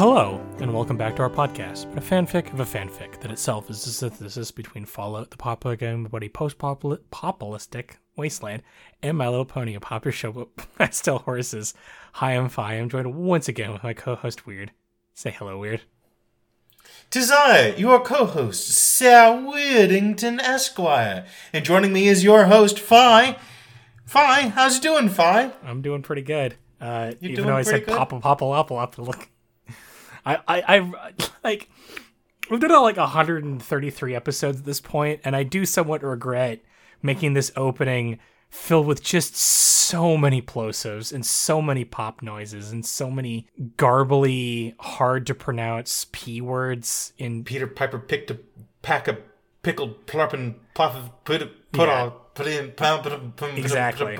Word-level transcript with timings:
Hello, 0.00 0.40
and 0.60 0.72
welcome 0.72 0.96
back 0.96 1.14
to 1.16 1.22
our 1.22 1.28
podcast, 1.28 1.92
but 1.92 2.02
a 2.02 2.06
fanfic 2.06 2.50
of 2.54 2.60
a 2.60 2.64
fanfic 2.64 3.20
that 3.20 3.30
itself 3.30 3.68
is 3.68 3.86
a 3.86 3.92
synthesis 3.92 4.50
between 4.50 4.86
Fallout, 4.86 5.30
the 5.30 5.36
Papa 5.36 5.76
Game 5.76 6.04
Buddy 6.04 6.30
post-populistic 6.30 7.98
wasteland, 8.16 8.62
and 9.02 9.18
My 9.18 9.28
Little 9.28 9.44
Pony, 9.44 9.74
a 9.74 9.80
popular 9.80 10.10
show 10.10 10.32
but 10.32 10.66
I 10.78 10.88
still 10.88 11.18
horses. 11.18 11.74
Hi, 12.14 12.30
I'm 12.32 12.48
Fi. 12.48 12.76
I'm 12.76 12.88
joined 12.88 13.14
once 13.14 13.46
again 13.46 13.74
with 13.74 13.82
my 13.82 13.92
co-host 13.92 14.46
Weird. 14.46 14.72
Say 15.12 15.32
hello, 15.32 15.58
Weird. 15.58 15.82
Tis 17.10 17.30
I, 17.30 17.74
your 17.76 18.00
co-host, 18.00 18.68
Sir 18.68 19.38
Weirdington 19.46 20.40
Esquire, 20.40 21.26
and 21.52 21.62
joining 21.62 21.92
me 21.92 22.08
is 22.08 22.24
your 22.24 22.46
host, 22.46 22.78
Fi. 22.78 23.36
Fi, 24.06 24.48
how's 24.48 24.78
it 24.78 24.82
doing, 24.82 25.10
Fi? 25.10 25.52
I'm 25.62 25.82
doing 25.82 26.00
pretty 26.00 26.22
good. 26.22 26.54
Uh, 26.80 27.12
You're 27.20 27.32
even 27.32 27.34
doing 27.34 27.48
though 27.48 27.56
I 27.56 27.64
pretty 27.64 27.80
said 27.80 27.86
good? 27.86 27.98
Papa 27.98 28.18
Papa 28.18 28.54
Apple 28.58 28.80
Apple, 28.80 29.04
look, 29.04 29.28
I, 30.24 30.36
I, 30.48 30.62
I, 30.76 31.12
like, 31.44 31.68
we've 32.50 32.60
done 32.60 32.70
uh, 32.72 32.80
like 32.80 32.96
133 32.96 34.14
episodes 34.14 34.58
at 34.60 34.64
this 34.64 34.80
point, 34.80 35.20
and 35.24 35.34
I 35.36 35.42
do 35.42 35.64
somewhat 35.64 36.02
regret 36.02 36.60
making 37.02 37.34
this 37.34 37.50
opening 37.56 38.18
filled 38.50 38.86
with 38.86 39.02
just 39.02 39.36
so 39.36 40.16
many 40.16 40.42
plosives 40.42 41.12
and 41.12 41.24
so 41.24 41.62
many 41.62 41.84
pop 41.84 42.20
noises 42.20 42.72
and 42.72 42.84
so 42.84 43.10
many 43.10 43.46
garbly, 43.76 44.74
hard 44.80 45.26
to 45.26 45.34
pronounce 45.34 46.06
p 46.12 46.40
words 46.40 47.12
in 47.16 47.44
Peter 47.44 47.66
Piper 47.66 47.98
picked 47.98 48.30
a 48.30 48.38
pack 48.82 49.08
of 49.08 49.18
pickled 49.62 50.06
plurpin 50.06 50.56
puff 50.74 50.96
put 51.24 51.40
put 51.72 51.88
Yeah. 51.88 52.02
on 52.04 52.12
Exactly. 53.64 54.16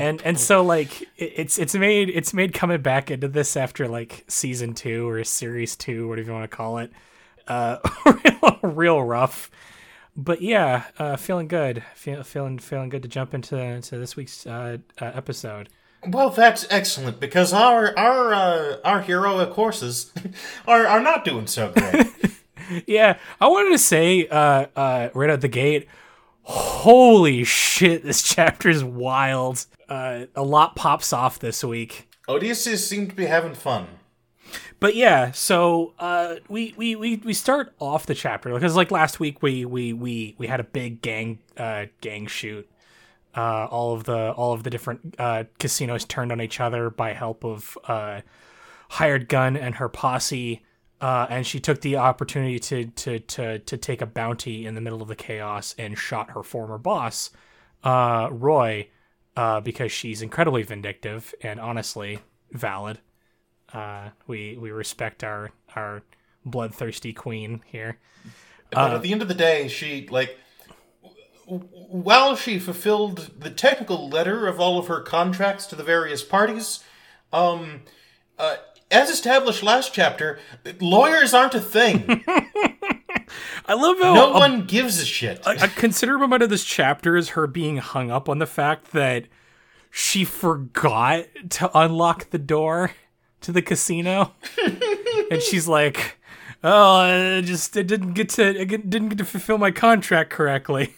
and 0.00 0.22
and 0.22 0.38
so 0.38 0.62
like 0.62 1.08
it's 1.16 1.58
it's 1.58 1.74
made 1.74 2.10
it's 2.10 2.32
made 2.34 2.52
coming 2.52 2.80
back 2.82 3.10
into 3.10 3.28
this 3.28 3.56
after 3.56 3.88
like 3.88 4.24
season 4.28 4.74
two 4.74 5.08
or 5.08 5.22
series 5.24 5.74
two 5.76 6.08
whatever 6.08 6.28
you 6.28 6.34
want 6.34 6.50
to 6.50 6.56
call 6.56 6.78
it 6.78 6.92
uh 7.48 7.78
real, 8.24 8.58
real 8.62 9.02
rough 9.02 9.50
but 10.14 10.42
yeah 10.42 10.84
uh 10.98 11.16
feeling 11.16 11.48
good 11.48 11.82
Feel, 11.94 12.22
feeling 12.22 12.58
feeling 12.58 12.88
good 12.90 13.02
to 13.02 13.08
jump 13.08 13.32
into 13.34 13.56
into 13.56 13.98
this 13.98 14.14
week's 14.14 14.46
uh, 14.46 14.76
uh 15.00 15.04
episode 15.14 15.68
Well, 16.06 16.30
that's 16.30 16.66
excellent 16.70 17.18
because 17.18 17.52
our 17.52 17.96
our 17.98 18.34
uh, 18.34 18.76
our 18.84 19.00
heroic 19.02 19.50
horses 19.50 20.12
are 20.66 20.86
are 20.86 21.00
not 21.00 21.24
doing 21.24 21.46
so 21.46 21.72
great. 21.72 22.06
yeah 22.86 23.18
i 23.40 23.46
wanted 23.46 23.70
to 23.70 23.78
say 23.78 24.26
uh 24.28 24.66
uh 24.76 25.08
right 25.14 25.30
out 25.30 25.40
the 25.40 25.48
gate 25.48 25.88
holy 26.42 27.44
shit 27.44 28.02
this 28.02 28.22
chapter 28.34 28.68
is 28.68 28.82
wild. 28.84 29.66
Uh 29.88 30.26
a 30.34 30.42
lot 30.42 30.76
pops 30.76 31.12
off 31.12 31.38
this 31.38 31.62
week. 31.64 32.08
Odysseus 32.28 32.86
seemed 32.88 33.10
to 33.10 33.16
be 33.16 33.26
having 33.26 33.54
fun. 33.54 33.86
but 34.80 34.94
yeah 34.96 35.30
so 35.32 35.94
uh 35.98 36.36
we 36.48 36.74
we 36.76 36.96
we, 36.96 37.16
we 37.16 37.32
start 37.32 37.72
off 37.78 38.06
the 38.06 38.14
chapter 38.14 38.52
because 38.52 38.76
like 38.76 38.90
last 38.90 39.20
week 39.20 39.42
we 39.42 39.64
we 39.64 39.92
we 39.92 40.34
we 40.38 40.46
had 40.46 40.60
a 40.60 40.64
big 40.64 41.00
gang 41.02 41.38
uh 41.56 41.86
gang 42.00 42.26
shoot. 42.26 42.68
Uh 43.34 43.66
all 43.70 43.94
of 43.94 44.04
the 44.04 44.32
all 44.32 44.52
of 44.52 44.62
the 44.62 44.70
different 44.70 45.14
uh 45.18 45.44
casinos 45.58 46.04
turned 46.04 46.32
on 46.32 46.40
each 46.40 46.60
other 46.60 46.90
by 46.90 47.12
help 47.12 47.44
of 47.44 47.76
uh 47.86 48.20
hired 48.90 49.28
gun 49.28 49.56
and 49.56 49.76
her 49.76 49.88
posse 49.88 50.62
uh, 51.02 51.26
and 51.28 51.44
she 51.44 51.58
took 51.58 51.80
the 51.80 51.96
opportunity 51.96 52.60
to, 52.60 52.84
to 52.86 53.18
to 53.18 53.58
to 53.58 53.76
take 53.76 54.00
a 54.00 54.06
bounty 54.06 54.64
in 54.64 54.76
the 54.76 54.80
middle 54.80 55.02
of 55.02 55.08
the 55.08 55.16
chaos 55.16 55.74
and 55.76 55.98
shot 55.98 56.30
her 56.30 56.44
former 56.44 56.78
boss, 56.78 57.30
uh, 57.82 58.28
Roy, 58.30 58.88
uh, 59.36 59.60
because 59.60 59.90
she's 59.90 60.22
incredibly 60.22 60.62
vindictive 60.62 61.34
and 61.42 61.58
honestly 61.58 62.20
valid. 62.52 63.00
Uh, 63.72 64.10
we 64.28 64.56
we 64.56 64.70
respect 64.70 65.24
our 65.24 65.50
our 65.74 66.02
bloodthirsty 66.44 67.12
queen 67.12 67.62
here. 67.66 67.98
But 68.70 68.94
at 68.94 69.02
the 69.02 69.12
end 69.12 69.22
of 69.22 69.28
the 69.28 69.34
day, 69.34 69.66
she 69.66 70.06
like 70.08 70.38
while 71.46 72.36
she 72.36 72.60
fulfilled 72.60 73.32
the 73.40 73.50
technical 73.50 74.08
letter 74.08 74.46
of 74.46 74.60
all 74.60 74.78
of 74.78 74.86
her 74.86 75.00
contracts 75.00 75.66
to 75.66 75.74
the 75.74 75.82
various 75.82 76.22
parties, 76.22 76.84
um, 77.32 77.82
uh, 78.38 78.56
as 78.92 79.10
established 79.10 79.62
last 79.62 79.92
chapter, 79.94 80.38
lawyers 80.80 81.34
aren't 81.34 81.54
a 81.54 81.60
thing. 81.60 82.22
I 83.66 83.74
love 83.74 83.96
how 84.00 84.14
No 84.14 84.32
a- 84.32 84.38
one 84.38 84.64
gives 84.66 85.00
a 85.00 85.04
shit. 85.06 85.40
a 85.46 85.68
considerable 85.68 86.26
amount 86.26 86.42
of 86.42 86.50
this 86.50 86.64
chapter 86.64 87.16
is 87.16 87.30
her 87.30 87.46
being 87.46 87.78
hung 87.78 88.10
up 88.10 88.28
on 88.28 88.38
the 88.38 88.46
fact 88.46 88.92
that 88.92 89.24
she 89.90 90.24
forgot 90.24 91.24
to 91.50 91.70
unlock 91.78 92.30
the 92.30 92.38
door 92.38 92.92
to 93.42 93.52
the 93.52 93.62
casino, 93.62 94.32
and 95.30 95.42
she's 95.42 95.66
like, 95.68 96.18
"Oh, 96.62 96.96
I 96.96 97.40
just 97.42 97.76
I 97.76 97.82
didn't 97.82 98.12
get 98.14 98.28
to 98.30 98.60
I 98.60 98.64
didn't 98.64 99.08
get 99.10 99.18
to 99.18 99.24
fulfill 99.24 99.58
my 99.58 99.70
contract 99.70 100.30
correctly." 100.30 100.94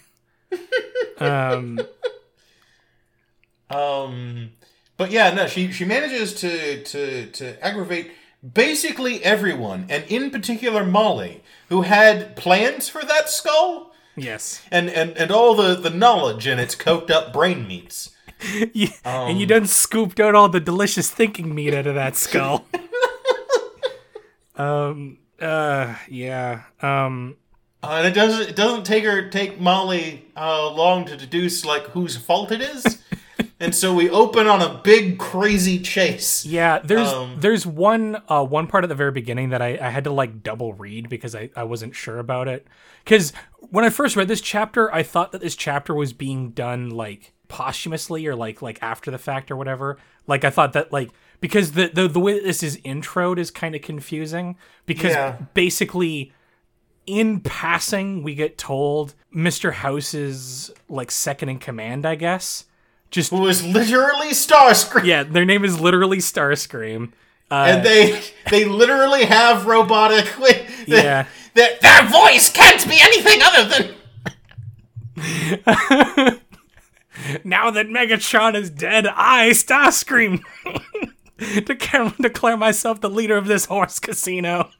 um, 1.18 1.80
Um, 3.70 4.50
but 5.04 5.12
yeah, 5.12 5.34
no, 5.34 5.46
she 5.46 5.70
she 5.70 5.84
manages 5.84 6.32
to 6.40 6.82
to 6.82 7.26
to 7.26 7.62
aggravate 7.62 8.10
basically 8.54 9.22
everyone, 9.22 9.84
and 9.90 10.02
in 10.04 10.30
particular 10.30 10.82
Molly, 10.82 11.42
who 11.68 11.82
had 11.82 12.36
plans 12.36 12.88
for 12.88 13.02
that 13.04 13.28
skull 13.28 13.92
yes, 14.16 14.62
and 14.70 14.88
and 14.88 15.10
and 15.18 15.30
all 15.30 15.54
the 15.54 15.74
the 15.74 15.90
knowledge 15.90 16.46
in 16.46 16.58
its 16.58 16.74
coked 16.74 17.10
up 17.10 17.34
brain 17.34 17.68
meats. 17.68 18.10
You- 18.72 18.88
and 19.04 19.38
you 19.38 19.44
done 19.46 19.66
scooped 19.66 20.18
out 20.20 20.34
all 20.34 20.48
the 20.48 20.58
delicious 20.60 21.10
thinking 21.10 21.54
meat 21.54 21.74
out 21.74 21.86
of 21.86 21.94
that 21.96 22.16
skull. 22.16 22.64
um. 24.56 25.18
Uh. 25.38 25.94
Yeah. 26.08 26.62
Um. 26.80 27.36
Uh, 27.82 27.96
and 27.98 28.06
it 28.06 28.14
doesn't 28.14 28.48
it 28.50 28.56
doesn't 28.56 28.84
take 28.84 29.04
her 29.04 29.28
take 29.28 29.60
Molly 29.60 30.24
uh, 30.36 30.70
long 30.70 31.04
to 31.04 31.16
deduce 31.18 31.64
like 31.66 31.82
whose 31.88 32.16
fault 32.16 32.50
it 32.52 32.62
is, 32.62 33.02
and 33.64 33.74
so 33.74 33.94
we 33.94 34.08
open 34.10 34.46
on 34.46 34.60
a 34.62 34.80
big 34.84 35.18
crazy 35.18 35.78
chase. 35.80 36.44
Yeah, 36.46 36.78
there's 36.84 37.08
Um, 37.08 37.36
there's 37.40 37.66
one 37.66 38.22
uh 38.28 38.44
one 38.44 38.66
part 38.66 38.84
at 38.84 38.88
the 38.88 38.94
very 38.94 39.10
beginning 39.12 39.48
that 39.50 39.62
I, 39.62 39.78
I 39.80 39.88
had 39.90 40.04
to 40.04 40.12
like 40.12 40.42
double 40.42 40.74
read 40.74 41.08
because 41.08 41.34
I, 41.34 41.50
I 41.56 41.64
wasn't 41.64 41.94
sure 41.94 42.18
about 42.18 42.46
it. 42.48 42.66
Because 43.04 43.32
when 43.70 43.84
I 43.84 43.90
first 43.90 44.16
read 44.16 44.28
this 44.28 44.40
chapter, 44.40 44.92
I 44.94 45.02
thought 45.02 45.32
that 45.32 45.40
this 45.40 45.56
chapter 45.56 45.94
was 45.94 46.12
being 46.12 46.50
done 46.50 46.90
like 46.90 47.32
posthumously 47.48 48.26
or 48.26 48.34
like 48.34 48.62
like 48.62 48.78
after 48.82 49.10
the 49.10 49.18
fact 49.18 49.50
or 49.50 49.56
whatever. 49.56 49.98
Like 50.26 50.44
I 50.44 50.50
thought 50.50 50.72
that 50.74 50.92
like 50.92 51.10
because 51.40 51.72
the 51.72 51.88
the, 51.88 52.08
the 52.08 52.20
way 52.20 52.34
that 52.34 52.44
this 52.44 52.62
is 52.62 52.76
introed 52.78 53.38
is 53.38 53.50
kind 53.50 53.74
of 53.74 53.82
confusing 53.82 54.56
because 54.86 55.12
Yeah. 55.12 55.36
basically 55.54 56.32
in 57.06 57.40
passing 57.40 58.22
we 58.22 58.34
get 58.34 58.56
told 58.56 59.14
Mr. 59.34 59.72
House's 59.74 60.70
like 60.88 61.10
second 61.10 61.50
in 61.50 61.58
command, 61.58 62.06
I 62.06 62.14
guess. 62.14 62.64
Just 63.14 63.30
Who 63.30 63.46
is 63.46 63.64
literally 63.64 64.30
Starscream, 64.30 65.04
yeah, 65.04 65.22
their 65.22 65.44
name 65.44 65.64
is 65.64 65.78
literally 65.78 66.18
Starscream. 66.18 67.12
Uh, 67.48 67.66
and 67.68 67.86
they 67.86 68.20
they 68.50 68.64
literally 68.64 69.24
have 69.24 69.66
robotic. 69.66 70.26
Yeah. 70.88 71.26
their, 71.54 71.78
their 71.80 72.08
voice 72.08 72.52
can't 72.52 72.86
be 72.88 72.98
anything 73.00 73.40
other 73.40 73.94
than. 75.16 76.40
Now 77.44 77.70
that 77.70 77.86
Megatron 77.86 78.56
is 78.56 78.68
dead, 78.68 79.06
I, 79.06 79.50
Starscream, 79.50 80.40
declare, 81.64 82.12
declare 82.20 82.56
myself 82.56 83.00
the 83.00 83.08
leader 83.08 83.36
of 83.36 83.46
this 83.46 83.66
horse 83.66 84.00
casino. 84.00 84.70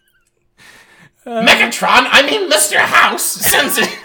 Megatron, 1.24 2.08
I 2.10 2.22
mean 2.28 2.50
Mr. 2.50 2.78
House, 2.78 3.22
sends 3.22 3.78
it. 3.78 3.96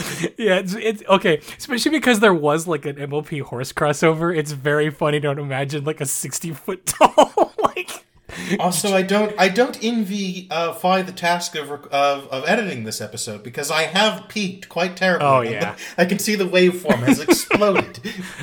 Yeah, 0.38 0.56
it's, 0.56 0.74
it's 0.74 1.02
okay, 1.08 1.40
especially 1.58 1.90
because 1.90 2.20
there 2.20 2.34
was 2.34 2.66
like 2.66 2.86
an 2.86 2.96
MLP 2.96 3.42
horse 3.42 3.72
crossover. 3.72 4.36
It's 4.36 4.52
very 4.52 4.90
funny 4.90 5.20
to 5.20 5.30
imagine 5.30 5.84
like 5.84 6.00
a 6.00 6.06
sixty 6.06 6.52
foot 6.52 6.86
tall, 6.86 7.52
like 7.62 8.04
Also, 8.58 8.94
I 8.94 9.02
don't 9.02 9.34
I 9.38 9.48
don't 9.48 9.82
envy 9.82 10.48
uh, 10.50 10.72
Fi 10.72 11.02
the 11.02 11.12
task 11.12 11.56
of, 11.56 11.70
of 11.70 12.28
of 12.28 12.44
editing 12.48 12.84
this 12.84 13.00
episode 13.00 13.42
because 13.42 13.70
I 13.70 13.82
have 13.82 14.28
peaked 14.28 14.68
quite 14.68 14.96
terribly. 14.96 15.26
Oh, 15.26 15.40
yeah. 15.42 15.76
I 15.98 16.04
can 16.04 16.18
see 16.18 16.34
the 16.34 16.48
waveform 16.48 16.98
has 17.06 17.20
exploded. 17.20 18.00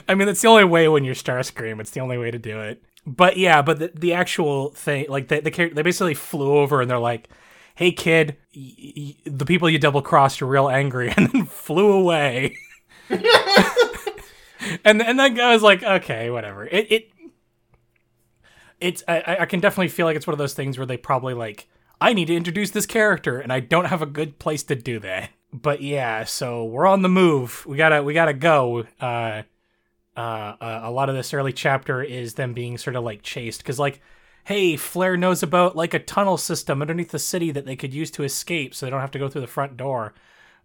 I 0.08 0.16
mean, 0.16 0.28
that's 0.28 0.42
the 0.42 0.48
only 0.48 0.66
way 0.66 0.88
when 0.88 1.04
you're 1.04 1.16
Starscream. 1.16 1.80
It's 1.80 1.92
the 1.92 2.02
only 2.02 2.18
way 2.18 2.32
to 2.32 2.40
do 2.40 2.60
it. 2.60 2.84
But 3.06 3.38
yeah, 3.38 3.62
but 3.62 3.80
the, 3.80 3.92
the 3.96 4.14
actual 4.14 4.72
thing, 4.72 5.06
like 5.08 5.30
the, 5.30 5.40
the 5.40 5.50
they 5.50 5.82
basically 5.82 6.14
flew 6.14 6.58
over 6.58 6.82
and 6.82 6.92
they're 6.92 7.00
like, 7.00 7.30
"Hey 7.78 7.92
kid, 7.92 8.36
y- 8.56 8.94
y- 8.98 9.16
the 9.26 9.46
people 9.46 9.70
you 9.70 9.80
double 9.80 10.02
crossed 10.02 10.42
are 10.42 10.46
real 10.48 10.68
angry," 10.70 11.14
and 11.18 11.30
then 11.32 11.46
flew 11.46 11.94
away. 11.94 12.58
and 13.10 15.02
and 15.02 15.20
that 15.20 15.36
guy 15.36 15.54
was 15.54 15.64
like, 15.64 15.84
"Okay, 15.84 16.30
whatever." 16.30 16.66
It 16.66 16.92
it 16.92 17.10
it's 18.80 19.04
I, 19.08 19.20
I- 19.22 19.42
I 19.42 19.46
can 19.46 19.60
definitely 19.60 19.88
feel 19.90 20.06
like 20.06 20.16
it's 20.16 20.28
one 20.28 20.34
of 20.34 20.38
those 20.40 20.54
things 20.54 20.78
where 20.78 20.86
they 20.86 20.98
probably 20.98 21.34
like 21.34 21.68
I 22.00 22.14
need 22.14 22.26
to 22.26 22.36
introduce 22.36 22.72
this 22.72 22.86
character 22.86 23.40
and 23.40 23.52
I 23.52 23.60
don't 23.60 23.86
have 23.86 24.02
a 24.02 24.06
good 24.06 24.38
place 24.40 24.64
to 24.64 24.76
do 24.76 25.00
that. 25.00 25.32
But 25.54 25.82
yeah, 25.82 26.26
so 26.26 26.66
we're 26.66 26.86
on 26.86 27.02
the 27.02 27.10
move. 27.10 27.66
We 27.66 27.78
gotta 27.78 28.04
we 28.04 28.14
gotta 28.14 28.34
go. 28.34 28.86
Uh, 29.00 29.44
uh, 30.16 30.20
uh, 30.20 30.82
a 30.84 30.92
lot 30.92 31.10
of 31.10 31.16
this 31.16 31.34
early 31.34 31.54
chapter 31.54 32.02
is 32.02 32.34
them 32.34 32.54
being 32.54 32.78
sort 32.78 32.96
of 32.96 33.04
like 33.04 33.22
chased 33.22 33.60
because 33.62 33.78
like 33.80 34.02
hey, 34.48 34.78
Flair 34.78 35.18
knows 35.18 35.44
about 35.44 35.76
like 35.76 35.94
a 35.94 36.00
tunnel 36.00 36.38
system 36.38 36.82
underneath 36.82 37.12
the 37.12 37.20
city 37.20 37.52
that 37.52 37.66
they 37.66 37.76
could 37.76 37.94
use 37.94 38.10
to 38.12 38.24
escape, 38.24 38.74
so 38.74 38.86
they 38.86 38.90
don't 38.90 39.02
have 39.02 39.12
to 39.12 39.20
go 39.20 39.28
through 39.28 39.42
the 39.42 39.48
front 39.48 39.76
door. 39.76 40.14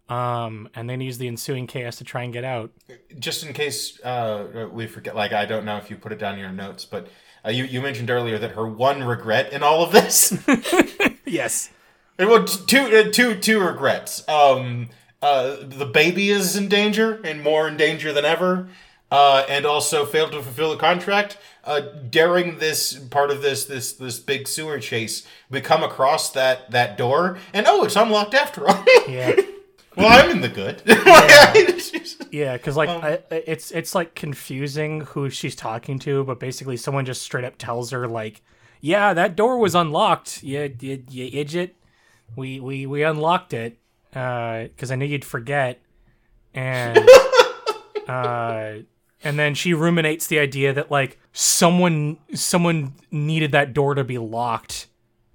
Um, 0.09 0.69
and 0.73 0.89
then 0.89 0.99
use 1.01 1.17
the 1.17 1.27
ensuing 1.27 1.65
chaos 1.65 1.97
to 1.97 2.03
try 2.03 2.23
and 2.23 2.33
get 2.33 2.43
out. 2.43 2.71
Just 3.19 3.45
in 3.45 3.53
case 3.53 4.01
uh, 4.03 4.67
we 4.71 4.87
forget, 4.87 5.15
like 5.15 5.33
I 5.33 5.45
don't 5.45 5.65
know 5.65 5.77
if 5.77 5.89
you 5.89 5.97
put 5.97 6.11
it 6.11 6.19
down 6.19 6.35
in 6.35 6.39
your 6.39 6.51
notes, 6.51 6.85
but 6.85 7.07
uh, 7.45 7.49
you 7.49 7.65
you 7.65 7.81
mentioned 7.81 8.09
earlier 8.09 8.37
that 8.37 8.51
her 8.51 8.67
one 8.67 9.03
regret 9.03 9.51
in 9.51 9.63
all 9.63 9.83
of 9.83 9.91
this. 9.91 10.37
yes. 11.25 11.69
Well, 12.19 12.45
two, 12.45 12.79
uh, 12.79 13.11
two, 13.11 13.35
two 13.35 13.59
regrets. 13.59 14.27
Um, 14.29 14.89
uh, 15.21 15.57
the 15.61 15.85
baby 15.85 16.29
is 16.29 16.55
in 16.55 16.69
danger 16.69 17.19
and 17.23 17.41
more 17.41 17.67
in 17.67 17.75
danger 17.75 18.13
than 18.13 18.23
ever, 18.23 18.67
uh, 19.11 19.45
and 19.49 19.65
also 19.65 20.05
failed 20.05 20.31
to 20.33 20.41
fulfill 20.41 20.71
the 20.71 20.77
contract. 20.77 21.37
Uh, 21.65 21.79
during 22.09 22.57
this 22.59 22.93
part 22.93 23.31
of 23.31 23.41
this 23.41 23.65
this 23.65 23.93
this 23.93 24.19
big 24.19 24.47
sewer 24.49 24.79
chase, 24.79 25.25
we 25.49 25.61
come 25.61 25.81
across 25.81 26.29
that 26.31 26.69
that 26.71 26.97
door, 26.97 27.37
and 27.53 27.65
oh, 27.67 27.85
it's 27.85 27.95
unlocked 27.95 28.33
after 28.33 28.67
all. 28.67 28.83
Yeah. 29.07 29.33
well, 29.95 30.07
I'm 30.07 30.29
in 30.31 30.41
the 30.41 30.49
good. 30.49 30.81
Yeah, 32.31 32.57
because 32.57 32.75
like 32.75 32.89
I, 32.89 33.19
it's 33.29 33.69
it's 33.69 33.93
like 33.93 34.15
confusing 34.15 35.01
who 35.01 35.29
she's 35.29 35.55
talking 35.55 35.99
to, 35.99 36.23
but 36.23 36.39
basically 36.39 36.77
someone 36.77 37.05
just 37.05 37.21
straight 37.21 37.45
up 37.45 37.59
tells 37.59 37.91
her 37.91 38.07
like, 38.07 38.41
"Yeah, 38.81 39.13
that 39.13 39.35
door 39.35 39.59
was 39.59 39.75
unlocked. 39.75 40.41
Yeah, 40.41 40.67
you, 40.79 41.03
you 41.11 41.29
idiot. 41.31 41.75
We 42.35 42.59
we 42.59 42.87
we 42.87 43.03
unlocked 43.03 43.53
it 43.53 43.77
because 44.09 44.89
I 44.89 44.95
knew 44.95 45.05
you'd 45.05 45.23
forget." 45.23 45.79
And 46.55 46.97
uh, 48.07 48.73
and 49.23 49.37
then 49.39 49.53
she 49.55 49.73
ruminates 49.73 50.27
the 50.27 50.39
idea 50.39 50.73
that 50.73 50.91
like 50.91 51.19
someone 51.31 52.17
someone 52.33 52.93
needed 53.11 53.51
that 53.51 53.73
door 53.73 53.95
to 53.95 54.03
be 54.03 54.17
locked, 54.17 54.87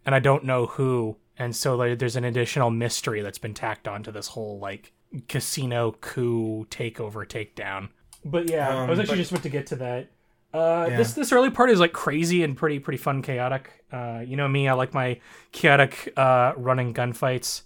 and 0.07 0.15
I 0.15 0.19
don't 0.19 0.45
know 0.45 0.67
who. 0.67 1.17
And 1.39 1.55
so 1.55 1.77
like, 1.77 1.99
there's 1.99 2.17
an 2.17 2.25
additional 2.25 2.71
mystery 2.71 3.23
that's 3.23 3.39
been 3.39 3.55
tacked 3.55 3.87
onto 3.87 4.11
this 4.11 4.27
whole 4.29 4.59
like 4.59 4.93
casino 5.29 5.93
coup 6.01 6.67
takeover 6.71 7.25
takedown. 7.27 7.89
But 8.25 8.51
yeah, 8.51 8.69
I 8.69 8.89
was 8.91 8.99
Um, 8.99 9.03
actually 9.03 9.07
but- 9.07 9.17
just 9.19 9.31
about 9.31 9.43
to 9.45 9.49
get 9.49 9.67
to 9.69 9.77
that. 9.77 10.11
Uh, 10.53 10.87
Yeah. 10.91 10.97
This 10.97 11.13
this 11.13 11.31
early 11.33 11.51
part 11.51 11.71
is 11.71 11.79
like 11.79 11.93
crazy 11.93 12.43
and 12.43 12.57
pretty 12.57 12.79
pretty 12.79 12.97
fun 12.99 13.23
chaotic. 13.23 13.71
Uh, 13.93 14.23
you 14.27 14.37
know 14.37 14.49
me, 14.49 14.67
I 14.69 14.73
like 14.73 14.93
my 14.95 15.21
chaotic 15.53 16.13
uh, 16.17 16.53
running 16.57 16.93
gunfights. 16.95 17.63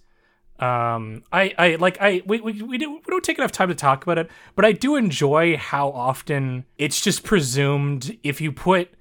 Um, 0.63 1.23
I 1.29 1.53
I 1.57 1.75
like 1.75 1.97
I 1.99 2.21
we 2.25 2.39
we 2.39 2.61
we, 2.61 2.77
do, 2.77 2.93
we 2.93 3.01
don't 3.09 3.23
take 3.23 3.37
enough 3.37 3.51
time 3.51 3.67
to 3.67 3.75
talk 3.75 4.03
about 4.03 4.17
it, 4.17 4.31
but 4.55 4.63
I 4.63 4.71
do 4.71 4.95
enjoy 4.95 5.57
how 5.57 5.89
often 5.89 6.63
it's 6.77 7.01
just 7.01 7.23
presumed 7.23 8.17
if 8.23 8.39
you 8.39 8.53
put 8.53 8.93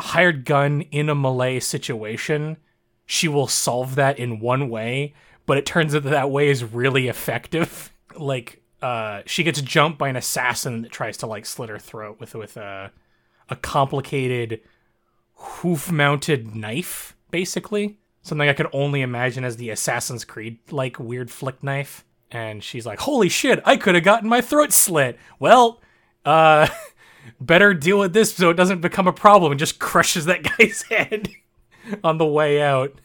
hired 0.00 0.44
gun 0.44 0.80
in 0.90 1.08
a 1.08 1.14
melee 1.14 1.60
situation, 1.60 2.56
she 3.06 3.28
will 3.28 3.46
solve 3.46 3.94
that 3.94 4.18
in 4.18 4.40
one 4.40 4.68
way, 4.68 5.14
but 5.46 5.56
it 5.56 5.66
turns 5.66 5.94
out 5.94 6.02
that 6.02 6.10
that 6.10 6.32
way 6.32 6.48
is 6.48 6.64
really 6.64 7.06
effective. 7.06 7.92
like, 8.18 8.60
uh, 8.80 9.22
she 9.24 9.44
gets 9.44 9.60
jumped 9.60 9.98
by 10.00 10.08
an 10.08 10.16
assassin 10.16 10.82
that 10.82 10.90
tries 10.90 11.16
to 11.18 11.28
like 11.28 11.46
slit 11.46 11.68
her 11.68 11.78
throat 11.78 12.18
with 12.18 12.34
with 12.34 12.56
a 12.56 12.90
a 13.48 13.54
complicated 13.54 14.60
hoof-mounted 15.34 16.56
knife, 16.56 17.14
basically 17.30 17.98
something 18.22 18.48
I 18.48 18.54
could 18.54 18.68
only 18.72 19.02
imagine 19.02 19.44
as 19.44 19.56
the 19.56 19.70
Assassin's 19.70 20.24
Creed 20.24 20.58
like 20.70 20.98
weird 20.98 21.30
flick 21.30 21.62
knife. 21.62 22.04
And 22.30 22.64
she's 22.64 22.86
like, 22.86 23.00
"Holy 23.00 23.28
shit! 23.28 23.60
I 23.64 23.76
could 23.76 23.94
have 23.94 24.04
gotten 24.04 24.28
my 24.28 24.40
throat 24.40 24.72
slit." 24.72 25.18
Well, 25.38 25.82
uh, 26.24 26.68
better 27.40 27.74
deal 27.74 27.98
with 27.98 28.14
this 28.14 28.34
so 28.34 28.50
it 28.50 28.54
doesn't 28.54 28.80
become 28.80 29.06
a 29.06 29.12
problem 29.12 29.52
and 29.52 29.58
just 29.58 29.78
crushes 29.78 30.24
that 30.24 30.42
guy's 30.58 30.82
head 30.82 31.28
on 32.02 32.18
the 32.18 32.26
way 32.26 32.62
out, 32.62 32.98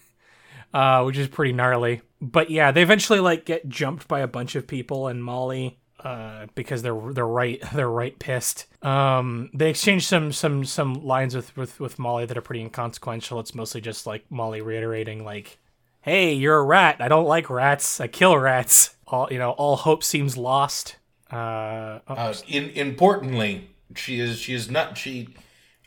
uh, 0.74 1.04
which 1.04 1.18
is 1.18 1.28
pretty 1.28 1.52
gnarly. 1.52 2.02
But 2.22 2.50
yeah, 2.50 2.72
they 2.72 2.82
eventually 2.82 3.20
like 3.20 3.46
get 3.46 3.68
jumped 3.68 4.08
by 4.08 4.22
a 4.22 4.28
bunch 4.28 4.56
of 4.56 4.66
people, 4.66 5.08
and 5.08 5.24
Molly, 5.24 5.78
uh, 6.00 6.46
because 6.56 6.82
they're 6.82 7.00
they're 7.14 7.28
right 7.28 7.62
they're 7.74 7.90
right 7.90 8.18
pissed. 8.20 8.66
Um, 8.84 9.50
they 9.54 9.70
exchange 9.70 10.06
some 10.08 10.32
some 10.32 10.64
some 10.66 11.06
lines 11.06 11.36
with 11.36 11.56
with 11.58 11.80
with 11.80 12.00
Molly 12.00 12.26
that 12.26 12.38
are 12.38 12.42
pretty 12.42 12.62
inconsequential. 12.62 13.40
It's 13.40 13.56
mostly 13.56 13.82
just 13.82 14.06
like 14.06 14.26
Molly 14.30 14.62
reiterating 14.62 15.24
like, 15.24 15.58
"Hey, 16.02 16.34
you're 16.34 16.58
a 16.58 16.64
rat. 16.64 16.98
I 17.00 17.08
don't 17.08 17.26
like 17.26 17.50
rats. 17.50 18.00
I 18.00 18.08
kill 18.08 18.38
rats." 18.38 18.96
All 19.08 19.28
you 19.32 19.40
know, 19.40 19.52
all 19.52 19.76
hope 19.78 20.04
seems 20.04 20.38
lost. 20.38 20.98
Uh, 21.32 22.00
oh, 22.08 22.16
Uh, 22.16 22.34
in, 22.48 22.70
importantly, 22.72 23.70
she 23.96 24.20
is 24.20 24.40
she 24.40 24.54
is 24.54 24.70
not 24.70 24.98
she 24.98 25.30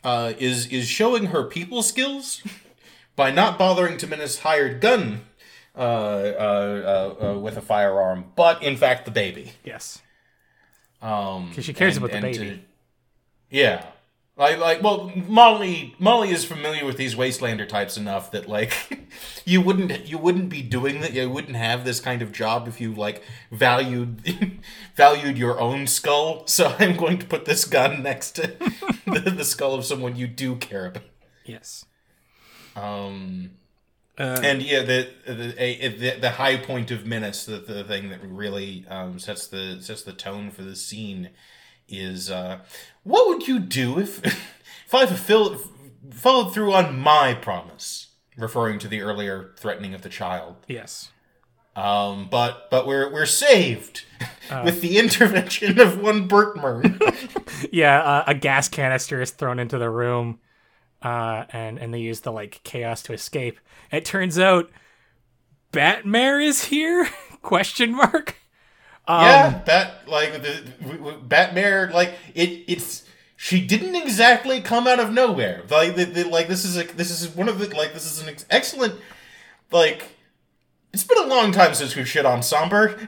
uh, 0.03 0.33
is 0.37 0.67
is 0.67 0.87
showing 0.87 1.27
her 1.27 1.43
people 1.43 1.83
skills 1.83 2.41
by 3.15 3.31
not 3.31 3.57
bothering 3.57 3.97
to 3.97 4.07
menace 4.07 4.39
hired 4.39 4.81
gun 4.81 5.21
with 5.75 7.57
a 7.57 7.61
firearm, 7.61 8.25
but 8.35 8.61
in 8.63 8.77
fact 8.77 9.05
the 9.05 9.11
baby. 9.11 9.53
yes. 9.63 10.01
Um, 11.01 11.51
'Cause 11.55 11.65
she 11.65 11.73
cares 11.73 11.97
and- 11.97 12.05
about 12.05 12.15
the 12.15 12.21
baby. 12.21 12.63
yeah. 13.49 13.85
Like, 14.37 14.59
like, 14.59 14.81
well, 14.81 15.11
Molly, 15.27 15.93
Molly 15.99 16.29
is 16.31 16.45
familiar 16.45 16.85
with 16.85 16.95
these 16.97 17.15
Wastelander 17.15 17.67
types 17.67 17.97
enough 17.97 18.31
that, 18.31 18.47
like, 18.47 18.73
you 19.45 19.61
wouldn't, 19.61 20.05
you 20.07 20.17
wouldn't 20.17 20.49
be 20.49 20.61
doing 20.61 21.01
that. 21.01 21.13
You 21.13 21.29
wouldn't 21.29 21.57
have 21.57 21.83
this 21.85 21.99
kind 21.99 22.21
of 22.21 22.31
job 22.31 22.67
if 22.67 22.79
you 22.79 22.93
like 22.93 23.21
valued, 23.51 24.61
valued 24.95 25.37
your 25.37 25.59
own 25.59 25.85
skull. 25.85 26.47
So 26.47 26.73
I'm 26.79 26.95
going 26.95 27.17
to 27.19 27.25
put 27.25 27.45
this 27.45 27.65
gun 27.65 28.01
next 28.03 28.31
to 28.31 28.55
the, 29.05 29.19
the 29.35 29.43
skull 29.45 29.73
of 29.75 29.85
someone 29.85 30.15
you 30.15 30.27
do 30.27 30.55
care 30.55 30.85
about. 30.87 31.03
Yes. 31.45 31.85
Um, 32.75 33.51
Uh, 34.21 34.39
and 34.43 34.61
yeah, 34.61 34.83
the 34.83 35.09
the, 35.25 35.33
the 35.97 36.17
the 36.21 36.29
high 36.31 36.57
point 36.57 36.91
of 36.91 37.05
menace, 37.05 37.45
the, 37.45 37.57
the 37.57 37.83
thing 37.83 38.09
that 38.09 38.19
really 38.23 38.85
um, 38.87 39.17
sets 39.19 39.47
the 39.47 39.79
sets 39.81 40.03
the 40.03 40.13
tone 40.13 40.51
for 40.51 40.61
the 40.61 40.75
scene, 40.75 41.29
is 41.89 42.29
uh, 42.29 42.59
what 43.03 43.27
would 43.27 43.47
you 43.47 43.59
do 43.59 43.99
if 43.99 44.23
if 44.25 44.93
I 44.93 45.05
fulfill 45.05 45.59
followed 46.11 46.53
through 46.53 46.73
on 46.73 46.99
my 46.99 47.33
promise, 47.33 48.09
referring 48.37 48.79
to 48.79 48.87
the 48.87 49.01
earlier 49.01 49.51
threatening 49.57 49.93
of 49.93 50.01
the 50.01 50.09
child. 50.09 50.57
yes. 50.67 51.09
Um, 51.73 52.27
but 52.29 52.69
but 52.69 52.85
we're 52.85 53.09
we're 53.11 53.25
saved 53.25 54.03
Uh. 54.49 54.61
with 54.65 54.81
the 54.81 54.99
intervention 54.99 55.79
of 55.79 55.99
one 56.01 56.27
Bertmern. 56.27 56.99
yeah, 57.71 58.01
uh, 58.01 58.23
a 58.27 58.33
gas 58.35 58.67
canister 58.67 59.21
is 59.21 59.31
thrown 59.31 59.57
into 59.57 59.77
the 59.77 59.89
room, 59.89 60.39
uh, 61.01 61.45
and 61.49 61.79
and 61.79 61.93
they 61.93 61.99
use 61.99 62.21
the 62.21 62.31
like 62.31 62.61
chaos 62.63 63.01
to 63.03 63.13
escape. 63.13 63.59
It 63.91 64.05
turns 64.05 64.37
out, 64.39 64.69
Batmare 65.71 66.43
is 66.43 66.65
here? 66.65 67.09
Question 67.41 67.95
mark. 67.95 68.35
Um, 69.07 69.23
yeah, 69.23 69.61
Bat 69.65 70.07
like 70.07 70.41
the 70.41 70.63
Batmare 71.27 71.91
like 71.91 72.13
it 72.35 72.63
it's 72.67 73.03
she 73.35 73.65
didn't 73.65 73.95
exactly 73.95 74.61
come 74.61 74.85
out 74.85 74.99
of 74.99 75.11
nowhere. 75.11 75.63
Like 75.69 75.95
the, 75.95 76.05
the, 76.05 76.23
like 76.25 76.47
this 76.47 76.63
is 76.63 76.77
a 76.77 76.83
this 76.83 77.09
is 77.09 77.35
one 77.35 77.49
of 77.49 77.57
the 77.57 77.75
like 77.75 77.93
this 77.93 78.05
is 78.05 78.21
an 78.21 78.29
ex- 78.29 78.45
excellent 78.49 78.99
like 79.71 80.03
it's 80.93 81.03
been 81.03 81.17
a 81.17 81.27
long 81.27 81.51
time 81.51 81.73
since 81.73 81.95
we've 81.95 82.07
shit 82.07 82.25
on 82.25 82.43
Somber. 82.43 82.99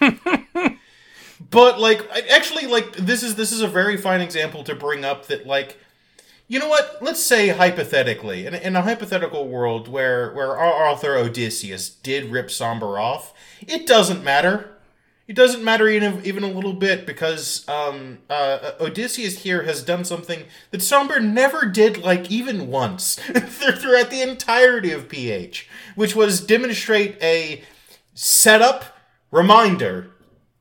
but 1.50 1.80
like 1.80 2.08
actually 2.30 2.66
like 2.66 2.92
this 2.92 3.22
is 3.22 3.34
this 3.34 3.50
is 3.50 3.62
a 3.62 3.68
very 3.68 3.96
fine 3.96 4.20
example 4.20 4.62
to 4.64 4.74
bring 4.74 5.04
up 5.04 5.26
that 5.26 5.46
like 5.46 5.78
you 6.50 6.58
know 6.58 6.68
what? 6.68 6.98
Let's 7.00 7.22
say 7.24 7.50
hypothetically, 7.50 8.44
in, 8.44 8.54
in 8.56 8.74
a 8.74 8.82
hypothetical 8.82 9.46
world 9.46 9.86
where 9.86 10.32
where 10.32 10.58
our 10.58 10.88
author 10.88 11.14
Odysseus 11.14 11.88
did 11.88 12.32
rip 12.32 12.50
Somber 12.50 12.98
off, 12.98 13.32
it 13.60 13.86
doesn't 13.86 14.24
matter. 14.24 14.68
It 15.28 15.36
doesn't 15.36 15.62
matter 15.62 15.88
even 15.88 16.26
even 16.26 16.42
a 16.42 16.48
little 16.48 16.72
bit 16.72 17.06
because 17.06 17.66
um, 17.68 18.18
uh, 18.28 18.72
Odysseus 18.80 19.44
here 19.44 19.62
has 19.62 19.84
done 19.84 20.04
something 20.04 20.42
that 20.72 20.82
Somber 20.82 21.20
never 21.20 21.66
did, 21.66 21.98
like 21.98 22.32
even 22.32 22.66
once 22.66 23.14
throughout 23.20 24.10
the 24.10 24.20
entirety 24.20 24.90
of 24.90 25.08
PH, 25.08 25.68
which 25.94 26.16
was 26.16 26.40
demonstrate 26.40 27.16
a 27.22 27.62
setup, 28.12 28.98
reminder, 29.30 30.10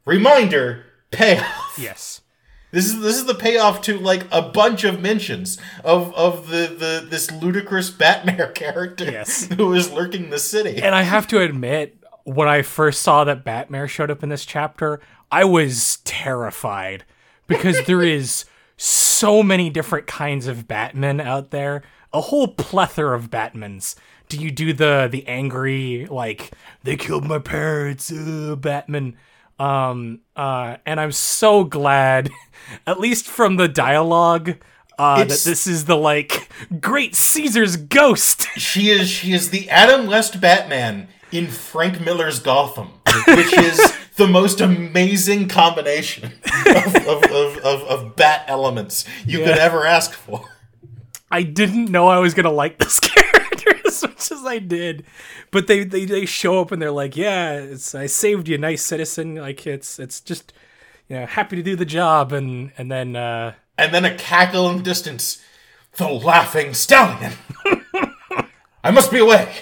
reminder, 0.05 0.85
payoff. 1.09 1.79
Yes. 1.79 2.21
This 2.71 2.85
is 2.85 2.99
this 3.01 3.15
is 3.17 3.25
the 3.25 3.33
payoff 3.35 3.81
to 3.83 3.97
like 3.97 4.25
a 4.31 4.41
bunch 4.43 4.83
of 4.83 5.01
mentions 5.01 5.57
of 5.83 6.13
of 6.13 6.49
the 6.49 6.67
the 6.67 7.07
this 7.09 7.31
ludicrous 7.31 7.89
Batmare 7.89 8.53
character 8.55 9.05
Yes. 9.05 9.45
who 9.53 9.73
is 9.73 9.91
lurking 9.91 10.29
the 10.29 10.39
city. 10.39 10.81
And 10.81 10.93
I 10.93 11.01
have 11.01 11.27
to 11.29 11.39
admit, 11.41 11.97
when 12.25 12.47
I 12.47 12.61
first 12.61 13.01
saw 13.01 13.23
that 13.23 13.43
Batmare 13.43 13.89
showed 13.89 14.11
up 14.11 14.21
in 14.21 14.29
this 14.29 14.45
chapter, 14.45 15.01
I 15.31 15.45
was 15.45 15.97
terrified 16.05 17.05
because 17.47 17.83
there 17.85 18.03
is 18.17 18.45
so 18.77 19.41
many 19.41 19.69
different 19.69 20.05
kinds 20.07 20.45
of 20.47 20.67
Batman 20.67 21.19
out 21.19 21.49
there, 21.51 21.81
a 22.13 22.21
whole 22.21 22.47
plethora 22.49 23.15
of 23.17 23.29
Batmans. 23.31 23.95
Do 24.29 24.37
you 24.37 24.51
do 24.51 24.73
the 24.73 25.09
the 25.11 25.27
angry 25.27 26.05
like 26.09 26.51
they 26.83 26.95
killed 26.95 27.25
my 27.25 27.39
parents, 27.39 28.11
uh, 28.11 28.55
Batman? 28.59 29.17
Um, 29.59 30.21
uh, 30.35 30.77
and 30.85 30.99
I'm 30.99 31.11
so 31.11 31.63
glad, 31.65 32.29
at 32.87 32.99
least 32.99 33.27
from 33.27 33.57
the 33.57 33.67
dialogue 33.67 34.55
uh, 34.97 35.19
that 35.19 35.27
this 35.27 35.67
is 35.67 35.85
the 35.85 35.97
like 35.97 36.49
great 36.79 37.15
Caesar's 37.15 37.77
ghost. 37.77 38.47
She 38.57 38.89
is 38.89 39.09
she 39.09 39.33
is 39.33 39.51
the 39.51 39.69
Adam 39.69 40.07
West 40.07 40.41
Batman 40.41 41.07
in 41.31 41.47
Frank 41.47 42.01
Miller's 42.01 42.39
Gotham, 42.39 42.87
which 43.27 43.53
is 43.57 43.97
the 44.17 44.27
most 44.27 44.59
amazing 44.59 45.47
combination 45.47 46.33
of, 46.65 46.95
of, 46.95 47.23
of, 47.25 47.57
of, 47.59 47.81
of 47.83 48.15
bat 48.15 48.43
elements 48.47 49.05
you 49.25 49.39
could 49.39 49.57
ever 49.57 49.85
ask 49.85 50.13
for. 50.13 50.43
I 51.31 51.43
didn't 51.43 51.89
know 51.89 52.07
I 52.07 52.19
was 52.19 52.33
gonna 52.33 52.51
like 52.51 52.79
this 52.79 52.99
character 52.99 53.38
as 53.85 54.03
much 54.03 54.31
as 54.31 54.45
I 54.45 54.59
did, 54.59 55.05
but 55.51 55.67
they 55.67 55.83
they, 55.83 56.05
they 56.05 56.25
show 56.25 56.59
up 56.61 56.71
and 56.71 56.81
they're 56.81 56.91
like, 56.91 57.15
"Yeah, 57.17 57.53
it's 57.53 57.93
I 57.95 58.05
saved 58.07 58.47
you, 58.47 58.57
nice 58.57 58.83
citizen." 58.83 59.35
Like 59.35 59.65
it's 59.67 59.99
it's 59.99 60.21
just 60.21 60.53
you 61.07 61.17
know 61.17 61.25
happy 61.25 61.55
to 61.55 61.63
do 61.63 61.75
the 61.75 61.85
job, 61.85 62.31
and 62.33 62.71
and 62.77 62.91
then 62.91 63.15
uh, 63.15 63.53
And 63.77 63.93
then 63.93 64.05
a 64.05 64.15
cackle 64.15 64.69
in 64.69 64.77
the 64.77 64.83
distance. 64.83 65.43
The 65.97 66.07
laughing 66.07 66.73
stallion. 66.73 67.33
I 68.83 68.91
must 68.91 69.11
be 69.11 69.19
away. 69.19 69.53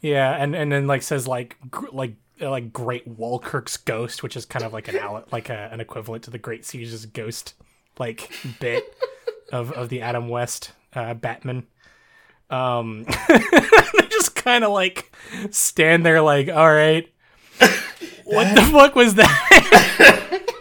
yeah, 0.00 0.32
and 0.32 0.56
and 0.56 0.72
then 0.72 0.86
like 0.86 1.02
says 1.02 1.28
like 1.28 1.56
gr- 1.70 1.90
like 1.92 2.14
uh, 2.40 2.50
like 2.50 2.72
Great 2.72 3.06
Walkirk's 3.06 3.76
ghost, 3.76 4.22
which 4.22 4.36
is 4.36 4.44
kind 4.46 4.64
of 4.64 4.72
like 4.72 4.88
an 4.88 4.96
al- 4.96 5.24
like 5.30 5.50
a, 5.50 5.68
an 5.70 5.80
equivalent 5.80 6.24
to 6.24 6.30
the 6.30 6.38
Great 6.38 6.64
Caesar's 6.64 7.06
ghost 7.06 7.54
like 7.98 8.30
bit 8.60 8.84
of 9.52 9.70
of 9.72 9.88
the 9.88 10.00
Adam 10.00 10.28
West 10.28 10.72
uh, 10.94 11.14
Batman. 11.14 11.66
Um, 12.54 13.04
they 13.28 14.06
just 14.10 14.34
kind 14.36 14.64
of 14.64 14.70
like 14.70 15.12
stand 15.50 16.04
there, 16.06 16.20
like, 16.20 16.48
all 16.48 16.72
right, 16.72 17.12
what 18.24 18.54
the 18.54 18.62
fuck 18.72 18.94
was 18.94 19.14
that? 19.14 20.40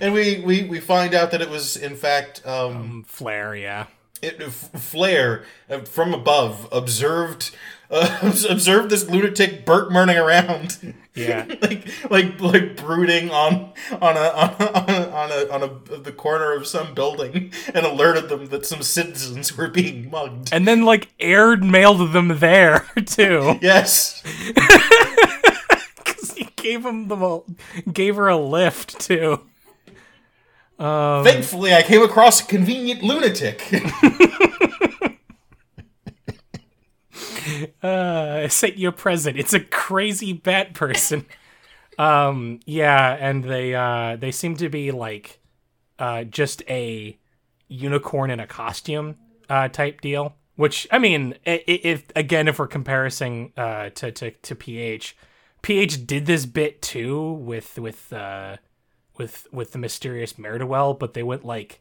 And 0.00 0.12
we, 0.12 0.40
we, 0.40 0.64
we 0.64 0.80
find 0.80 1.14
out 1.14 1.30
that 1.30 1.40
it 1.40 1.48
was, 1.48 1.76
in 1.76 1.94
fact, 1.96 2.44
um, 2.46 3.04
Flare, 3.06 3.54
yeah, 3.54 3.86
it, 4.20 4.40
F- 4.40 4.70
Flair 4.72 5.44
uh, 5.70 5.80
from 5.80 6.12
above 6.12 6.68
observed 6.72 7.54
uh, 7.90 8.18
observed 8.50 8.90
this 8.90 9.08
lunatic 9.08 9.64
Burt 9.64 9.92
Murning 9.92 10.18
around. 10.18 10.94
Yeah, 11.14 11.46
like 11.62 12.10
like 12.10 12.40
like 12.40 12.76
brooding 12.76 13.30
on 13.30 13.72
on 14.00 14.16
a 14.16 14.20
on 14.20 14.54
a, 14.58 14.64
on 14.64 14.90
a, 14.90 15.10
on 15.10 15.30
a, 15.30 15.52
on 15.52 15.62
a 15.62 15.98
the 15.98 16.12
corner 16.12 16.52
of 16.52 16.66
some 16.66 16.92
building 16.94 17.52
and 17.72 17.86
alerted 17.86 18.28
them 18.28 18.46
that 18.46 18.66
some 18.66 18.82
citizens 18.82 19.56
were 19.56 19.68
being 19.68 20.10
mugged. 20.10 20.48
and 20.52 20.66
then 20.66 20.82
like 20.82 21.08
aired 21.20 21.62
mailed 21.62 22.12
them 22.12 22.38
there 22.38 22.86
too, 23.06 23.58
yes, 23.62 24.22
because 25.96 26.32
he 26.32 26.48
gave 26.56 26.84
him 26.84 27.06
the 27.08 27.42
gave 27.92 28.16
her 28.16 28.28
a 28.28 28.36
lift 28.36 28.98
too. 28.98 29.40
Um, 30.78 31.22
thankfully 31.22 31.72
I 31.72 31.82
came 31.82 32.02
across 32.02 32.40
a 32.40 32.44
convenient 32.44 33.04
lunatic. 33.04 33.62
Uh, 37.82 38.48
sent 38.48 38.76
you 38.76 38.88
a 38.88 38.92
present. 38.92 39.38
It's 39.38 39.54
a 39.54 39.60
crazy 39.60 40.32
bat 40.32 40.74
person. 40.74 41.26
um, 41.98 42.60
yeah, 42.66 43.16
and 43.18 43.44
they 43.44 43.74
uh, 43.74 44.16
they 44.16 44.30
seem 44.30 44.56
to 44.56 44.68
be 44.68 44.90
like 44.90 45.40
uh, 45.98 46.24
just 46.24 46.62
a 46.68 47.18
unicorn 47.68 48.30
in 48.30 48.40
a 48.40 48.46
costume 48.46 49.16
uh, 49.48 49.68
type 49.68 50.00
deal. 50.00 50.34
Which 50.56 50.86
I 50.92 50.98
mean, 50.98 51.34
if 51.44 52.04
again, 52.14 52.46
if 52.46 52.58
we're 52.58 52.68
comparing 52.68 53.52
uh, 53.56 53.90
to, 53.90 54.12
to 54.12 54.30
to 54.30 54.54
PH, 54.54 55.16
PH 55.62 56.06
did 56.06 56.26
this 56.26 56.46
bit 56.46 56.80
too 56.80 57.32
with 57.32 57.78
with 57.78 58.12
uh, 58.12 58.58
with 59.16 59.48
with 59.52 59.72
the 59.72 59.78
mysterious 59.78 60.34
Meridowell, 60.34 60.98
but 60.98 61.14
they 61.14 61.22
went 61.24 61.44
like 61.44 61.80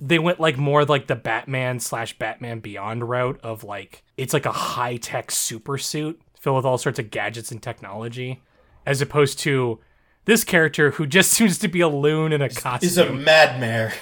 they 0.00 0.18
went 0.18 0.40
like 0.40 0.56
more 0.56 0.84
like 0.84 1.06
the 1.08 1.16
Batman 1.16 1.78
slash 1.78 2.18
Batman 2.18 2.60
Beyond 2.60 3.08
route 3.08 3.38
of 3.42 3.64
like 3.64 4.02
it's 4.16 4.32
like 4.32 4.46
a 4.46 4.52
high 4.52 4.96
tech 4.96 5.30
super 5.30 5.76
suit 5.76 6.20
filled 6.40 6.56
with 6.56 6.64
all 6.64 6.78
sorts 6.78 6.98
of 6.98 7.10
gadgets 7.10 7.50
and 7.50 7.62
technology, 7.62 8.42
as 8.86 9.02
opposed 9.02 9.38
to 9.40 9.80
this 10.24 10.44
character 10.44 10.92
who 10.92 11.06
just 11.06 11.30
seems 11.32 11.58
to 11.58 11.68
be 11.68 11.80
a 11.80 11.88
loon 11.88 12.32
in 12.32 12.40
a 12.40 12.48
costume 12.48 12.86
Is 12.86 12.98
a 12.98 13.06
madmare. 13.06 13.92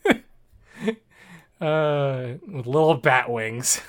uh, 1.60 2.38
with 2.46 2.66
little 2.66 2.94
bat 2.94 3.28
wings, 3.28 3.80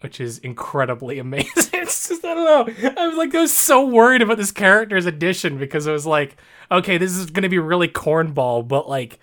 which 0.00 0.20
is 0.20 0.38
incredibly 0.38 1.18
amazing. 1.18 1.70
it's 1.72 2.08
just 2.08 2.24
I 2.24 2.34
don't 2.34 2.44
know. 2.82 2.92
I 2.98 3.08
was 3.08 3.16
like, 3.16 3.34
I 3.34 3.40
was 3.40 3.54
so 3.54 3.86
worried 3.86 4.20
about 4.20 4.36
this 4.36 4.52
character's 4.52 5.06
addition 5.06 5.56
because 5.56 5.86
I 5.88 5.92
was 5.92 6.06
like, 6.06 6.36
okay, 6.70 6.98
this 6.98 7.12
is 7.16 7.30
gonna 7.30 7.48
be 7.48 7.58
really 7.58 7.88
cornball, 7.88 8.68
but 8.68 8.86
like 8.86 9.18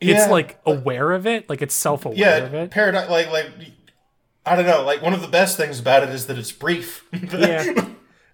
it's 0.00 0.10
Yeah. 0.26 0.30
like 0.30 0.58
aware 0.66 1.12
of 1.12 1.26
it, 1.26 1.48
like 1.48 1.62
it's 1.62 1.74
self 1.74 2.04
aware 2.04 2.44
of 2.44 2.52
yeah, 2.52 2.60
it. 2.62 2.70
paradox. 2.70 3.10
Like 3.10 3.30
like 3.30 3.50
I 4.46 4.56
don't 4.56 4.66
know. 4.66 4.82
Like 4.82 5.02
one 5.02 5.12
of 5.14 5.20
the 5.20 5.28
best 5.28 5.56
things 5.56 5.78
about 5.78 6.02
it 6.02 6.08
is 6.08 6.26
that 6.26 6.38
it's 6.38 6.52
brief. 6.52 7.06
yeah. 7.12 7.64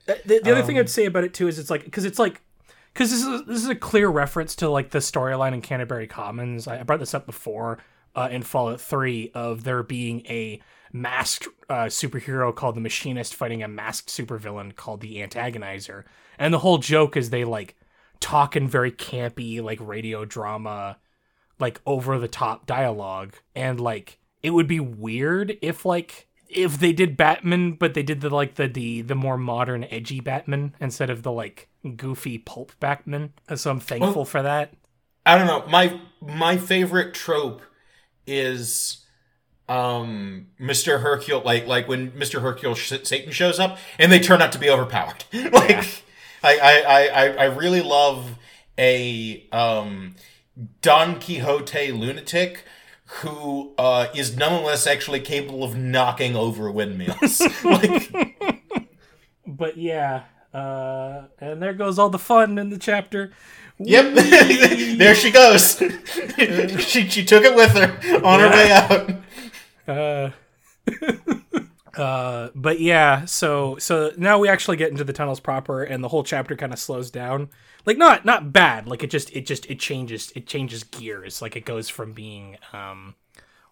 The, 0.07 0.41
the 0.45 0.53
other 0.53 0.63
thing 0.63 0.79
I'd 0.79 0.89
say 0.89 1.05
about 1.07 1.25
it 1.25 1.35
too 1.35 1.49
is 1.49 1.59
it's 1.59 1.71
like 1.71 1.85
because 1.85 2.05
it's 2.05 2.19
like 2.19 2.41
because 2.95 3.11
this 3.11 3.25
is 3.25 3.45
this 3.47 3.63
is 3.63 3.69
a 3.69 3.75
clear 3.75 4.09
reference 4.09 4.55
to 4.57 4.69
like 4.69 4.91
the 4.91 4.99
storyline 5.01 5.53
in 5.53 5.61
Canterbury 5.63 6.07
Commons. 6.07 6.69
I 6.69 6.81
I 6.81 6.83
brought 6.85 7.01
this 7.01 7.13
up 7.15 7.27
before 7.27 7.79
uh, 8.15 8.29
in 8.31 8.43
Fallout 8.43 8.81
Three 8.81 9.33
of 9.35 9.65
there 9.65 9.83
being 9.83 10.21
a 10.27 10.61
masked 10.93 11.49
uh, 11.69 11.87
superhero 11.87 12.55
called 12.55 12.77
the 12.77 12.81
Mechanist 12.81 13.35
fighting 13.35 13.63
a 13.65 13.69
masked 13.69 14.09
supervillain 14.09 14.77
called 14.77 15.01
the 15.01 15.17
Antagonizer, 15.17 16.05
and 16.39 16.55
the 16.55 16.61
whole 16.61 16.79
joke 16.79 17.17
is 17.17 17.31
they 17.31 17.45
like 17.45 17.75
talk 18.21 18.55
in 18.55 18.69
very 18.69 18.93
campy 18.93 19.61
like 19.61 19.79
radio 19.83 20.25
drama, 20.25 20.99
like 21.59 21.81
over 21.87 22.19
the 22.19 22.29
top 22.29 22.67
dialogue, 22.67 23.35
and 23.55 23.81
like 23.81 24.19
it 24.43 24.51
would 24.51 24.69
be 24.69 24.81
weird 24.81 25.57
if 25.63 25.85
like 25.85 26.27
if 26.49 26.79
they 26.79 26.93
did 26.93 27.17
Batman, 27.17 27.73
but 27.73 27.95
they 27.95 28.03
did 28.03 28.21
the 28.21 28.31
like 28.31 28.55
the 28.55 28.69
the 28.69 29.03
the 29.03 29.15
more 29.15 29.37
modern, 29.37 29.85
edgy 29.85 30.21
Batman 30.21 30.75
instead 30.81 31.11
of 31.11 31.23
the 31.23 31.33
like 31.33 31.69
goofy 31.97 32.39
pulp 32.39 32.73
Batman. 32.81 33.33
So 33.55 33.71
I'm 33.71 33.81
thankful 33.81 34.25
for 34.25 34.43
that. 34.43 34.75
I 35.25 35.37
don't 35.37 35.47
know. 35.47 35.67
My 35.69 36.01
my 36.21 36.57
favorite 36.57 37.15
trope 37.15 37.63
is 38.27 39.05
um 39.69 40.47
Mr. 40.61 41.01
Hercule 41.01 41.43
like 41.45 41.67
like 41.67 41.89
when 41.89 42.13
Mr. 42.13 42.41
Hercule 42.41 42.75
sh- 42.75 42.93
Satan 43.03 43.33
shows 43.33 43.59
up 43.59 43.79
and 43.99 44.13
they 44.13 44.21
turn 44.21 44.41
out 44.41 44.53
to 44.53 44.59
be 44.59 44.71
overpowered. 44.71 45.25
like 45.33 46.03
I, 46.43 46.59
I 46.59 46.83
I 46.83 47.07
I 47.07 47.27
I 47.27 47.45
really 47.47 47.83
love 47.83 48.39
a 48.79 49.47
um 49.51 50.15
Don 50.81 51.21
Quixote 51.21 51.93
lunatic 51.93 52.65
who 53.21 53.73
uh 53.79 54.09
is 54.15 54.37
nonetheless 54.37 54.87
actually 54.87 55.21
capable 55.21 55.63
of 55.63 55.77
knocking 55.77 56.35
over 56.35 56.71
windmills. 56.71 57.41
like 57.65 58.13
But 59.47 59.77
yeah, 59.77 60.25
uh, 60.53 61.23
and 61.39 61.63
there 61.63 61.75
goes 61.75 61.99
all 61.99 62.11
the 62.11 62.19
fun 62.19 62.59
in 62.59 62.71
the 62.71 62.79
chapter. 62.79 63.33
Yep, 63.79 64.15
there 64.99 65.15
she 65.15 65.31
goes. 65.31 65.77
she 66.79 67.09
she 67.09 67.25
took 67.25 67.45
it 67.45 67.55
with 67.55 67.73
her 67.73 68.25
on 68.25 68.41
her 68.41 68.51
way 68.51 68.73
out. 68.73 69.11
Uh, 69.87 70.31
uh, 71.97 72.51
but 72.55 72.79
yeah, 72.79 73.25
so 73.25 73.77
so 73.79 74.13
now 74.17 74.39
we 74.39 74.49
actually 74.49 74.77
get 74.77 74.91
into 74.91 75.05
the 75.05 75.13
tunnels 75.13 75.41
proper, 75.41 75.83
and 75.83 76.05
the 76.05 76.09
whole 76.09 76.23
chapter 76.23 76.55
kind 76.55 76.73
of 76.73 76.79
slows 76.79 77.11
down. 77.11 77.49
Like 77.87 77.99
not 77.99 78.25
not 78.25 78.53
bad. 78.53 78.87
Like 78.87 79.03
it 79.03 79.11
just 79.11 79.35
it 79.35 79.47
just 79.47 79.67
it 79.71 79.79
changes 79.79 80.33
it 80.37 80.47
changes 80.47 80.85
gears. 80.85 81.41
Like 81.41 81.57
it 81.57 81.65
goes 81.65 81.89
from 81.89 82.13
being 82.13 82.59
um 82.73 83.15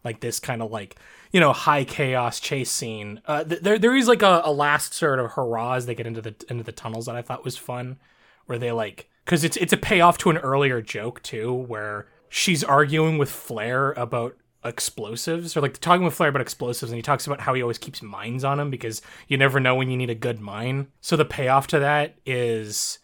like 0.05 0.21
this 0.21 0.39
kind 0.39 0.63
of 0.63 0.71
like 0.71 0.97
you 1.33 1.41
know 1.41 1.53
high 1.53 1.85
chaos 1.85 2.41
chase 2.41 2.71
scene. 2.71 3.21
Uh, 3.27 3.45
th- 3.45 3.61
there 3.61 3.79
there 3.79 3.97
is 3.97 4.09
like 4.09 4.23
a, 4.23 4.43
a 4.45 4.53
last 4.53 4.95
sort 4.95 5.19
of 5.19 5.33
hurrah 5.33 5.75
as 5.75 5.87
they 5.87 5.95
get 5.95 6.07
into 6.07 6.21
the 6.21 6.35
into 6.49 6.63
the 6.65 6.73
tunnels 6.73 7.07
that 7.07 7.17
I 7.17 7.23
thought 7.23 7.45
was 7.45 7.59
fun, 7.59 7.99
where 8.47 8.59
they 8.59 8.73
like 8.73 9.09
because 9.25 9.45
it's 9.45 9.57
it's 9.57 9.73
a 9.73 9.79
payoff 9.79 10.17
to 10.19 10.31
an 10.31 10.39
earlier 10.39 10.81
joke 10.81 11.23
too, 11.23 11.53
where 11.53 12.07
she's 12.29 12.65
arguing 12.65 13.19
with 13.19 13.31
Flair 13.31 13.93
about 13.93 14.37
explosives 14.65 15.57
or 15.57 15.61
like 15.61 15.79
talking 15.79 16.05
with 16.05 16.15
Flair 16.15 16.31
about 16.31 16.41
explosives 16.41 16.91
and 16.91 16.97
he 16.97 17.03
talks 17.03 17.27
about 17.27 17.41
how 17.41 17.55
he 17.55 17.63
always 17.63 17.79
keeps 17.79 18.03
mines 18.03 18.45
on 18.45 18.59
him 18.59 18.71
because 18.71 19.03
you 19.29 19.37
never 19.37 19.61
know 19.61 19.75
when 19.75 19.91
you 19.91 19.97
need 19.97 20.11
a 20.11 20.15
good 20.15 20.41
mine. 20.41 20.89
So 21.01 21.17
the 21.17 21.25
payoff 21.25 21.67
to 21.69 21.79
that 21.81 22.17
is 22.25 22.99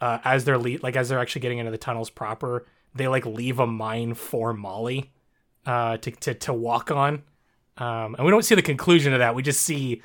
uh, 0.00 0.18
as 0.24 0.44
they're 0.44 0.58
le- 0.58 0.78
like 0.82 0.96
as 0.96 1.08
they're 1.08 1.18
actually 1.18 1.40
getting 1.40 1.58
into 1.58 1.70
the 1.70 1.78
tunnels 1.78 2.10
proper, 2.10 2.66
they 2.94 3.08
like 3.08 3.26
leave 3.26 3.58
a 3.58 3.66
mine 3.66 4.14
for 4.14 4.52
Molly 4.52 5.12
uh, 5.66 5.96
to, 5.98 6.10
to 6.10 6.34
to 6.34 6.52
walk 6.52 6.90
on. 6.90 7.22
Um, 7.78 8.14
and 8.16 8.24
we 8.24 8.30
don't 8.30 8.44
see 8.44 8.54
the 8.54 8.62
conclusion 8.62 9.12
of 9.12 9.20
that. 9.20 9.34
We 9.34 9.42
just 9.42 9.62
see 9.62 10.02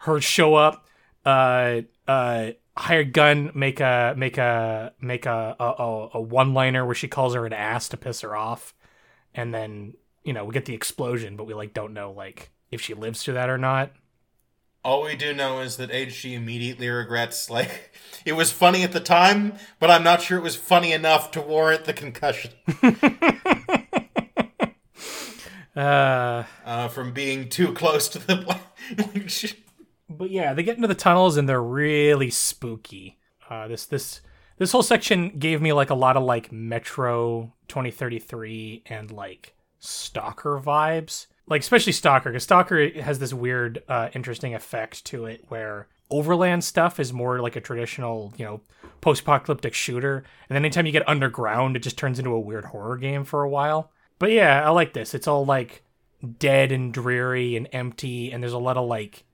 her 0.00 0.20
show 0.20 0.54
up, 0.54 0.86
uh, 1.24 1.82
uh, 2.06 2.50
hired 2.76 3.12
gun, 3.12 3.50
make 3.54 3.80
a 3.80 4.14
make 4.16 4.38
a 4.38 4.92
make 5.00 5.26
a, 5.26 5.56
a, 5.58 6.08
a 6.14 6.20
one 6.20 6.54
liner 6.54 6.86
where 6.86 6.94
she 6.94 7.08
calls 7.08 7.34
her 7.34 7.44
an 7.44 7.52
ass 7.52 7.88
to 7.88 7.96
piss 7.96 8.20
her 8.20 8.36
off, 8.36 8.74
and 9.34 9.52
then 9.52 9.94
you 10.28 10.34
know 10.34 10.44
we 10.44 10.52
get 10.52 10.66
the 10.66 10.74
explosion, 10.74 11.36
but 11.36 11.46
we 11.46 11.54
like 11.54 11.72
don't 11.72 11.94
know 11.94 12.12
like 12.12 12.50
if 12.70 12.82
she 12.82 12.92
lives 12.92 13.22
through 13.22 13.32
that 13.32 13.48
or 13.48 13.56
not. 13.56 13.92
All 14.84 15.02
we 15.02 15.16
do 15.16 15.32
know 15.32 15.60
is 15.60 15.78
that 15.78 15.90
HG 15.90 16.34
immediately 16.34 16.88
regrets, 16.88 17.48
like, 17.48 17.94
it 18.26 18.34
was 18.34 18.52
funny 18.52 18.82
at 18.82 18.92
the 18.92 19.00
time, 19.00 19.54
but 19.80 19.90
I'm 19.90 20.04
not 20.04 20.20
sure 20.20 20.36
it 20.36 20.42
was 20.42 20.54
funny 20.54 20.92
enough 20.92 21.30
to 21.30 21.40
warrant 21.40 21.86
the 21.86 21.94
concussion. 21.94 22.52
Uh, 25.76 26.42
uh, 26.64 26.88
from 26.88 27.12
being 27.12 27.48
too 27.48 27.72
close 27.72 28.08
to 28.08 28.18
the. 28.18 28.58
but 30.10 30.28
yeah, 30.28 30.52
they 30.52 30.64
get 30.64 30.74
into 30.74 30.88
the 30.88 30.94
tunnels 30.94 31.36
and 31.36 31.48
they're 31.48 31.62
really 31.62 32.30
spooky. 32.30 33.16
Uh, 33.48 33.68
this 33.68 33.86
this 33.86 34.20
this 34.56 34.72
whole 34.72 34.82
section 34.82 35.38
gave 35.38 35.62
me 35.62 35.72
like 35.72 35.90
a 35.90 35.94
lot 35.94 36.16
of 36.16 36.24
like 36.24 36.50
Metro 36.50 37.52
2033 37.68 38.82
and 38.86 39.12
like 39.12 39.54
Stalker 39.78 40.60
vibes. 40.60 41.26
Like 41.46 41.62
especially 41.62 41.92
Stalker, 41.92 42.30
because 42.30 42.42
Stalker 42.42 42.90
has 43.00 43.18
this 43.18 43.32
weird, 43.32 43.82
uh, 43.88 44.10
interesting 44.14 44.54
effect 44.54 45.04
to 45.06 45.24
it 45.24 45.44
where 45.48 45.88
overland 46.10 46.62
stuff 46.62 47.00
is 47.00 47.12
more 47.12 47.40
like 47.40 47.56
a 47.56 47.60
traditional, 47.60 48.34
you 48.36 48.44
know, 48.44 48.60
post-apocalyptic 49.00 49.74
shooter, 49.74 50.18
and 50.48 50.54
then 50.54 50.64
anytime 50.64 50.84
you 50.84 50.92
get 50.92 51.08
underground, 51.08 51.76
it 51.76 51.82
just 51.82 51.96
turns 51.96 52.18
into 52.18 52.32
a 52.32 52.40
weird 52.40 52.66
horror 52.66 52.96
game 52.96 53.24
for 53.24 53.42
a 53.42 53.48
while. 53.48 53.90
But 54.18 54.30
yeah, 54.32 54.66
I 54.66 54.70
like 54.70 54.92
this. 54.92 55.14
It's 55.14 55.28
all 55.28 55.46
like 55.46 55.84
dead 56.38 56.72
and 56.72 56.92
dreary 56.92 57.56
and 57.56 57.68
empty, 57.72 58.30
and 58.32 58.42
there's 58.42 58.52
a 58.52 58.58
lot 58.58 58.76
of 58.76 58.88
like 58.88 59.24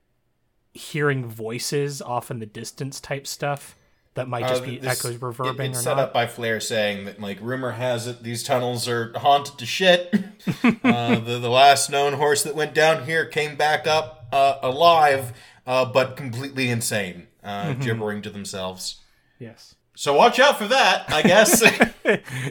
hearing 0.73 1.27
voices 1.27 2.03
off 2.03 2.31
in 2.31 2.41
the 2.41 2.47
distance 2.47 3.01
type 3.01 3.27
stuff 3.27 3.77
that 4.15 4.29
might 4.29 4.47
just 4.47 4.63
Uh, 4.63 4.67
be 4.67 4.79
this- 4.79 5.05
echoes 5.05 5.17
reverbing 5.19 5.59
it- 5.61 5.71
it's 5.71 5.83
set 5.83 5.97
not. 5.97 6.05
up 6.05 6.13
by 6.13 6.27
Flair 6.27 6.61
saying 6.61 7.05
that 7.07 7.21
like 7.21 7.39
rumor 7.41 7.73
has 7.73 8.07
it 8.07 8.23
these 8.23 8.43
tunnels 8.43 8.87
are 8.89 9.13
haunted 9.19 9.59
to 9.59 9.67
shit. 9.67 10.13
uh, 10.85 11.19
the 11.19 11.39
the 11.41 11.51
last 11.51 11.91
known 11.91 12.15
horse 12.15 12.43
that 12.43 12.55
went 12.55 12.75
down 12.75 13.05
here 13.07 13.25
came 13.25 13.57
back 13.57 13.87
up 13.87 14.27
uh, 14.33 14.57
alive, 14.63 15.33
uh, 15.67 15.85
but 15.85 16.17
completely 16.17 16.69
insane, 16.71 17.27
uh, 17.43 17.65
Mm-hmm. 17.67 17.81
gibbering 17.83 18.23
to 18.23 18.31
themselves. 18.31 19.01
Yes. 19.39 19.75
So 19.97 20.13
watch 20.15 20.41
out 20.41 20.59
for 20.59 20.67
that. 20.69 21.05
I 21.13 21.23
guess 21.23 21.63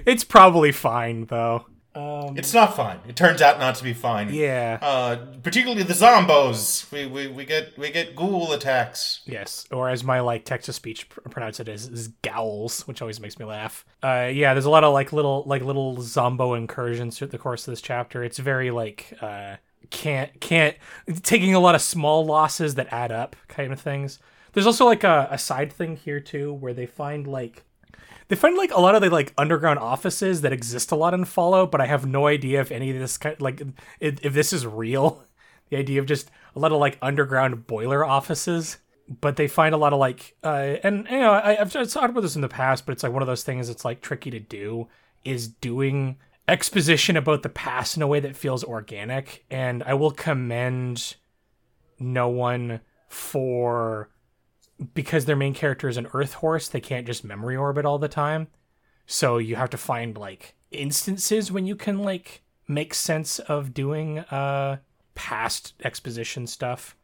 it's 0.05 0.24
probably 0.24 0.72
fine 0.72 1.25
though. 1.25 1.65
Um, 1.96 2.38
it's 2.38 2.54
not 2.54 2.76
fine. 2.76 3.00
It 3.08 3.16
turns 3.16 3.42
out 3.42 3.60
not 3.60 3.76
to 3.76 3.84
be 3.84 3.94
fine. 3.94 4.34
yeah. 4.34 4.80
Uh, 4.82 5.18
particularly 5.44 5.84
the 5.84 5.94
zombos. 5.94 6.92
We, 6.92 7.06
we 7.06 7.28
we 7.28 7.46
get 7.46 7.78
we 7.78 7.92
get 7.92 8.16
ghoul 8.16 8.52
attacks. 8.54 9.22
Yes, 9.26 9.66
or 9.72 9.90
as 9.90 10.04
my 10.04 10.20
like 10.20 10.46
text 10.46 10.66
to 10.66 10.74
speech 10.74 11.08
pr- 11.10 11.22
pronounce 11.22 11.60
it 11.60 11.68
is, 11.68 11.88
is 11.88 12.08
gowls, 12.24 12.88
which 12.88 13.02
always 13.02 13.20
makes 13.20 13.38
me 13.38 13.46
laugh. 13.46 13.86
Uh, 14.02 14.30
yeah, 14.34 14.54
there's 14.54 14.66
a 14.66 14.70
lot 14.72 14.84
of 14.84 14.94
like 14.94 15.14
little 15.14 15.44
like 15.46 15.62
little 15.62 16.02
zombo 16.02 16.56
incursions 16.56 17.18
through 17.18 17.28
the 17.28 17.38
course 17.38 17.68
of 17.68 17.72
this 17.72 17.82
chapter. 17.82 18.24
It's 18.24 18.40
very 18.40 18.72
like 18.72 19.14
uh, 19.22 19.58
can't 19.90 20.40
can't 20.42 20.76
taking 21.22 21.54
a 21.54 21.60
lot 21.60 21.76
of 21.76 21.82
small 21.82 22.26
losses 22.26 22.76
that 22.76 22.92
add 22.92 23.12
up 23.12 23.36
kind 23.48 23.72
of 23.72 23.80
things. 23.80 24.20
There's 24.54 24.66
also 24.68 24.86
like 24.86 25.04
a, 25.04 25.28
a 25.32 25.38
side 25.38 25.72
thing 25.72 25.96
here 25.98 26.20
too 26.20 26.54
where 26.54 26.74
they 26.74 26.86
find 26.86 27.28
like 27.28 27.64
they 28.27 28.36
find 28.36 28.58
like 28.58 28.72
a 28.72 28.80
lot 28.80 28.96
of 28.96 29.01
the 29.01 29.10
like 29.10 29.34
underground 29.38 29.80
offices 29.80 30.42
that 30.42 30.53
exist 30.53 30.92
a 30.92 30.96
lot 30.96 31.13
in 31.13 31.25
Fallout, 31.25 31.72
but 31.72 31.82
I 31.82 31.86
have 31.86 32.06
no 32.06 32.27
idea 32.27 32.62
if 32.62 32.72
any 32.72 32.92
of 32.92 33.00
this 33.00 33.18
kind 33.18 33.39
like 33.42 33.62
if, 34.00 34.24
if 34.24 34.34
this 34.34 34.53
is 34.53 34.65
real. 34.65 35.24
The 35.70 35.80
idea 35.80 36.00
of 36.00 36.06
just 36.06 36.30
a 36.56 36.60
lot 36.60 36.72
of 36.72 36.77
like 36.77 37.00
underground 37.01 37.65
boiler 37.65 38.06
offices, 38.06 38.77
but 39.22 39.38
they 39.38 39.48
find 39.48 39.74
a 39.74 39.77
lot 39.77 39.92
of 39.92 39.98
like 39.98 40.36
uh, 40.44 40.75
and 40.84 41.08
you 41.10 41.18
know 41.18 41.32
I, 41.32 41.60
I've 41.60 41.72
talked 41.72 42.12
about 42.12 42.22
this 42.22 42.36
in 42.36 42.44
the 42.44 42.50
past, 42.50 42.86
but 42.86 42.92
it's 42.92 43.01
like 43.01 43.13
one 43.13 43.24
of 43.24 43.27
those 43.27 43.44
things 43.44 43.70
that's 43.70 43.86
like 43.86 44.01
tricky 44.01 44.30
to 44.30 44.39
do 44.39 44.88
is 45.25 45.48
doing 45.48 46.18
exposition 46.48 47.18
about 47.18 47.42
the 47.42 47.50
past 47.50 47.96
in 47.96 48.03
a 48.03 48.07
way 48.07 48.20
that 48.20 48.36
feels 48.36 48.64
organic, 48.64 49.46
and 49.50 49.81
I 49.83 49.96
will 49.96 50.12
commend 50.12 51.16
no 51.98 52.27
one 52.27 52.81
for 53.07 54.09
because 54.94 55.25
their 55.25 55.36
main 55.36 55.53
character 55.53 55.88
is 55.88 55.98
an 55.98 56.07
earth 56.14 56.36
horse, 56.36 56.68
they 56.68 56.81
can't 56.81 57.07
just 57.07 57.24
memory 57.24 57.55
orbit 57.55 57.86
all 57.86 58.00
the 58.00 58.07
time. 58.07 58.48
So 59.05 59.38
you 59.38 59.55
have 59.55 59.70
to 59.72 59.77
find 59.77 60.18
like 60.18 60.55
instances 60.72 61.51
when 61.51 61.66
you 61.66 61.75
can 61.75 62.00
like 62.00 62.42
make 62.68 62.94
sense 62.94 63.40
of 63.40 63.74
doing 63.74 64.20
uh 64.20 64.77
past 65.16 65.74
exposition 65.83 66.48
stuff. 66.48 66.96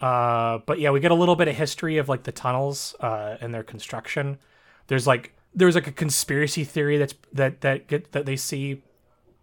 Uh 0.00 0.58
but 0.66 0.78
yeah, 0.78 0.90
we 0.90 1.00
get 1.00 1.10
a 1.10 1.16
little 1.16 1.36
bit 1.36 1.48
of 1.48 1.56
history 1.56 1.98
of 1.98 2.08
like 2.08 2.22
the 2.22 2.32
tunnels 2.32 2.94
uh 3.00 3.36
and 3.40 3.52
their 3.52 3.64
construction. 3.64 4.38
There's 4.86 5.06
like 5.06 5.34
there's 5.54 5.74
like 5.74 5.86
a 5.86 5.92
conspiracy 5.92 6.64
theory 6.64 6.98
that's 6.98 7.14
that 7.32 7.62
that 7.62 7.88
get 7.88 8.12
that 8.12 8.26
they 8.26 8.36
see 8.36 8.82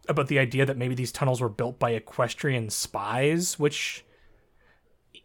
about 0.08 0.28
the 0.28 0.40
idea 0.40 0.66
that 0.66 0.78
maybe 0.78 0.96
these 0.96 1.12
tunnels 1.12 1.42
were 1.42 1.50
built 1.50 1.80
by 1.80 1.92
equestrian 1.92 2.70
spies, 2.70 3.60
which 3.60 4.05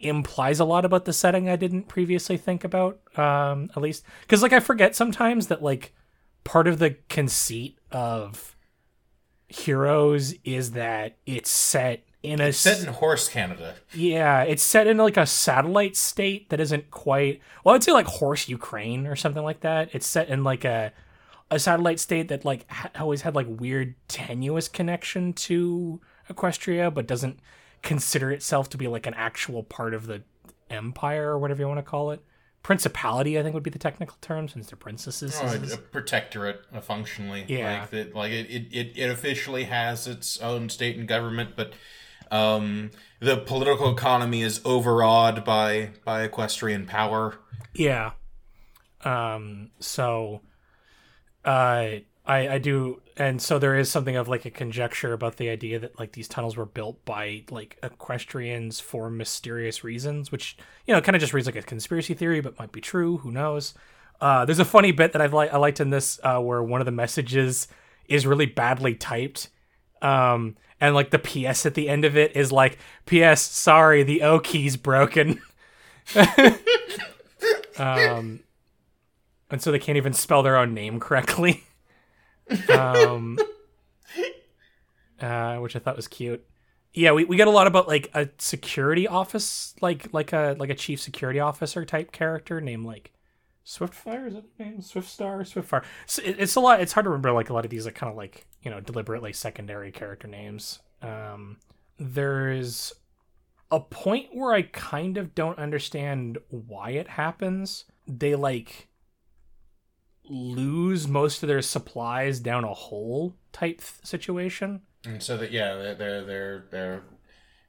implies 0.00 0.58
a 0.60 0.64
lot 0.64 0.84
about 0.84 1.04
the 1.04 1.12
setting 1.12 1.48
I 1.48 1.56
didn't 1.56 1.84
previously 1.88 2.36
think 2.36 2.64
about. 2.64 3.00
Um, 3.18 3.70
at 3.76 3.82
least 3.82 4.04
because 4.22 4.42
like 4.42 4.52
I 4.52 4.60
forget 4.60 4.96
sometimes 4.96 5.46
that 5.48 5.62
like 5.62 5.92
part 6.44 6.66
of 6.66 6.78
the 6.78 6.96
conceit 7.08 7.78
of 7.92 8.56
Heroes 9.48 10.34
is 10.44 10.72
that 10.72 11.16
it's 11.26 11.50
set 11.50 12.04
in 12.22 12.40
a 12.40 12.44
s- 12.48 12.58
Set 12.58 12.80
in 12.86 12.92
horse 12.92 13.28
Canada. 13.28 13.74
yeah, 13.94 14.42
it's 14.42 14.62
set 14.62 14.86
in 14.86 14.96
like 14.98 15.16
a 15.16 15.26
satellite 15.26 15.96
state 15.96 16.50
that 16.50 16.60
isn't 16.60 16.90
quite. 16.90 17.40
Well, 17.64 17.74
I'd 17.74 17.82
say 17.82 17.92
like 17.92 18.06
horse 18.06 18.48
Ukraine 18.48 19.06
or 19.08 19.16
something 19.16 19.42
like 19.42 19.60
that. 19.60 19.88
It's 19.92 20.06
set 20.06 20.28
in 20.28 20.44
like 20.44 20.64
a 20.64 20.92
a 21.50 21.58
satellite 21.58 21.98
state 21.98 22.28
that 22.28 22.44
like 22.44 22.70
ha- 22.70 22.90
always 23.00 23.22
had 23.22 23.34
like 23.34 23.46
weird 23.48 23.96
tenuous 24.06 24.68
connection 24.68 25.32
to 25.32 26.00
Equestria, 26.30 26.94
but 26.94 27.08
doesn't 27.08 27.40
consider 27.82 28.30
itself 28.30 28.68
to 28.70 28.76
be 28.76 28.88
like 28.88 29.06
an 29.06 29.14
actual 29.14 29.62
part 29.62 29.94
of 29.94 30.06
the 30.06 30.22
empire 30.68 31.30
or 31.30 31.38
whatever 31.38 31.62
you 31.62 31.68
want 31.68 31.78
to 31.78 31.82
call 31.82 32.10
it. 32.10 32.22
Principality, 32.62 33.38
I 33.38 33.42
think, 33.42 33.54
would 33.54 33.62
be 33.62 33.70
the 33.70 33.78
technical 33.78 34.18
term 34.20 34.46
since 34.46 34.68
they're 34.68 34.76
princesses. 34.76 35.34
Oh, 35.42 35.46
a 35.72 35.76
protectorate, 35.78 36.60
uh, 36.74 36.82
functionally. 36.82 37.46
Yeah. 37.48 37.80
Like 37.80 37.90
that. 37.90 38.14
Like 38.14 38.32
it, 38.32 38.50
it, 38.50 38.66
it, 38.70 38.92
it 38.96 39.10
officially 39.10 39.64
has 39.64 40.06
its 40.06 40.38
own 40.40 40.68
state 40.68 40.98
and 40.98 41.08
government, 41.08 41.52
but 41.56 41.72
um, 42.30 42.90
the 43.18 43.38
political 43.38 43.90
economy 43.90 44.42
is 44.42 44.60
overawed 44.64 45.42
by 45.42 45.92
by 46.04 46.22
equestrian 46.22 46.84
power. 46.84 47.38
Yeah. 47.74 48.12
Um. 49.04 49.70
So, 49.80 50.42
uh, 51.46 51.86
I 52.30 52.54
I 52.54 52.58
do, 52.58 53.02
and 53.16 53.42
so 53.42 53.58
there 53.58 53.76
is 53.76 53.90
something 53.90 54.14
of 54.14 54.28
like 54.28 54.44
a 54.44 54.50
conjecture 54.50 55.12
about 55.12 55.36
the 55.36 55.48
idea 55.48 55.80
that 55.80 55.98
like 55.98 56.12
these 56.12 56.28
tunnels 56.28 56.56
were 56.56 56.64
built 56.64 57.04
by 57.04 57.42
like 57.50 57.76
equestrians 57.82 58.78
for 58.78 59.10
mysterious 59.10 59.82
reasons, 59.82 60.30
which 60.30 60.56
you 60.86 60.94
know 60.94 61.00
kind 61.00 61.16
of 61.16 61.20
just 61.20 61.34
reads 61.34 61.46
like 61.46 61.56
a 61.56 61.62
conspiracy 61.62 62.14
theory, 62.14 62.40
but 62.40 62.56
might 62.56 62.70
be 62.70 62.80
true. 62.80 63.18
Who 63.18 63.32
knows? 63.32 63.74
Uh, 64.20 64.44
there's 64.44 64.60
a 64.60 64.64
funny 64.64 64.92
bit 64.92 65.12
that 65.12 65.20
I've 65.20 65.32
like 65.32 65.52
I 65.52 65.56
liked 65.56 65.80
in 65.80 65.90
this 65.90 66.20
uh, 66.22 66.38
where 66.38 66.62
one 66.62 66.80
of 66.80 66.84
the 66.84 66.92
messages 66.92 67.66
is 68.06 68.26
really 68.26 68.46
badly 68.46 68.94
typed. 68.94 69.48
Um, 70.00 70.56
and 70.80 70.94
like 70.94 71.10
the 71.10 71.18
PS 71.18 71.66
at 71.66 71.74
the 71.74 71.88
end 71.88 72.04
of 72.04 72.16
it 72.16 72.36
is 72.36 72.52
like, 72.52 72.78
PS, 73.06 73.40
sorry, 73.42 74.04
the 74.04 74.22
O 74.22 74.38
key's 74.38 74.76
broken. 74.76 75.40
um, 77.76 78.40
and 79.50 79.60
so 79.60 79.72
they 79.72 79.78
can't 79.78 79.98
even 79.98 80.12
spell 80.12 80.42
their 80.42 80.56
own 80.56 80.74
name 80.74 81.00
correctly. 81.00 81.64
um, 82.70 83.38
uh, 85.20 85.56
which 85.56 85.76
I 85.76 85.78
thought 85.78 85.96
was 85.96 86.08
cute. 86.08 86.44
Yeah, 86.92 87.12
we, 87.12 87.24
we 87.24 87.36
get 87.36 87.46
a 87.46 87.52
lot 87.52 87.66
about 87.66 87.86
like 87.86 88.10
a 88.14 88.28
security 88.38 89.06
office, 89.06 89.74
like 89.80 90.12
like 90.12 90.32
a 90.32 90.56
like 90.58 90.70
a 90.70 90.74
chief 90.74 91.00
security 91.00 91.38
officer 91.38 91.84
type 91.84 92.10
character 92.10 92.60
named 92.60 92.84
like 92.84 93.12
Swiftfire. 93.64 94.26
Is 94.26 94.34
that 94.34 94.44
the 94.58 94.64
name? 94.64 94.78
Swiftstar, 94.78 95.40
Swiftfire. 95.42 95.84
So 96.06 96.22
it, 96.24 96.36
it's 96.38 96.56
a 96.56 96.60
lot. 96.60 96.80
It's 96.80 96.92
hard 96.92 97.04
to 97.04 97.10
remember 97.10 97.32
like 97.32 97.50
a 97.50 97.52
lot 97.52 97.64
of 97.64 97.70
these 97.70 97.84
like 97.84 97.94
kind 97.94 98.10
of 98.10 98.16
like 98.16 98.46
you 98.62 98.70
know 98.70 98.80
deliberately 98.80 99.32
secondary 99.32 99.92
character 99.92 100.26
names. 100.26 100.80
Um, 101.00 101.58
there's 101.98 102.92
a 103.70 103.78
point 103.78 104.28
where 104.32 104.52
I 104.52 104.62
kind 104.62 105.16
of 105.16 105.34
don't 105.34 105.58
understand 105.58 106.38
why 106.48 106.90
it 106.90 107.06
happens. 107.06 107.84
They 108.08 108.34
like 108.34 108.88
lose 110.30 111.08
most 111.08 111.42
of 111.42 111.48
their 111.48 111.62
supplies 111.62 112.40
down 112.40 112.64
a 112.64 112.72
hole 112.72 113.36
type 113.52 113.82
situation. 114.02 114.82
And 115.04 115.22
so 115.22 115.36
that 115.36 115.50
yeah, 115.50 115.74
they're 115.74 115.94
they're 115.94 116.24
they're, 116.24 116.64
they're 116.70 117.02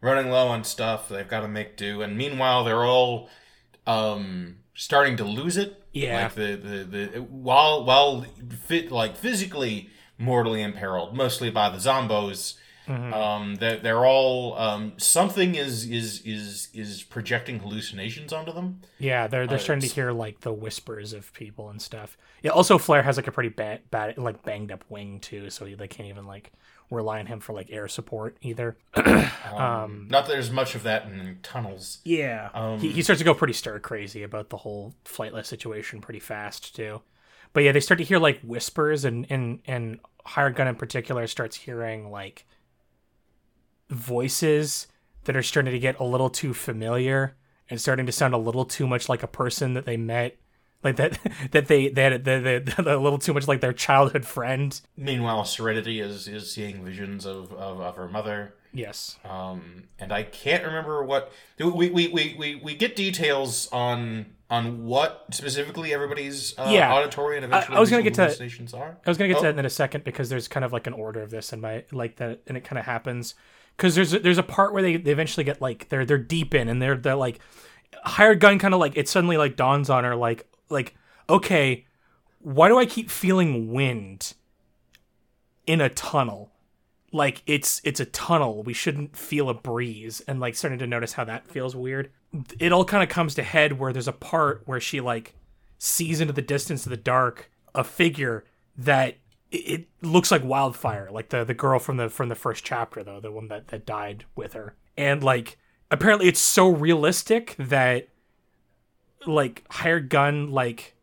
running 0.02 0.32
low 0.32 0.48
on 0.48 0.64
stuff. 0.64 1.10
They've 1.10 1.28
got 1.28 1.42
to 1.42 1.48
make 1.48 1.78
do, 1.78 2.02
and 2.02 2.18
meanwhile 2.18 2.64
they're 2.64 2.84
all 2.84 3.30
um, 3.88 4.58
starting 4.74 5.18
to 5.18 5.24
lose 5.24 5.58
it. 5.58 5.78
Yeah. 5.94 6.24
like 6.24 6.36
the 6.36 6.56
the, 6.56 6.84
the 6.84 7.22
while 7.22 7.84
while 7.84 8.26
fit 8.66 8.92
like 8.92 9.18
physically 9.18 9.90
mortally 10.18 10.62
imperiled, 10.62 11.16
mostly 11.16 11.50
by 11.50 11.70
the 11.70 11.78
zombos. 11.78 12.56
Um, 12.92 13.56
they're, 13.56 13.78
they're 13.78 14.06
all 14.06 14.58
um, 14.58 14.94
something 14.98 15.56
is 15.56 15.86
is 15.86 16.22
is 16.22 16.70
is 16.74 17.04
projecting 17.04 17.60
hallucinations 17.60 18.34
onto 18.34 18.52
them. 18.54 18.82
Yeah, 19.00 19.28
they're 19.28 19.48
they're 19.48 19.58
Uh, 19.58 19.62
starting 19.62 19.88
to 19.88 19.94
hear 19.94 20.12
like 20.12 20.42
the 20.42 20.54
whispers 20.54 21.14
of 21.14 21.32
people 21.34 21.70
and 21.70 21.82
stuff. 21.82 22.18
Yeah, 22.44 22.52
also 22.52 22.78
Flair 22.78 23.04
has 23.04 23.18
like 23.18 23.28
a 23.28 23.32
pretty 23.32 23.50
bad 23.50 23.90
bad 23.92 24.18
like 24.18 24.44
banged 24.44 24.72
up 24.72 24.84
wing 24.90 25.20
too, 25.20 25.50
so 25.50 25.66
they 25.66 25.88
can't 25.88 26.10
even 26.10 26.26
like 26.26 26.52
rely 26.90 27.20
on 27.20 27.26
him 27.28 27.40
for 27.40 27.54
like 27.54 27.68
air 27.72 27.88
support 27.88 28.38
either. 28.42 28.78
Um, 29.52 30.08
not 30.10 30.26
that 30.28 30.32
there's 30.34 30.52
much 30.52 30.76
of 30.76 30.84
that 30.84 31.06
in 31.06 31.40
tunnels. 31.44 32.00
Yeah. 32.06 32.50
Um, 32.54 32.80
he, 32.80 32.92
he 32.92 33.02
starts 33.02 33.20
to 33.20 33.26
go 33.26 33.34
pretty 33.34 33.54
stir 33.54 33.80
crazy 33.80 34.24
about 34.24 34.50
the 34.50 34.58
whole 34.58 34.94
flightless 35.04 35.46
situation 35.48 36.00
pretty 36.00 36.20
fast 36.22 36.74
too. 36.76 37.02
But 37.54 37.64
yeah, 37.64 37.72
they 37.74 37.82
start 37.82 37.98
to 37.98 38.04
hear 38.06 38.18
like 38.20 38.40
whispers 38.42 39.04
and 39.04 39.26
and 39.30 39.60
and 39.68 40.00
Hired 40.26 40.56
Gun 40.56 40.68
in 40.68 40.76
particular 40.76 41.28
starts 41.28 41.58
hearing 41.58 42.12
like 42.12 42.46
voices 43.92 44.88
that 45.26 45.36
are 45.36 45.44
starting 45.44 45.72
to 45.74 45.80
get 45.80 46.00
a 46.00 46.04
little 46.04 46.30
too 46.30 46.54
familiar 46.54 47.36
and 47.70 47.80
starting 47.80 48.06
to 48.08 48.12
sound 48.12 48.34
a 48.34 48.38
little 48.38 48.66
too 48.66 48.88
much 48.88 49.08
like 49.08 49.22
a 49.24 49.28
person 49.28 49.74
that 49.76 49.86
they 49.86 49.98
met 49.98 50.38
like 50.84 50.96
that 50.96 51.20
that 51.52 51.68
they 51.68 51.90
they 51.90 52.04
had 52.04 52.24
they, 52.26 52.40
they, 52.40 52.56
a 52.80 52.98
little 52.98 53.20
too 53.20 53.34
much 53.34 53.48
like 53.48 53.62
their 53.62 53.74
childhood 53.74 54.26
friend 54.26 54.82
Meanwhile, 54.98 55.46
Serenity 55.46 56.00
is 56.00 56.28
is 56.28 56.52
seeing 56.52 56.84
visions 56.84 57.26
of 57.26 57.54
of, 57.54 57.80
of 57.80 57.96
her 57.98 58.08
mother. 58.08 58.56
yes 58.74 59.20
Um, 59.24 59.84
and 60.00 60.12
I 60.12 60.24
can't 60.24 60.64
remember 60.64 61.04
what 61.04 61.32
we 61.60 61.90
we, 61.90 62.08
we, 62.08 62.36
we, 62.40 62.56
we 62.64 62.76
get 62.76 62.96
details 62.96 63.70
on 63.72 64.26
on 64.50 64.84
what 64.86 65.28
specifically 65.32 65.94
everybody's 65.94 66.58
uh, 66.60 66.68
Yeah. 66.70 66.92
auditory 66.94 67.38
and 67.38 67.46
eventually 67.46 67.78
I 67.78 67.80
was 67.80 67.90
gonna 67.92 68.02
get 68.04 68.16
to- 68.16 68.24
hallucinations 68.24 68.74
are. 68.74 68.98
I 69.06 69.10
was 69.10 69.18
gonna 69.18 69.30
get 69.30 69.38
Oh. 69.38 69.42
to 69.42 69.48
that 69.54 69.60
in 69.60 69.66
a 69.66 69.70
second 69.70 70.04
because 70.04 70.30
there's 70.30 70.48
kind 70.50 70.66
of 70.66 70.74
like 70.74 70.88
an 70.88 70.94
order 70.94 71.22
of 71.22 71.30
this 71.30 71.54
and 71.54 71.62
my 71.62 71.86
like 71.92 72.16
that 72.18 72.42
and 72.48 72.58
it 72.58 72.64
kind 72.66 72.80
of 72.80 72.86
happens 72.86 73.36
because 73.82 73.96
there's 73.96 74.14
a, 74.14 74.20
there's 74.20 74.38
a 74.38 74.44
part 74.44 74.74
where 74.74 74.84
they, 74.84 74.96
they 74.98 75.12
eventually 75.12 75.44
get 75.44 75.60
like 75.60 75.90
they're 75.90 76.06
they're 76.06 76.20
deep 76.20 76.54
in 76.54 76.70
and 76.70 76.80
they're 76.80 76.96
they're 76.96 77.16
like 77.16 77.40
hired 78.04 78.40
gun 78.40 78.60
kind 78.60 78.76
of 78.76 78.80
like 78.80 78.96
it 78.96 79.10
suddenly 79.10 79.38
like 79.38 79.56
dawns 79.56 79.90
on 79.90 80.04
her 80.04 80.16
like 80.16 80.46
like 80.70 80.96
okay 81.28 81.86
why 82.44 82.68
do 82.68 82.78
I 82.78 82.86
keep 82.86 83.10
feeling 83.10 83.72
wind 83.72 84.34
in 85.68 85.82
a 85.82 85.90
tunnel? 85.90 86.52
Like 87.12 87.44
it's 87.46 87.82
it's 87.84 88.00
a 88.00 88.06
tunnel. 88.06 88.64
We 88.64 88.74
shouldn't 88.74 89.16
feel 89.16 89.50
a 89.50 89.54
breeze. 89.54 90.22
And 90.28 90.40
like 90.40 90.56
starting 90.56 90.80
to 90.80 90.88
notice 90.88 91.14
how 91.14 91.24
that 91.26 91.48
feels 91.48 91.76
weird. 91.76 92.12
It 92.60 92.72
all 92.72 92.86
kind 92.86 93.04
of 93.04 93.10
comes 93.10 93.36
to 93.36 93.44
head 93.44 93.80
where 93.80 93.92
there's 93.92 94.08
a 94.08 94.14
part 94.14 94.64
where 94.66 94.80
she 94.80 95.02
like 95.02 95.36
sees 95.78 96.22
into 96.22 96.34
the 96.34 96.42
distance 96.42 96.86
of 96.86 96.90
the 96.90 96.98
dark 96.98 97.52
a 97.76 97.84
figure 97.84 98.46
that 98.78 99.18
it, 99.52 99.88
looks 100.02 100.32
like 100.32 100.44
wildfire 100.44 101.10
like 101.12 101.30
the 101.30 101.44
the 101.44 101.54
girl 101.54 101.78
from 101.78 101.98
the 101.98 102.10
from 102.10 102.30
the 102.30 102.36
first 102.36 102.64
chapter 102.64 103.04
though 103.04 103.20
the 103.20 103.32
one 103.32 103.48
that 103.50 103.68
that 103.68 103.86
died 103.86 104.26
with 104.36 104.54
her. 104.54 104.76
And 104.98 105.24
like 105.24 105.58
apparently 105.90 106.28
it's 106.28 106.40
so 106.40 106.70
realistic 106.70 107.56
that 107.60 108.08
like 109.28 109.64
hired 109.70 110.10
gun 110.10 110.52
like 110.52 110.96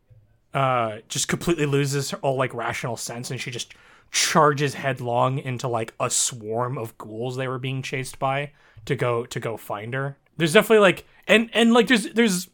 uh 0.53 0.97
just 1.07 1.27
completely 1.27 1.65
loses 1.65 2.13
all 2.15 2.35
like 2.35 2.53
rational 2.53 2.97
sense 2.97 3.31
and 3.31 3.39
she 3.39 3.51
just 3.51 3.73
charges 4.11 4.73
headlong 4.73 5.37
into 5.37 5.67
like 5.67 5.93
a 5.99 6.09
swarm 6.09 6.77
of 6.77 6.97
ghouls 6.97 7.35
they 7.35 7.47
were 7.47 7.59
being 7.59 7.81
chased 7.81 8.17
by 8.19 8.51
to 8.85 8.95
go 8.95 9.25
to 9.25 9.39
go 9.39 9.55
find 9.55 9.93
her. 9.93 10.17
There's 10.37 10.53
definitely 10.53 10.79
like 10.79 11.05
and 11.27 11.49
and 11.53 11.73
like 11.73 11.87
there's 11.87 12.11
there's 12.13 12.49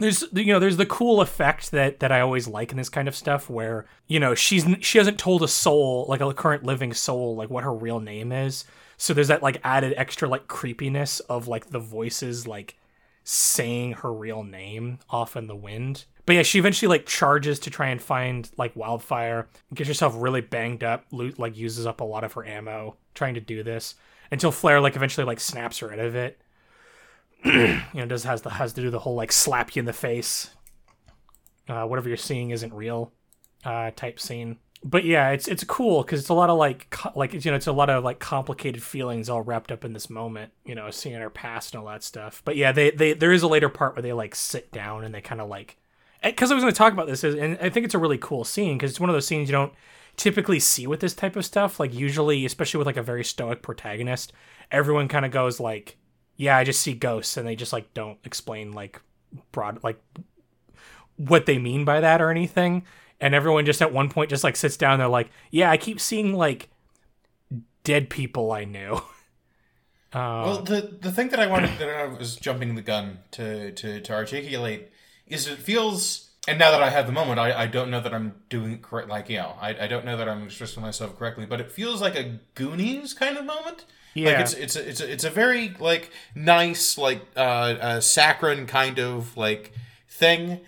there's 0.00 0.24
you 0.32 0.46
know 0.46 0.58
there's 0.58 0.78
the 0.78 0.86
cool 0.86 1.20
effect 1.20 1.70
that 1.70 2.00
that 2.00 2.10
I 2.10 2.20
always 2.20 2.48
like 2.48 2.70
in 2.70 2.78
this 2.78 2.88
kind 2.88 3.06
of 3.06 3.14
stuff 3.14 3.48
where 3.48 3.86
you 4.06 4.18
know 4.18 4.34
she's 4.34 4.66
she 4.80 4.98
hasn't 4.98 5.18
told 5.18 5.42
a 5.42 5.48
soul 5.48 6.06
like 6.08 6.20
a 6.20 6.34
current 6.34 6.64
living 6.64 6.92
soul 6.92 7.36
like 7.36 7.50
what 7.50 7.64
her 7.64 7.72
real 7.72 8.00
name 8.00 8.32
is. 8.32 8.64
So 8.96 9.14
there's 9.14 9.28
that 9.28 9.42
like 9.42 9.60
added 9.62 9.94
extra 9.96 10.28
like 10.28 10.48
creepiness 10.48 11.20
of 11.20 11.48
like 11.48 11.70
the 11.70 11.78
voices 11.78 12.46
like 12.46 12.78
saying 13.24 13.92
her 13.92 14.12
real 14.12 14.42
name 14.42 14.98
off 15.10 15.36
in 15.36 15.46
the 15.46 15.56
wind. 15.56 16.06
But 16.26 16.34
yeah 16.36 16.42
she 16.42 16.58
eventually 16.58 16.88
like 16.88 17.06
charges 17.06 17.58
to 17.60 17.70
try 17.70 17.88
and 17.88 18.00
find 18.00 18.50
like 18.56 18.74
wildfire 18.74 19.48
gets 19.74 19.88
herself 19.88 20.14
really 20.16 20.40
banged 20.40 20.82
up 20.82 21.04
lo- 21.12 21.30
like 21.36 21.56
uses 21.56 21.86
up 21.86 22.00
a 22.00 22.04
lot 22.04 22.24
of 22.24 22.32
her 22.32 22.44
ammo 22.46 22.96
trying 23.14 23.34
to 23.34 23.40
do 23.40 23.62
this 23.62 23.96
until 24.30 24.52
flare 24.52 24.80
like 24.80 24.96
eventually 24.96 25.26
like 25.26 25.40
snaps 25.40 25.78
her 25.78 25.92
out 25.92 25.98
of 25.98 26.14
it 26.14 26.40
you 27.44 27.80
know 27.94 28.06
does 28.06 28.24
has 28.24 28.42
the 28.42 28.50
has 28.50 28.72
to 28.74 28.82
do 28.82 28.90
the 28.90 28.98
whole 28.98 29.14
like 29.14 29.32
slap 29.32 29.74
you 29.74 29.80
in 29.80 29.86
the 29.86 29.92
face. 29.92 30.50
Uh, 31.68 31.84
whatever 31.84 32.08
you're 32.08 32.16
seeing 32.16 32.50
isn't 32.50 32.72
real 32.74 33.12
uh, 33.64 33.90
type 33.94 34.18
scene. 34.18 34.58
But 34.82 35.04
yeah 35.04 35.30
it's 35.30 35.46
it's 35.46 35.64
cool 35.64 36.02
because 36.02 36.20
it's 36.20 36.30
a 36.30 36.34
lot 36.34 36.50
of 36.50 36.58
like 36.58 36.88
co- 36.90 37.12
like 37.14 37.32
you 37.32 37.50
know 37.50 37.56
it's 37.56 37.66
a 37.66 37.72
lot 37.72 37.90
of 37.90 38.02
like 38.02 38.18
complicated 38.18 38.82
feelings 38.82 39.28
all 39.28 39.42
wrapped 39.42 39.70
up 39.70 39.84
in 39.84 39.92
this 39.92 40.08
moment 40.08 40.52
you 40.64 40.74
know 40.74 40.90
seeing 40.90 41.20
her 41.20 41.28
past 41.28 41.74
and 41.74 41.82
all 41.82 41.88
that 41.88 42.02
stuff. 42.02 42.42
But 42.44 42.56
yeah 42.56 42.72
they 42.72 42.90
they 42.90 43.12
there 43.12 43.32
is 43.32 43.42
a 43.42 43.48
later 43.48 43.68
part 43.68 43.94
where 43.94 44.02
they 44.02 44.14
like 44.14 44.34
sit 44.34 44.72
down 44.72 45.04
and 45.04 45.14
they 45.14 45.20
kind 45.20 45.40
of 45.40 45.48
like 45.48 45.76
because 46.22 46.50
i 46.50 46.54
was 46.54 46.62
going 46.62 46.72
to 46.72 46.76
talk 46.76 46.92
about 46.92 47.06
this 47.06 47.24
and 47.24 47.56
i 47.62 47.70
think 47.70 47.84
it's 47.86 47.94
a 47.94 47.98
really 47.98 48.18
cool 48.18 48.44
scene 48.44 48.76
because 48.76 48.90
it's 48.90 49.00
one 49.00 49.08
of 49.08 49.14
those 49.14 49.26
scenes 49.26 49.48
you 49.48 49.52
don't 49.52 49.72
typically 50.16 50.60
see 50.60 50.86
with 50.86 51.00
this 51.00 51.14
type 51.14 51.34
of 51.34 51.46
stuff. 51.46 51.80
Like 51.80 51.94
usually 51.94 52.44
especially 52.44 52.78
with 52.78 52.86
like 52.86 52.98
a 52.98 53.02
very 53.02 53.24
stoic 53.24 53.62
protagonist 53.62 54.32
everyone 54.70 55.08
kind 55.08 55.24
of 55.24 55.30
goes 55.32 55.60
like 55.60 55.96
yeah 56.40 56.56
i 56.56 56.64
just 56.64 56.80
see 56.80 56.94
ghosts 56.94 57.36
and 57.36 57.46
they 57.46 57.54
just 57.54 57.72
like 57.72 57.92
don't 57.92 58.18
explain 58.24 58.72
like 58.72 59.00
broad 59.52 59.78
like 59.84 60.00
what 61.16 61.44
they 61.44 61.58
mean 61.58 61.84
by 61.84 62.00
that 62.00 62.22
or 62.22 62.30
anything 62.30 62.82
and 63.20 63.34
everyone 63.34 63.66
just 63.66 63.82
at 63.82 63.92
one 63.92 64.08
point 64.08 64.30
just 64.30 64.42
like 64.42 64.56
sits 64.56 64.78
down 64.78 64.98
they're 64.98 65.06
like 65.06 65.30
yeah 65.50 65.70
i 65.70 65.76
keep 65.76 66.00
seeing 66.00 66.32
like 66.32 66.70
dead 67.84 68.08
people 68.08 68.52
i 68.52 68.64
knew 68.64 68.94
uh, 68.94 69.02
Well, 70.44 70.62
the 70.62 70.96
the 71.00 71.12
thing 71.12 71.28
that 71.28 71.38
I 71.38 71.46
wanted 71.46 71.78
that 71.78 71.88
I 71.88 72.06
was 72.06 72.34
jumping 72.36 72.74
the 72.74 72.82
gun 72.82 73.18
to 73.32 73.70
to 73.72 74.00
to 74.00 74.12
articulate 74.12 74.90
is 75.26 75.46
it 75.46 75.58
feels. 75.58 76.26
And 76.48 76.58
now 76.58 76.70
that 76.72 76.82
I 76.82 76.88
have 76.88 77.06
the 77.06 77.12
moment, 77.12 77.38
I, 77.38 77.52
I 77.52 77.66
don't 77.66 77.90
know 77.90 78.00
that 78.00 78.12
I'm 78.14 78.34
doing 78.48 78.80
correct. 78.80 79.08
Like 79.08 79.28
you 79.28 79.36
know, 79.36 79.54
I, 79.60 79.84
I 79.84 79.86
don't 79.86 80.04
know 80.04 80.16
that 80.16 80.28
I'm 80.28 80.42
expressing 80.44 80.82
myself 80.82 81.16
correctly, 81.16 81.46
but 81.46 81.60
it 81.60 81.70
feels 81.70 82.00
like 82.00 82.16
a 82.16 82.40
Goonies 82.56 83.14
kind 83.14 83.36
of 83.36 83.44
moment. 83.44 83.84
Yeah. 84.14 84.30
Like 84.30 84.40
it's 84.40 84.54
it's 84.54 84.76
a, 84.76 84.88
it's 84.88 85.00
a, 85.00 85.12
it's 85.12 85.24
a 85.24 85.30
very 85.30 85.74
like 85.78 86.10
nice 86.34 86.98
like 86.98 87.22
uh, 87.36 87.40
uh 87.40 88.00
saccharine 88.00 88.66
kind 88.66 88.98
of 88.98 89.36
like 89.36 89.72
thing. 90.08 90.60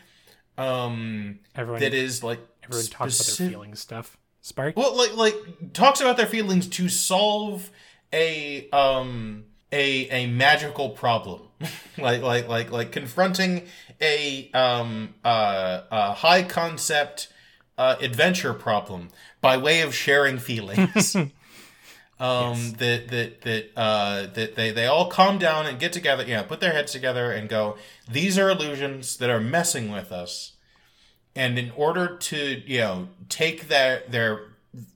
Um, 0.58 1.40
everyone 1.54 1.80
that 1.80 1.94
is 1.94 2.22
like 2.22 2.40
everyone 2.64 2.86
talks 2.86 2.92
about 2.92 3.00
their 3.00 3.10
specific- 3.10 3.52
feelings 3.52 3.80
stuff 3.80 4.16
spark 4.40 4.76
well, 4.76 4.96
like 4.96 5.16
like 5.16 5.34
talks 5.72 6.00
about 6.00 6.16
their 6.16 6.26
feelings 6.26 6.66
to 6.68 6.88
solve 6.88 7.70
a 8.12 8.68
um 8.70 9.44
a 9.72 10.08
a 10.10 10.26
magical 10.26 10.90
problem, 10.90 11.42
like 11.98 12.22
like 12.22 12.48
like 12.48 12.70
like 12.70 12.92
confronting 12.92 13.66
a 14.00 14.50
um 14.52 15.14
uh, 15.24 15.82
a 15.90 16.12
high 16.14 16.42
concept 16.42 17.28
uh, 17.78 17.96
adventure 18.00 18.52
problem 18.52 19.08
by 19.40 19.56
way 19.56 19.80
of 19.80 19.94
sharing 19.94 20.38
feelings. 20.38 21.16
Um, 22.22 22.72
that 22.78 23.08
that 23.08 23.40
that 23.42 23.70
uh, 23.76 24.26
that 24.34 24.54
they 24.54 24.70
they 24.70 24.86
all 24.86 25.08
calm 25.10 25.38
down 25.38 25.66
and 25.66 25.78
get 25.78 25.92
together, 25.92 26.24
yeah, 26.26 26.42
put 26.42 26.60
their 26.60 26.72
heads 26.72 26.92
together 26.92 27.32
and 27.32 27.48
go. 27.48 27.76
These 28.10 28.38
are 28.38 28.48
illusions 28.50 29.16
that 29.16 29.28
are 29.28 29.40
messing 29.40 29.90
with 29.90 30.12
us, 30.12 30.52
and 31.34 31.58
in 31.58 31.70
order 31.72 32.16
to 32.16 32.62
you 32.64 32.78
know 32.78 33.08
take 33.28 33.66
their 33.68 34.02
their 34.08 34.40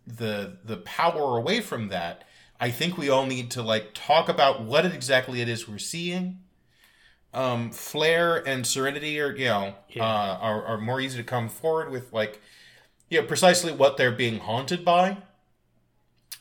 the 0.07 0.57
the 0.65 0.77
power 0.79 1.37
away 1.37 1.61
from 1.61 1.89
that 1.89 2.25
i 2.59 2.71
think 2.71 2.97
we 2.97 3.11
all 3.11 3.27
need 3.27 3.51
to 3.51 3.61
like 3.61 3.91
talk 3.93 4.27
about 4.27 4.63
what 4.63 4.87
exactly 4.87 5.43
it 5.43 5.49
is 5.51 5.69
we're 5.69 5.77
seeing 5.77 6.39
um 7.35 7.71
flare 7.71 8.37
and 8.49 8.67
serenity 8.67 9.21
are 9.21 9.37
you 9.37 9.45
know 9.45 9.75
Yeah. 9.91 10.05
uh 10.05 10.39
are, 10.41 10.65
are 10.65 10.79
more 10.79 10.99
easy 11.01 11.19
to 11.19 11.25
come 11.25 11.51
forward 11.51 11.91
with 11.91 12.11
like 12.13 12.41
you 13.11 13.21
know 13.21 13.27
precisely 13.27 13.71
what 13.73 13.99
they're 13.99 14.13
being 14.13 14.39
haunted 14.39 14.83
by 14.83 15.19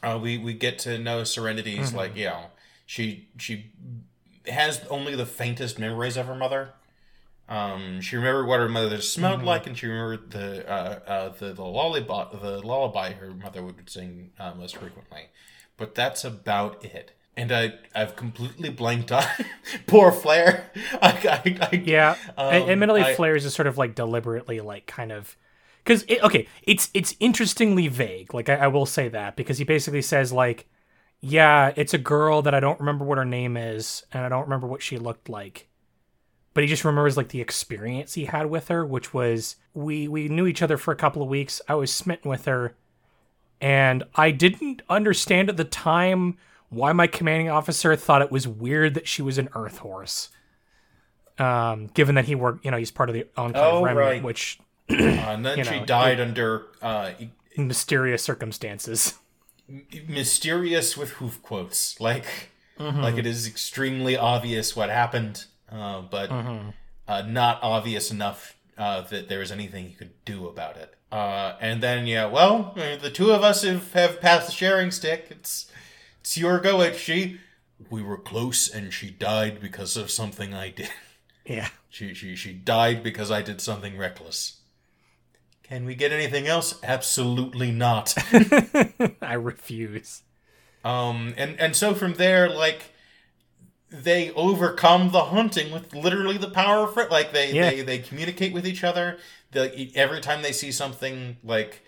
uh 0.05 0.17
we 0.21 0.37
we 0.37 0.53
get 0.53 0.79
to 0.79 0.97
know 0.99 1.23
serenity's 1.23 1.89
Mm-hmm. 1.89 1.97
like 1.97 2.15
you 2.15 2.25
know 2.25 2.45
she 2.85 3.27
she 3.37 3.71
has 4.47 4.85
only 4.89 5.15
the 5.15 5.25
faintest 5.25 5.79
memories 5.79 6.17
of 6.17 6.27
her 6.27 6.35
mother 6.35 6.73
um, 7.47 8.01
she 8.01 8.15
remembered 8.15 8.47
what 8.47 8.59
her 8.59 8.69
mother 8.69 9.01
smelled 9.01 9.39
Mm-hmm. 9.39 9.47
like, 9.47 9.67
and 9.67 9.77
she 9.77 9.85
remembered 9.85 10.31
the 10.31 10.67
uh, 10.67 10.99
uh, 11.07 11.29
the 11.39 11.53
the 11.53 11.63
lullaby 11.63 12.25
the 12.33 12.59
lullaby 12.65 13.13
her 13.13 13.31
mother 13.31 13.61
would 13.63 13.87
sing 13.89 14.31
uh, 14.39 14.53
most 14.55 14.77
frequently. 14.77 15.27
But 15.77 15.93
that's 15.93 16.23
about 16.25 16.83
it. 16.83 17.11
And 17.37 17.51
I 17.51 17.73
I've 17.93 18.15
completely 18.15 18.69
blanked 18.69 19.11
on 19.11 19.25
poor 19.87 20.11
Flair. 20.11 20.71
I, 21.01 21.09
I, 21.59 21.67
I, 21.71 21.75
yeah 21.85 22.15
Um, 22.35 22.69
admittedly 22.69 23.03
flares 23.13 23.45
is 23.45 23.53
sort 23.53 23.67
of 23.67 23.77
like 23.77 23.93
deliberately 23.93 24.59
like 24.61 24.87
kind 24.87 25.11
of 25.11 25.37
because 25.85 26.03
it, 26.09 26.21
okay 26.23 26.47
it's 26.63 26.89
it's 26.93 27.15
interestingly 27.21 27.87
vague 27.87 28.33
like 28.33 28.49
I, 28.49 28.55
I 28.55 28.67
will 28.67 28.85
say 28.87 29.07
that 29.09 29.35
because 29.37 29.59
he 29.59 29.63
basically 29.63 30.01
says 30.01 30.33
like 30.33 30.67
yeah 31.21 31.71
it's 31.75 31.93
a 31.93 31.97
girl 31.99 32.41
that 32.41 32.53
i 32.53 32.59
don't 32.59 32.79
remember 32.79 33.05
what 33.05 33.17
her 33.17 33.25
name 33.25 33.55
is 33.55 34.03
and 34.11 34.25
i 34.25 34.29
don't 34.29 34.43
remember 34.43 34.67
what 34.67 34.81
she 34.81 34.97
looked 34.97 35.29
like 35.29 35.67
but 36.53 36.63
he 36.63 36.67
just 36.69 36.83
remembers 36.85 37.17
like 37.17 37.29
the 37.29 37.41
experience 37.41 38.13
he 38.15 38.25
had 38.25 38.47
with 38.47 38.67
her 38.67 38.85
which 38.85 39.13
was 39.13 39.55
we 39.73 40.07
we 40.07 40.27
knew 40.27 40.45
each 40.47 40.61
other 40.61 40.77
for 40.77 40.91
a 40.91 40.95
couple 40.97 41.21
of 41.21 41.29
weeks 41.29 41.61
i 41.69 41.75
was 41.75 41.91
smitten 41.93 42.29
with 42.29 42.45
her 42.45 42.75
and 43.61 44.03
i 44.15 44.31
didn't 44.31 44.81
understand 44.89 45.49
at 45.49 45.57
the 45.57 45.63
time 45.63 46.37
why 46.69 46.91
my 46.91 47.07
commanding 47.07 47.49
officer 47.49 47.95
thought 47.95 48.21
it 48.21 48.31
was 48.31 48.47
weird 48.47 48.93
that 48.95 49.07
she 49.07 49.21
was 49.21 49.37
an 49.37 49.47
earth 49.55 49.77
horse 49.77 50.29
um 51.39 51.87
given 51.87 52.15
that 52.15 52.25
he 52.25 52.35
worked 52.35 52.63
you 52.65 52.71
know 52.71 52.77
he's 52.77 52.91
part 52.91 53.09
of 53.09 53.13
the 53.13 53.25
enclave 53.37 53.63
Oh, 53.63 53.83
remnant 53.83 53.97
right. 53.97 54.23
which 54.23 54.59
uh, 54.89 54.93
and 54.95 55.45
then 55.45 55.57
you 55.59 55.63
she 55.63 55.79
know, 55.79 55.85
died 55.85 56.19
under 56.19 56.67
uh, 56.81 57.11
mysterious 57.57 58.23
circumstances 58.23 59.15
mysterious 60.07 60.95
with 60.97 61.11
hoof 61.11 61.41
quotes. 61.41 61.99
Like 61.99 62.51
Mm-hmm. 62.79 62.99
like 63.03 63.15
it 63.17 63.25
is 63.25 63.47
extremely 63.47 64.17
obvious 64.17 64.75
what 64.75 64.89
happened, 64.89 65.45
uh, 65.71 66.01
but 66.01 66.29
Mm-hmm. 66.29 66.71
uh, 67.07 67.21
not 67.21 67.59
obvious 67.63 68.11
enough 68.11 68.57
uh, 68.77 68.99
that 69.03 69.29
there 69.29 69.39
was 69.39 69.49
anything 69.49 69.89
you 69.89 69.95
could 69.95 70.11
do 70.25 70.45
about 70.49 70.75
it. 70.75 70.93
Uh, 71.09 71.55
and 71.61 71.81
then 71.81 72.05
yeah, 72.05 72.25
well, 72.25 72.73
the 72.75 73.09
two 73.09 73.31
of 73.31 73.43
us 73.45 73.63
have, 73.63 73.93
have 73.93 74.19
passed 74.19 74.47
the 74.47 74.51
sharing 74.51 74.91
stick. 74.91 75.27
It's 75.29 75.71
Syorgo 76.21 76.85
and 76.85 76.93
she, 76.97 77.39
we 77.89 78.01
were 78.03 78.17
close, 78.17 78.67
and 78.67 78.91
she 78.93 79.09
died 79.09 79.61
because 79.61 79.95
of 79.95 80.11
something 80.11 80.53
I 80.53 80.69
did. 80.71 80.89
Yeah. 81.45 81.69
She 81.89 82.13
she 82.13 82.35
she 82.35 82.51
died 82.51 83.03
because 83.03 83.31
I 83.31 83.41
did 83.41 83.61
something 83.61 83.97
reckless. 83.97 84.57
Can 85.67 85.85
we 85.85 85.95
get 85.95 86.11
anything 86.11 86.45
else? 86.47 86.79
Absolutely 86.83 87.71
not. 87.71 88.13
I 89.21 89.33
refuse. 89.33 90.21
Um, 90.83 91.33
and 91.37 91.59
and 91.59 91.75
so 91.75 91.95
from 91.95 92.13
there, 92.15 92.47
like 92.47 92.91
they 93.89 94.29
overcome 94.31 95.11
the 95.11 95.25
hunting 95.25 95.71
with 95.71 95.93
literally 95.95 96.37
the 96.37 96.49
power 96.49 96.83
of 96.87 96.95
like 97.09 97.33
they 97.33 97.51
Yeah. 97.51 97.71
they 97.71 97.81
they 97.81 97.97
communicate 97.99 98.53
with 98.53 98.67
each 98.67 98.83
other. 98.83 99.17
The 99.51 99.91
every 99.95 100.21
time 100.21 100.43
they 100.43 100.51
see 100.51 100.71
something 100.71 101.37
like 101.43 101.81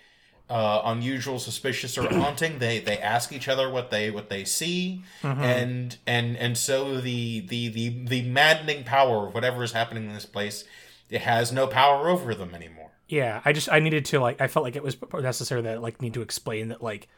uh, 0.50 0.80
unusual, 0.86 1.38
suspicious, 1.38 1.96
or 1.96 2.08
haunting, 2.12 2.58
they 2.58 2.80
they 2.80 2.98
ask 2.98 3.32
each 3.32 3.46
other 3.46 3.70
what 3.70 3.90
they 3.92 4.10
what 4.10 4.28
they 4.28 4.44
see, 4.44 5.04
and 5.22 5.96
and 6.04 6.36
and 6.36 6.58
so 6.58 7.00
the 7.00 7.40
the 7.40 7.68
the 7.68 7.88
the 8.06 8.22
maddening 8.22 8.82
power 8.82 9.28
of 9.28 9.34
whatever 9.34 9.62
is 9.62 9.70
happening 9.72 10.06
in 10.08 10.14
this 10.14 10.26
place, 10.26 10.64
it 11.10 11.20
has 11.20 11.52
no 11.52 11.68
power 11.68 12.08
over 12.08 12.34
them 12.34 12.54
anymore. 12.56 12.87
Yeah, 13.08 13.40
I 13.44 13.52
just 13.52 13.70
I 13.72 13.80
needed 13.80 14.04
to 14.06 14.20
like 14.20 14.40
I 14.40 14.48
felt 14.48 14.64
like 14.64 14.76
it 14.76 14.82
was 14.82 14.96
necessary 15.14 15.62
that 15.62 15.80
like 15.82 16.02
need 16.02 16.14
to 16.14 16.22
explain 16.22 16.68
that 16.68 16.82
like 16.82 17.08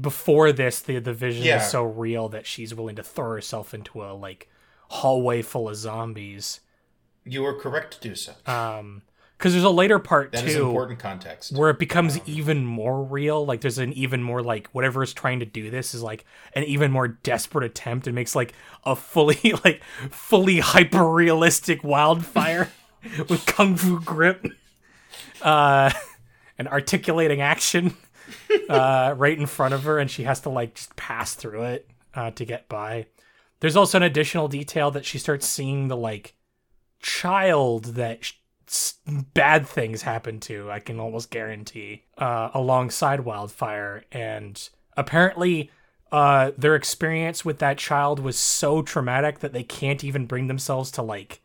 before 0.00 0.52
this 0.52 0.80
the 0.80 0.98
the 0.98 1.12
vision 1.12 1.44
Yeah. 1.44 1.62
is 1.64 1.70
so 1.70 1.82
real 1.84 2.28
that 2.30 2.46
she's 2.46 2.74
willing 2.74 2.96
to 2.96 3.02
throw 3.02 3.30
herself 3.30 3.72
into 3.74 4.02
a 4.02 4.12
like 4.12 4.48
hallway 4.88 5.42
full 5.42 5.68
of 5.68 5.76
zombies. 5.76 6.60
You 7.24 7.44
are 7.46 7.54
correct 7.54 8.00
to 8.00 8.08
do 8.08 8.14
so. 8.14 8.32
Um 8.46 9.02
cuz 9.38 9.52
there's 9.52 9.64
a 9.64 9.70
later 9.70 9.98
part 9.98 10.32
That 10.32 10.40
too 10.42 10.46
is 10.48 10.56
important 10.56 10.98
context. 10.98 11.56
where 11.56 11.70
it 11.70 11.78
becomes 11.78 12.18
even 12.26 12.64
more 12.66 13.02
real 13.02 13.44
like 13.46 13.62
there's 13.62 13.78
an 13.78 13.92
even 13.94 14.22
more 14.22 14.42
like 14.42 14.68
whatever 14.72 15.02
is 15.02 15.14
trying 15.14 15.40
to 15.40 15.46
do 15.46 15.70
this 15.70 15.94
is 15.94 16.02
like 16.02 16.26
an 16.54 16.64
even 16.64 16.90
more 16.90 17.08
desperate 17.08 17.64
attempt 17.64 18.06
and 18.06 18.14
makes 18.14 18.34
like 18.36 18.52
a 18.84 18.94
fully 18.94 19.54
like 19.64 19.82
fully 20.10 20.60
hyper 20.60 21.10
realistic 21.10 21.82
wildfire 21.82 22.70
with 23.30 23.46
kung 23.46 23.76
fu 23.76 23.98
grip 24.00 24.44
uh 25.42 25.90
articulating 26.66 27.40
action 27.40 27.94
uh 28.68 29.14
right 29.16 29.38
in 29.38 29.46
front 29.46 29.72
of 29.74 29.84
her 29.84 29.98
and 29.98 30.10
she 30.10 30.24
has 30.24 30.40
to 30.40 30.50
like 30.50 30.74
just 30.74 30.94
pass 30.96 31.34
through 31.34 31.62
it 31.62 31.88
uh 32.14 32.30
to 32.32 32.44
get 32.44 32.68
by. 32.68 33.06
There's 33.60 33.76
also 33.76 33.98
an 33.98 34.02
additional 34.02 34.48
detail 34.48 34.90
that 34.92 35.04
she 35.04 35.18
starts 35.18 35.46
seeing 35.46 35.88
the 35.88 35.96
like 35.96 36.34
child 37.00 37.84
that 37.96 38.24
sh- 38.24 38.34
bad 39.34 39.66
things 39.66 40.02
happen 40.02 40.38
to 40.38 40.70
i 40.70 40.78
can 40.78 41.00
almost 41.00 41.30
guarantee 41.30 42.04
uh 42.18 42.50
alongside 42.54 43.20
wildfire. 43.20 44.04
And 44.12 44.68
apparently 44.96 45.70
uh 46.12 46.52
their 46.58 46.74
experience 46.74 47.44
with 47.44 47.58
that 47.60 47.78
child 47.78 48.20
was 48.20 48.38
so 48.38 48.82
traumatic 48.82 49.38
that 49.40 49.52
they 49.52 49.62
can't 49.62 50.04
even 50.04 50.26
bring 50.26 50.46
themselves 50.46 50.90
to 50.92 51.02
like 51.02 51.40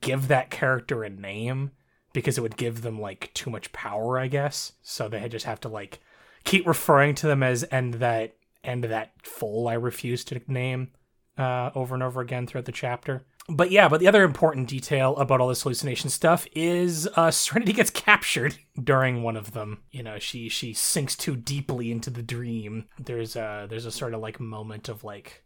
give 0.00 0.28
that 0.28 0.50
character 0.50 1.04
a 1.04 1.10
name 1.10 1.72
because 2.12 2.36
it 2.36 2.40
would 2.40 2.56
give 2.56 2.82
them 2.82 3.00
like 3.00 3.30
too 3.34 3.50
much 3.50 3.72
power 3.72 4.18
i 4.18 4.26
guess 4.26 4.72
so 4.82 5.08
they 5.08 5.28
just 5.28 5.46
have 5.46 5.60
to 5.60 5.68
like 5.68 6.00
keep 6.44 6.66
referring 6.66 7.14
to 7.14 7.26
them 7.26 7.42
as 7.42 7.62
and 7.64 7.94
that 7.94 8.36
and 8.64 8.84
that 8.84 9.12
foal 9.22 9.68
i 9.68 9.74
refuse 9.74 10.24
to 10.24 10.40
name 10.46 10.90
uh, 11.40 11.70
over 11.74 11.94
and 11.94 12.02
over 12.02 12.20
again 12.20 12.46
throughout 12.46 12.66
the 12.66 12.72
chapter. 12.72 13.22
But 13.48 13.70
yeah, 13.70 13.88
but 13.88 13.98
the 13.98 14.06
other 14.06 14.22
important 14.22 14.68
detail 14.68 15.16
about 15.16 15.40
all 15.40 15.48
this 15.48 15.62
hallucination 15.62 16.10
stuff 16.10 16.46
is 16.54 17.08
uh, 17.16 17.30
Serenity 17.30 17.72
gets 17.72 17.90
captured 17.90 18.56
during 18.84 19.22
one 19.22 19.36
of 19.36 19.52
them. 19.52 19.82
You 19.90 20.02
know, 20.02 20.18
she 20.18 20.48
she 20.48 20.72
sinks 20.72 21.16
too 21.16 21.34
deeply 21.34 21.90
into 21.90 22.10
the 22.10 22.22
dream. 22.22 22.86
There's 22.98 23.34
a 23.34 23.66
there's 23.68 23.86
a 23.86 23.90
sort 23.90 24.14
of 24.14 24.20
like 24.20 24.38
moment 24.38 24.88
of 24.88 25.02
like 25.02 25.42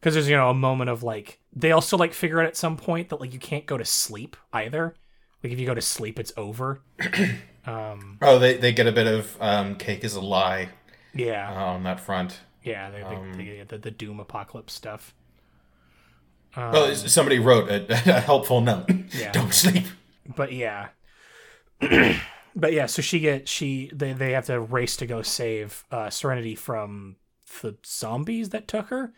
because 0.00 0.14
there's 0.14 0.28
you 0.30 0.36
know 0.36 0.48
a 0.48 0.54
moment 0.54 0.88
of 0.88 1.02
like 1.02 1.40
they 1.52 1.72
also 1.72 1.98
like 1.98 2.14
figure 2.14 2.40
out 2.40 2.46
at 2.46 2.56
some 2.56 2.76
point 2.76 3.10
that 3.10 3.20
like 3.20 3.34
you 3.34 3.40
can't 3.40 3.66
go 3.66 3.76
to 3.76 3.84
sleep 3.84 4.36
either. 4.52 4.94
Like 5.42 5.52
if 5.52 5.58
you 5.58 5.66
go 5.66 5.74
to 5.74 5.80
sleep, 5.80 6.18
it's 6.18 6.32
over. 6.36 6.82
um, 7.66 8.18
Oh, 8.22 8.38
they, 8.38 8.56
they 8.56 8.72
get 8.72 8.86
a 8.86 8.92
bit 8.92 9.06
of 9.06 9.36
um, 9.40 9.76
cake 9.76 10.04
is 10.04 10.14
a 10.14 10.20
lie 10.20 10.68
yeah, 11.14 11.50
uh, 11.50 11.64
on 11.72 11.82
that 11.84 11.98
front. 12.00 12.40
yeah, 12.62 12.90
they, 12.90 13.00
they, 13.02 13.36
they 13.36 13.44
get 13.56 13.68
the, 13.68 13.78
the 13.78 13.90
doom 13.90 14.20
apocalypse 14.20 14.72
stuff. 14.74 15.14
well, 16.56 16.94
somebody 16.94 17.38
wrote 17.38 17.68
a, 17.70 17.90
a 18.16 18.20
helpful 18.20 18.60
note. 18.60 18.88
Yeah. 19.14 19.32
Don't 19.32 19.52
sleep. 19.54 19.86
but 20.36 20.52
yeah 20.52 20.88
but 22.54 22.72
yeah 22.72 22.86
so 22.86 23.02
she 23.02 23.18
get 23.20 23.48
she 23.48 23.90
they, 23.92 24.12
they 24.12 24.32
have 24.32 24.46
to 24.46 24.60
race 24.60 24.96
to 24.96 25.06
go 25.06 25.22
save 25.22 25.84
uh 25.90 26.10
serenity 26.10 26.54
from 26.54 27.16
the 27.62 27.76
zombies 27.84 28.50
that 28.50 28.68
took 28.68 28.88
her 28.88 29.12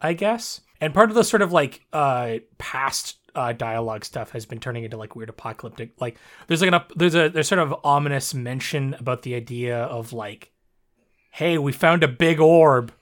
i 0.00 0.12
guess 0.14 0.60
and 0.80 0.94
part 0.94 1.10
of 1.10 1.16
the 1.16 1.24
sort 1.24 1.42
of 1.42 1.52
like 1.52 1.82
uh 1.92 2.36
past 2.56 3.18
uh 3.34 3.52
dialogue 3.52 4.04
stuff 4.04 4.30
has 4.30 4.46
been 4.46 4.60
turning 4.60 4.84
into 4.84 4.96
like 4.96 5.16
weird 5.16 5.28
apocalyptic 5.28 5.90
like 6.00 6.16
there's 6.46 6.60
like 6.60 6.68
an 6.68 6.74
up 6.74 6.92
there's 6.96 7.14
a 7.14 7.28
there's 7.28 7.48
sort 7.48 7.58
of 7.58 7.74
ominous 7.84 8.32
mention 8.34 8.94
about 8.94 9.22
the 9.22 9.34
idea 9.34 9.76
of 9.84 10.12
like 10.12 10.52
hey 11.32 11.58
we 11.58 11.72
found 11.72 12.02
a 12.02 12.08
big 12.08 12.40
orb 12.40 12.92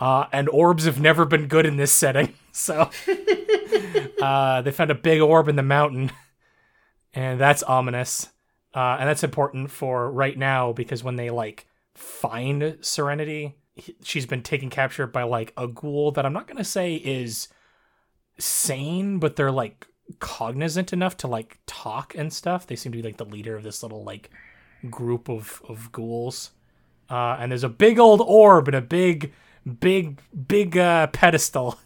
uh 0.00 0.26
and 0.32 0.48
orbs 0.50 0.84
have 0.84 1.00
never 1.00 1.24
been 1.24 1.46
good 1.46 1.66
in 1.66 1.76
this 1.76 1.92
setting 1.92 2.34
so 2.52 2.90
uh 4.22 4.62
they 4.62 4.70
found 4.70 4.90
a 4.90 4.94
big 4.94 5.20
orb 5.20 5.48
in 5.48 5.56
the 5.56 5.62
mountain 5.62 6.10
and 7.14 7.40
that's 7.40 7.62
ominous 7.62 8.28
uh, 8.72 8.98
and 9.00 9.08
that's 9.08 9.24
important 9.24 9.68
for 9.68 10.10
right 10.12 10.38
now 10.38 10.72
because 10.72 11.02
when 11.02 11.16
they 11.16 11.28
like 11.30 11.66
find 11.94 12.78
serenity 12.80 13.56
he- 13.74 13.96
she's 14.02 14.26
been 14.26 14.42
taken 14.42 14.70
capture 14.70 15.06
by 15.08 15.22
like 15.24 15.52
a 15.56 15.66
ghoul 15.66 16.12
that 16.12 16.24
i'm 16.24 16.32
not 16.32 16.46
gonna 16.46 16.62
say 16.64 16.94
is 16.94 17.48
sane 18.40 19.18
but 19.18 19.36
they're 19.36 19.50
like 19.50 19.86
cognizant 20.18 20.92
enough 20.92 21.16
to 21.16 21.28
like 21.28 21.58
talk 21.66 22.14
and 22.16 22.32
stuff 22.32 22.66
they 22.66 22.74
seem 22.74 22.90
to 22.90 22.98
be 22.98 23.02
like 23.02 23.16
the 23.16 23.24
leader 23.24 23.56
of 23.56 23.62
this 23.62 23.82
little 23.82 24.02
like 24.02 24.30
group 24.90 25.28
of 25.28 25.62
of 25.68 25.92
ghouls 25.92 26.50
uh, 27.10 27.36
and 27.40 27.50
there's 27.50 27.64
a 27.64 27.68
big 27.68 27.98
old 27.98 28.20
orb 28.24 28.68
and 28.68 28.76
a 28.76 28.80
big 28.80 29.32
big 29.80 30.20
big 30.48 30.76
uh, 30.76 31.06
pedestal 31.08 31.78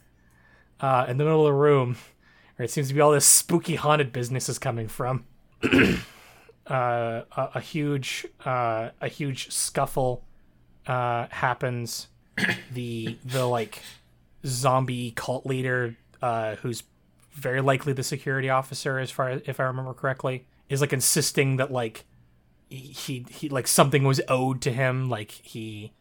uh, 0.80 1.06
in 1.08 1.16
the 1.16 1.24
middle 1.24 1.40
of 1.40 1.46
the 1.46 1.52
room 1.52 1.96
where 2.56 2.64
it 2.64 2.70
seems 2.70 2.88
to 2.88 2.94
be 2.94 3.00
all 3.00 3.12
this 3.12 3.26
spooky 3.26 3.74
haunted 3.74 4.12
business 4.12 4.48
is 4.48 4.58
coming 4.58 4.88
from. 4.88 5.24
uh, 6.66 7.22
a, 7.36 7.48
a 7.54 7.60
huge 7.60 8.26
uh, 8.44 8.90
a 9.00 9.08
huge 9.08 9.50
scuffle 9.50 10.24
uh, 10.86 11.26
happens. 11.30 12.08
the 12.72 13.16
the 13.24 13.46
like 13.46 13.80
zombie 14.44 15.12
cult 15.12 15.46
leader, 15.46 15.96
uh, 16.24 16.56
who's 16.56 16.84
very 17.32 17.60
likely 17.60 17.92
the 17.92 18.02
security 18.02 18.48
officer, 18.48 18.98
as 18.98 19.10
far 19.10 19.28
as 19.28 19.42
if 19.44 19.60
I 19.60 19.64
remember 19.64 19.92
correctly, 19.92 20.46
is 20.70 20.80
like 20.80 20.94
insisting 20.94 21.58
that 21.58 21.70
like 21.70 22.06
he 22.70 23.26
he 23.28 23.50
like 23.50 23.66
something 23.66 24.04
was 24.04 24.22
owed 24.26 24.62
to 24.62 24.72
him, 24.72 25.10
like 25.10 25.32
he 25.32 25.92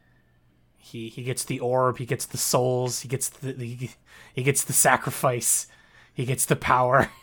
he 0.77 1.09
he 1.09 1.23
gets 1.23 1.43
the 1.43 1.59
orb, 1.59 1.97
he 1.97 2.05
gets 2.05 2.25
the 2.25 2.37
souls, 2.37 3.01
he 3.01 3.09
gets 3.09 3.27
the, 3.27 3.51
the 3.51 3.89
he 4.33 4.43
gets 4.43 4.63
the 4.63 4.71
sacrifice, 4.71 5.67
he 6.13 6.23
gets 6.25 6.45
the 6.45 6.55
power. 6.55 7.09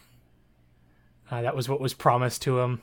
Uh, 1.33 1.43
that 1.43 1.55
was 1.55 1.69
what 1.69 1.81
was 1.81 1.95
promised 1.95 2.43
to 2.43 2.59
him. 2.59 2.83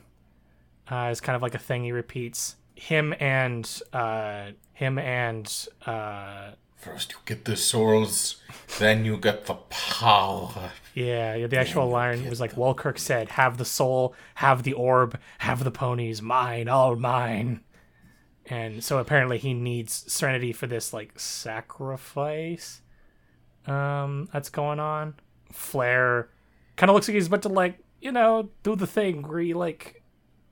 Uh, 0.90 1.10
it's 1.12 1.20
kind 1.20 1.36
of 1.36 1.42
like 1.42 1.54
a 1.54 1.60
thing 1.60 1.84
he 1.84 1.92
repeats. 1.92 2.56
Him 2.76 3.14
and 3.20 3.82
uh, 3.92 4.52
him 4.72 4.98
and 4.98 5.68
uh, 5.86 6.52
First 6.78 7.12
you 7.12 7.18
get 7.26 7.46
the 7.46 7.58
souls, 7.58 8.38
then 8.78 9.04
you 9.04 9.18
get 9.18 9.46
the 9.46 9.56
power. 9.56 10.72
yeah, 10.94 11.36
yeah, 11.36 11.48
the 11.48 11.58
actual 11.58 11.90
line 11.90 12.30
was 12.30 12.40
like 12.40 12.56
Walkirk 12.56 13.00
said, 13.00 13.30
"Have 13.30 13.58
the 13.58 13.66
soul, 13.66 14.14
have 14.36 14.64
the 14.64 14.74
orb, 14.74 15.20
have 15.40 15.64
the 15.64 15.72
ponies, 15.72 16.22
mine, 16.22 16.70
all 16.70 16.96
mine." 16.96 17.62
And 18.46 18.82
so 18.84 19.00
apparently 19.00 19.38
he 19.40 19.54
needs 19.54 20.06
Serenity 20.12 20.54
for 20.54 20.68
this 20.68 20.94
like 20.94 21.20
sacrifice 21.20 22.82
um 23.66 24.30
that's 24.32 24.50
going 24.50 24.80
on. 24.80 25.16
Flair 25.52 26.30
kind 26.78 26.90
of 26.90 26.94
looks 26.94 27.08
like 27.08 27.16
he's 27.16 27.28
about 27.28 27.42
to 27.42 27.50
like, 27.50 27.80
you 28.00 28.12
know, 28.12 28.50
do 28.64 28.76
the 28.76 28.88
thing 28.88 29.24
where 29.28 29.40
he 29.40 29.54
like 29.54 30.04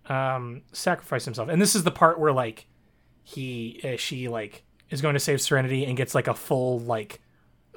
um 0.10 0.64
sacrifice 0.74 1.24
himself. 1.24 1.50
And 1.50 1.62
this 1.62 1.76
is 1.76 1.84
the 1.84 1.92
part 1.92 2.20
where 2.20 2.34
like 2.34 2.68
he 3.24 3.80
uh, 3.84 3.96
she 3.96 4.28
like 4.28 4.65
is 4.96 5.02
going 5.02 5.14
to 5.14 5.20
save 5.20 5.42
Serenity 5.42 5.86
and 5.86 5.96
gets 5.96 6.16
like 6.16 6.28
a 6.28 6.34
full 6.34 6.80
like 6.80 7.22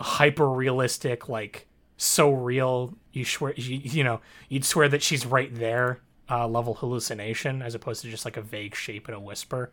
hyper 0.00 0.48
realistic 0.48 1.28
like 1.28 1.66
so 1.96 2.31
real 2.31 2.94
you 3.12 3.24
swear 3.24 3.52
you, 3.57 3.76
you 3.83 4.04
know 4.04 4.20
you'd 4.48 4.64
swear 4.64 4.88
that 4.88 5.02
she's 5.02 5.26
right 5.26 5.52
there 5.54 6.00
uh, 6.31 6.46
level 6.46 6.74
hallucination 6.74 7.61
as 7.62 7.74
opposed 7.74 8.02
to 8.02 8.11
just 8.11 8.24
like 8.24 8.37
a 8.37 8.42
vague 8.42 8.74
shape 8.74 9.09
and 9.09 9.16
a 9.16 9.20
whisper. 9.20 9.72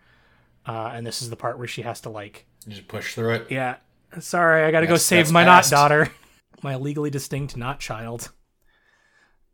Uh, 0.66 0.92
and 0.94 1.06
this 1.06 1.22
is 1.22 1.30
the 1.30 1.36
part 1.36 1.58
where 1.58 1.68
she 1.68 1.84
has 1.84 2.02
to 2.02 2.10
like 2.10 2.46
You 2.66 2.74
just 2.74 2.88
push 2.88 3.14
through 3.14 3.34
it. 3.36 3.48
yeah. 3.52 3.78
Sorry 4.20 4.64
i 4.64 4.72
gotta 4.72 4.88
go 4.88 4.98
save 4.98 5.32
my 5.32 5.44
not 5.44 5.70
daughter. 5.70 6.10
My 6.64 6.78
legally 6.78 7.10
distinct 7.10 7.56
not 7.58 7.80
child. 7.80 8.32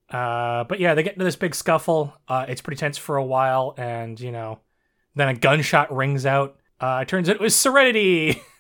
Uh, 0.10 0.63
but 0.65 0.80
yeah 0.80 0.93
they 0.93 1.04
get 1.04 1.13
into 1.13 1.25
this 1.25 1.36
big 1.36 1.56
scuffle. 1.56 2.13
Uh, 2.27 2.45
it's 2.47 2.62
pretty 2.62 2.80
tense 2.80 2.97
for 2.97 3.17
a 3.17 3.25
while 3.25 3.73
and 3.77 4.19
you 4.19 4.32
know 4.32 4.60
then 5.15 5.27
a 5.27 5.34
gunshot 5.34 5.93
rings 5.93 6.25
out 6.25 6.61
uh, 6.82 7.00
it 7.02 7.08
turns 7.08 7.30
out 7.30 7.36
it 7.36 7.41
was 7.41 7.56
serenity 7.56 8.41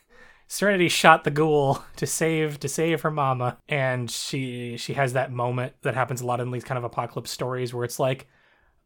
Serenity 0.51 0.89
shot 0.89 1.23
the 1.23 1.31
ghoul 1.31 1.81
to 1.95 2.05
save 2.05 2.59
to 2.59 2.67
save 2.67 3.03
her 3.03 3.09
mama, 3.09 3.57
and 3.69 4.11
she 4.11 4.75
she 4.75 4.95
has 4.95 5.13
that 5.13 5.31
moment 5.31 5.71
that 5.83 5.93
happens 5.93 6.19
a 6.19 6.25
lot 6.25 6.41
in 6.41 6.51
these 6.51 6.65
kind 6.65 6.77
of 6.77 6.83
apocalypse 6.83 7.31
stories 7.31 7.73
where 7.73 7.85
it's 7.85 8.01
like, 8.01 8.27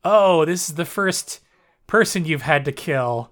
oh, 0.04 0.46
this 0.46 0.70
is 0.70 0.76
the 0.76 0.86
first 0.86 1.40
person 1.88 2.24
you've 2.24 2.44
had 2.44 2.66
to 2.66 2.72
kill. 2.72 3.32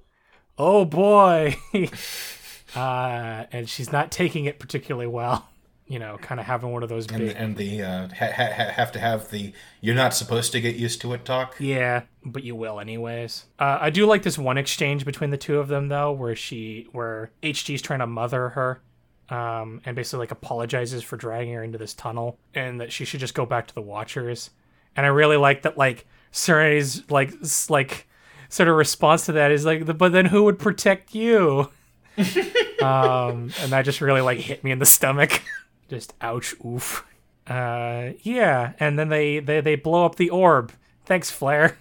Oh 0.57 0.83
boy. 0.83 1.57
uh, 2.75 3.45
and 3.51 3.69
she's 3.69 3.91
not 3.91 4.11
taking 4.11 4.45
it 4.45 4.57
particularly 4.57 5.05
well. 5.05 5.47
You 5.93 5.99
know, 5.99 6.17
kind 6.17 6.39
of 6.39 6.47
having 6.47 6.71
one 6.71 6.81
of 6.81 6.89
those 6.89 7.05
and 7.05 7.19
big. 7.19 7.29
the, 7.29 7.39
and 7.39 7.55
the 7.55 7.83
uh, 7.83 8.07
ha- 8.07 8.31
ha- 8.35 8.71
have 8.71 8.91
to 8.93 8.99
have 8.99 9.29
the 9.29 9.53
you're 9.79 9.93
not 9.93 10.15
supposed 10.15 10.51
to 10.53 10.59
get 10.59 10.75
used 10.75 10.99
to 11.01 11.13
it 11.13 11.23
talk. 11.23 11.55
Yeah, 11.59 12.01
but 12.25 12.43
you 12.43 12.55
will 12.55 12.79
anyways. 12.79 13.45
Uh, 13.59 13.77
I 13.79 13.91
do 13.91 14.07
like 14.07 14.23
this 14.23 14.35
one 14.35 14.57
exchange 14.57 15.05
between 15.05 15.29
the 15.29 15.37
two 15.37 15.59
of 15.59 15.67
them 15.67 15.89
though, 15.89 16.11
where 16.11 16.35
she, 16.35 16.87
where 16.93 17.29
HG's 17.43 17.83
trying 17.83 17.99
to 17.99 18.07
mother 18.07 18.49
her, 18.49 18.81
um, 19.29 19.81
and 19.85 19.95
basically 19.95 20.23
like 20.23 20.31
apologizes 20.31 21.03
for 21.03 21.15
dragging 21.15 21.53
her 21.53 21.63
into 21.63 21.77
this 21.77 21.93
tunnel, 21.93 22.39
and 22.55 22.81
that 22.81 22.91
she 22.91 23.05
should 23.05 23.19
just 23.19 23.35
go 23.35 23.45
back 23.45 23.67
to 23.67 23.75
the 23.75 23.81
Watchers. 23.81 24.49
And 24.95 25.05
I 25.05 25.09
really 25.09 25.37
like 25.37 25.61
that, 25.61 25.77
like 25.77 26.07
Serenity's 26.31 27.03
like 27.11 27.35
like 27.69 28.07
sort 28.49 28.67
of 28.67 28.75
response 28.77 29.27
to 29.27 29.33
that 29.33 29.51
is 29.51 29.63
like, 29.63 29.95
but 29.95 30.11
then 30.11 30.25
who 30.25 30.45
would 30.45 30.57
protect 30.57 31.13
you? 31.13 31.69
um, 32.81 33.51
and 33.59 33.71
that 33.71 33.83
just 33.83 34.01
really 34.01 34.21
like 34.21 34.39
hit 34.39 34.63
me 34.63 34.71
in 34.71 34.79
the 34.79 34.87
stomach. 34.87 35.39
just 35.89 36.13
ouch, 36.21 36.55
oof. 36.65 37.05
Uh, 37.47 38.11
yeah, 38.21 38.73
and 38.79 38.97
then 38.97 39.09
they 39.09 39.39
they 39.39 39.61
they 39.61 39.75
blow 39.75 40.05
up 40.05 40.15
the 40.15 40.29
orb. 40.29 40.71
Thanks, 41.05 41.29
Flare. 41.29 41.77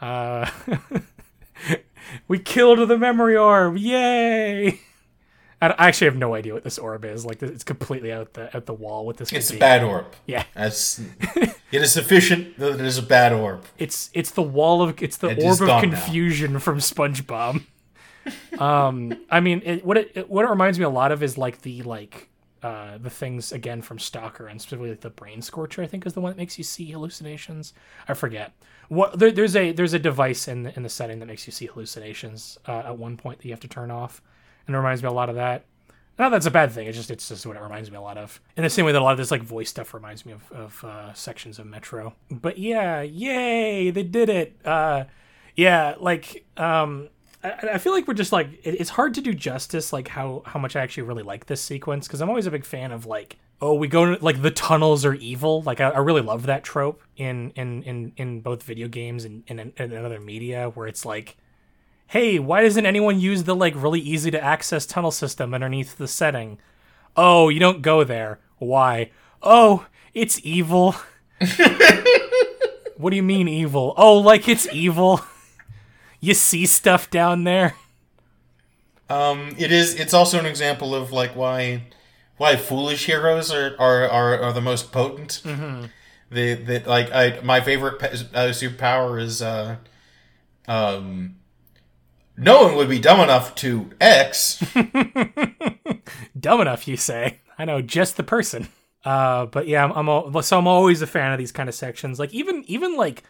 Uh, 0.00 0.50
we 2.28 2.38
killed 2.38 2.88
the 2.88 2.98
memory 2.98 3.36
orb! 3.36 3.76
Yay! 3.76 4.80
I 5.60 5.74
actually 5.78 6.06
have 6.06 6.16
no 6.16 6.34
idea 6.34 6.54
what 6.54 6.64
this 6.64 6.76
orb 6.76 7.04
is. 7.04 7.24
Like, 7.24 7.40
it's 7.40 7.62
completely 7.62 8.12
out 8.12 8.32
the 8.32 8.54
out 8.56 8.66
the 8.66 8.74
wall. 8.74 9.06
with 9.06 9.18
this 9.18 9.30
It's 9.32 9.52
a 9.52 9.56
bad 9.58 9.84
orb. 9.84 10.06
Yeah, 10.26 10.42
As 10.56 11.00
it 11.20 11.54
is 11.82 11.92
sufficient 11.92 12.58
that 12.58 12.74
it 12.74 12.80
is 12.80 12.98
a 12.98 13.02
bad 13.02 13.32
orb. 13.32 13.64
it's 13.78 14.10
it's 14.12 14.32
the 14.32 14.42
wall 14.42 14.82
of 14.82 15.00
it's 15.00 15.18
the 15.18 15.28
It 15.28 15.38
orb 15.44 15.60
of 15.60 15.66
gone 15.68 15.90
now. 15.90 15.96
confusion 16.00 16.58
from 16.58 16.78
SpongeBob. 16.78 17.62
um, 18.58 19.16
I 19.30 19.38
mean, 19.40 19.62
it, 19.64 19.84
what 19.84 19.96
it, 19.98 20.10
it 20.14 20.30
what 20.30 20.44
it 20.44 20.48
reminds 20.48 20.78
me 20.80 20.84
a 20.84 20.90
lot 20.90 21.12
of 21.12 21.22
is 21.22 21.38
like 21.38 21.62
the 21.62 21.82
like 21.82 22.28
uh 22.62 22.98
the 22.98 23.10
things 23.10 23.52
again 23.52 23.82
from 23.82 23.98
Stalker 23.98 24.46
and 24.46 24.60
specifically 24.60 24.90
like 24.90 25.00
the 25.00 25.10
Brain 25.10 25.42
Scorcher. 25.42 25.82
I 25.82 25.86
think 25.86 26.06
is 26.06 26.12
the 26.14 26.20
one 26.20 26.32
that 26.32 26.38
makes 26.38 26.58
you 26.58 26.64
see 26.64 26.90
hallucinations. 26.90 27.74
I 28.08 28.14
forget 28.14 28.52
what 28.88 29.18
there, 29.18 29.32
there's 29.32 29.56
a 29.56 29.72
there's 29.72 29.94
a 29.94 29.98
device 29.98 30.48
in 30.48 30.64
the, 30.64 30.76
in 30.76 30.82
the 30.82 30.88
setting 30.88 31.18
that 31.20 31.26
makes 31.26 31.46
you 31.46 31.52
see 31.52 31.66
hallucinations 31.66 32.58
uh, 32.66 32.82
at 32.86 32.98
one 32.98 33.16
point 33.16 33.38
that 33.38 33.46
you 33.46 33.52
have 33.52 33.60
to 33.60 33.68
turn 33.68 33.90
off, 33.90 34.20
and 34.66 34.74
it 34.74 34.78
reminds 34.78 35.02
me 35.02 35.08
a 35.08 35.12
lot 35.12 35.28
of 35.28 35.36
that. 35.36 35.64
Not 36.18 36.28
that's 36.28 36.46
a 36.46 36.50
bad 36.50 36.72
thing. 36.72 36.86
It's 36.86 36.96
just 36.96 37.10
it's 37.10 37.28
just 37.28 37.46
what 37.46 37.56
it 37.56 37.62
reminds 37.62 37.90
me 37.90 37.96
a 37.96 38.02
lot 38.02 38.18
of. 38.18 38.40
In 38.56 38.62
the 38.62 38.70
same 38.70 38.84
way 38.84 38.92
that 38.92 39.00
a 39.00 39.04
lot 39.04 39.12
of 39.12 39.18
this 39.18 39.30
like 39.30 39.42
voice 39.42 39.70
stuff 39.70 39.94
reminds 39.94 40.26
me 40.26 40.32
of 40.32 40.52
of 40.52 40.84
uh, 40.84 41.14
sections 41.14 41.58
of 41.58 41.66
Metro. 41.66 42.14
But 42.30 42.58
yeah, 42.58 43.00
yay, 43.00 43.90
they 43.90 44.02
did 44.02 44.28
it. 44.28 44.56
Uh, 44.64 45.04
yeah, 45.56 45.94
like 45.98 46.44
um, 46.58 47.08
I, 47.42 47.70
I 47.74 47.78
feel 47.78 47.92
like 47.92 48.06
we're 48.06 48.14
just 48.14 48.32
like 48.32 48.48
it, 48.64 48.80
it's 48.80 48.90
hard 48.90 49.14
to 49.14 49.20
do 49.20 49.34
justice 49.34 49.92
like 49.92 50.08
how 50.08 50.42
how 50.46 50.58
much 50.58 50.76
I 50.76 50.82
actually 50.82 51.04
really 51.04 51.22
like 51.22 51.46
this 51.46 51.60
sequence 51.60 52.06
because 52.06 52.20
I'm 52.20 52.28
always 52.28 52.46
a 52.46 52.50
big 52.50 52.64
fan 52.64 52.92
of 52.92 53.06
like 53.06 53.38
oh 53.60 53.74
we 53.74 53.88
go 53.88 54.14
to 54.14 54.24
like 54.24 54.42
the 54.42 54.50
tunnels 54.50 55.04
are 55.04 55.14
evil 55.14 55.62
like 55.62 55.80
I, 55.80 55.90
I 55.90 55.98
really 55.98 56.22
love 56.22 56.46
that 56.46 56.64
trope 56.64 57.02
in 57.16 57.50
in 57.50 57.82
in 57.82 58.12
in 58.16 58.40
both 58.40 58.62
video 58.62 58.88
games 58.88 59.24
and 59.24 59.42
and, 59.48 59.72
and 59.76 59.92
other 59.92 60.20
media 60.20 60.70
where 60.70 60.86
it's 60.86 61.04
like 61.04 61.36
hey, 62.12 62.38
why 62.38 62.60
doesn't 62.60 62.84
anyone 62.84 63.18
use 63.18 63.44
the 63.44 63.56
like 63.56 63.72
really 63.74 63.98
easy 63.98 64.30
to 64.30 64.44
access 64.44 64.84
tunnel 64.84 65.10
system 65.10 65.54
underneath 65.54 65.96
the 65.96 66.06
setting? 66.06 66.58
Oh, 67.16 67.48
you 67.48 67.58
don't 67.58 67.80
go 67.80 68.04
there. 68.04 68.38
Why? 68.58 69.10
Oh, 69.42 69.86
it's 70.12 70.38
evil. 70.44 70.94
what 72.98 73.10
do 73.10 73.16
you 73.16 73.22
mean 73.22 73.48
evil? 73.48 73.94
Oh, 73.96 74.18
like 74.18 74.46
it's 74.46 74.68
evil. 74.72 75.22
you 76.22 76.32
see 76.32 76.64
stuff 76.64 77.10
down 77.10 77.44
there. 77.44 77.74
Um, 79.10 79.54
it 79.58 79.70
is. 79.70 79.94
It's 79.94 80.14
also 80.14 80.38
an 80.38 80.46
example 80.46 80.94
of 80.94 81.12
like 81.12 81.36
why 81.36 81.82
why 82.38 82.56
foolish 82.56 83.04
heroes 83.04 83.52
are 83.52 83.76
are 83.78 84.08
are, 84.08 84.40
are 84.40 84.52
the 84.54 84.62
most 84.62 84.90
potent. 84.92 85.42
Mm-hmm. 85.44 85.86
The 86.30 86.54
that 86.54 86.86
like 86.86 87.12
I 87.12 87.40
my 87.42 87.60
favorite 87.60 87.98
pe- 87.98 88.12
uh, 88.32 88.52
superpower 88.52 89.20
is 89.20 89.42
uh 89.42 89.76
um 90.66 91.36
no 92.36 92.62
one 92.62 92.76
would 92.76 92.88
be 92.88 92.98
dumb 92.98 93.20
enough 93.20 93.54
to 93.56 93.90
X. 94.00 94.64
Dumb 96.38 96.60
enough, 96.60 96.88
you 96.88 96.96
say. 96.96 97.40
I 97.58 97.66
know 97.66 97.82
just 97.82 98.16
the 98.16 98.22
person. 98.22 98.68
Uh, 99.04 99.46
but 99.46 99.68
yeah, 99.68 99.84
I'm, 99.84 99.92
I'm 99.92 100.08
al- 100.08 100.42
so 100.42 100.58
I'm 100.58 100.66
always 100.66 101.02
a 101.02 101.06
fan 101.06 101.32
of 101.32 101.38
these 101.38 101.52
kind 101.52 101.68
of 101.68 101.74
sections. 101.74 102.18
Like 102.18 102.32
even 102.32 102.64
even 102.66 102.96
like 102.96 103.22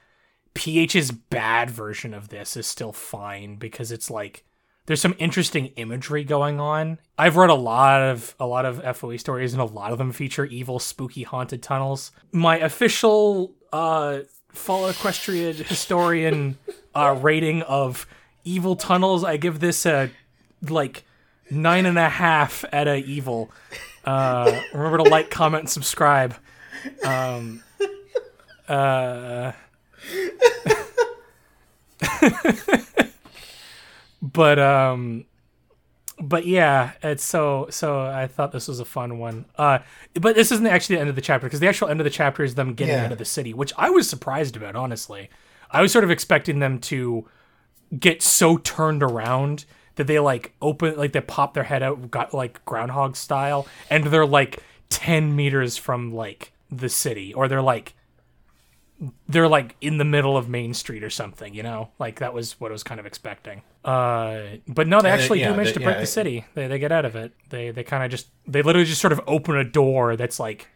PH's 0.55 1.11
bad 1.11 1.71
version 1.71 2.15
of 2.15 2.29
this 2.29 2.57
is 2.57 2.67
still 2.67 2.93
fine 2.93 3.57
because 3.57 3.91
it's 3.91 4.11
like 4.11 4.45
there's 4.87 5.01
some 5.01 5.15
interesting 5.19 5.67
imagery 5.77 6.25
going 6.25 6.59
on. 6.59 6.99
I've 7.17 7.37
read 7.37 7.51
a 7.51 7.55
lot 7.55 8.03
of 8.03 8.35
a 8.41 8.47
lot 8.47 8.67
of 8.67 8.97
FOE 8.97 9.17
stories, 9.17 9.53
and 9.53 9.63
a 9.63 9.67
lot 9.67 9.93
of 9.93 9.99
them 9.99 10.13
feature 10.13 10.45
evil, 10.45 10.79
spooky, 10.79 11.23
haunted 11.23 11.63
tunnels. 11.63 12.11
My 12.33 12.59
official 12.59 13.55
uh, 13.73 14.21
Fall 14.49 14.89
Equestrian 14.89 15.57
historian 15.57 16.59
uh, 16.95 17.17
rating 17.21 17.63
of 17.63 18.07
evil 18.45 18.77
tunnels, 18.77 19.25
I 19.25 19.37
give 19.37 19.61
this 19.61 19.87
a 19.87 20.11
like 20.69 21.05
nine 21.51 21.87
and 21.87 21.99
a 21.99 22.09
half 22.09 22.65
out 22.73 22.89
of 22.89 22.99
evil. 23.05 23.51
Uh, 24.05 24.61
remember 24.73 24.99
to 24.99 25.05
like, 25.05 25.31
comment, 25.31 25.63
and 25.63 25.71
subscribe. 25.71 26.35
Um, 27.05 27.63
uh, 28.69 29.53
but 34.23 34.59
um, 34.59 35.25
but 36.21 36.47
yeah, 36.47 36.93
it's 37.03 37.25
so 37.25 37.67
so. 37.71 38.01
I 38.07 38.27
thought 38.27 38.53
this 38.53 38.69
was 38.69 38.81
a 38.81 38.85
fun 38.85 39.19
one. 39.19 39.45
Uh, 39.57 39.81
but 40.15 40.35
this 40.35 40.53
isn't 40.53 40.67
actually 40.67 40.97
the 40.97 41.01
end 41.01 41.11
of 41.11 41.17
the 41.17 41.23
chapter 41.23 41.47
because 41.47 41.61
the 41.61 41.69
actual 41.69 41.89
end 41.89 42.01
of 42.01 42.05
the 42.05 42.11
chapter 42.11 42.43
is 42.45 42.55
them 42.55 42.75
getting 42.75 42.95
Yeah. 42.95 43.07
out 43.07 43.13
of 43.13 43.19
the 43.19 43.25
city, 43.25 43.53
which 43.55 43.73
I 43.77 43.91
was 43.91 44.09
surprised 44.09 44.57
about. 44.57 44.77
Honestly, 44.77 45.31
I 45.71 45.83
was 45.83 45.93
sort 45.93 46.05
of 46.05 46.11
expecting 46.11 46.59
them 46.61 46.79
to 46.81 47.27
get 47.99 48.23
so 48.23 48.57
turned 48.59 49.03
around 49.03 49.65
that 49.97 50.07
they 50.07 50.19
like 50.19 50.55
open 50.63 50.97
like 50.97 51.13
they 51.13 51.21
pop 51.21 51.53
their 51.55 51.65
head 51.65 51.83
out 51.83 52.11
got 52.11 52.33
like 52.33 52.65
groundhog 52.65 53.15
style 53.17 53.67
and 53.91 54.05
they're 54.05 54.25
like 54.25 54.63
10 54.89 55.37
meters 55.37 55.77
from 55.77 56.15
like 56.15 56.53
the 56.71 56.89
city 56.89 57.35
or 57.35 57.49
they're 57.49 57.61
like 57.61 57.93
they're 59.29 59.49
like 59.49 59.77
in 59.81 59.99
the 59.99 60.05
middle 60.05 60.37
of 60.37 60.49
main 60.49 60.75
street 60.75 61.03
or 61.03 61.11
something 61.11 61.55
you 61.55 61.63
know? 61.63 61.91
Like 61.99 62.21
that 62.21 62.33
was 62.35 62.61
what 62.61 62.71
i 62.71 62.73
was 62.73 62.83
kind 62.83 63.01
of 63.01 63.07
expecting. 63.07 63.63
Uh 63.85 64.43
but 64.69 64.87
no 64.87 65.01
they 65.01 65.11
actually 65.11 65.41
yeah, 65.41 65.49
do 65.51 65.57
manage 65.57 65.69
they- 65.69 65.73
to 65.75 65.81
break 65.81 65.97
yeah, 65.97 66.01
the 66.01 66.07
city. 66.07 66.45
They, 66.55 66.69
they 66.69 66.79
get 66.79 66.93
out 66.93 67.05
of 67.05 67.17
it. 67.17 67.33
They 67.51 67.71
they 67.71 67.85
kind 67.85 68.05
of 68.05 68.11
just 68.11 68.29
they 68.47 68.63
literally 68.63 68.87
just 68.87 69.01
sort 69.01 69.13
of 69.13 69.21
open 69.27 69.57
a 69.57 69.65
door 69.65 70.17
that's 70.17 70.39
like 70.39 70.69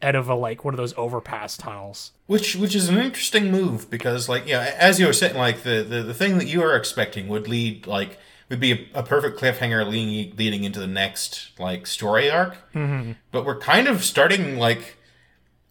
out 0.00 0.14
of 0.14 0.28
a 0.28 0.34
like 0.34 0.64
one 0.64 0.74
of 0.74 0.78
those 0.78 0.94
overpass 0.96 1.56
tunnels. 1.56 2.12
Which 2.26 2.54
which 2.56 2.74
is 2.74 2.88
an 2.88 2.98
interesting 2.98 3.50
move 3.50 3.90
because 3.90 4.28
like 4.28 4.46
yeah, 4.46 4.74
as 4.78 5.00
you 5.00 5.06
were 5.06 5.12
saying, 5.12 5.36
like 5.36 5.62
the, 5.62 5.82
the, 5.82 6.02
the 6.02 6.14
thing 6.14 6.38
that 6.38 6.46
you 6.46 6.60
were 6.60 6.76
expecting 6.76 7.28
would 7.28 7.48
lead 7.48 7.86
like 7.86 8.18
would 8.48 8.60
be 8.60 8.72
a, 8.72 8.88
a 9.00 9.02
perfect 9.02 9.40
cliffhanger 9.40 9.88
leading 9.88 10.36
leading 10.36 10.64
into 10.64 10.78
the 10.80 10.86
next 10.86 11.50
like 11.58 11.86
story 11.86 12.30
arc. 12.30 12.54
Mm-hmm. 12.74 13.12
But 13.32 13.44
we're 13.44 13.58
kind 13.58 13.88
of 13.88 14.04
starting 14.04 14.58
like 14.58 14.97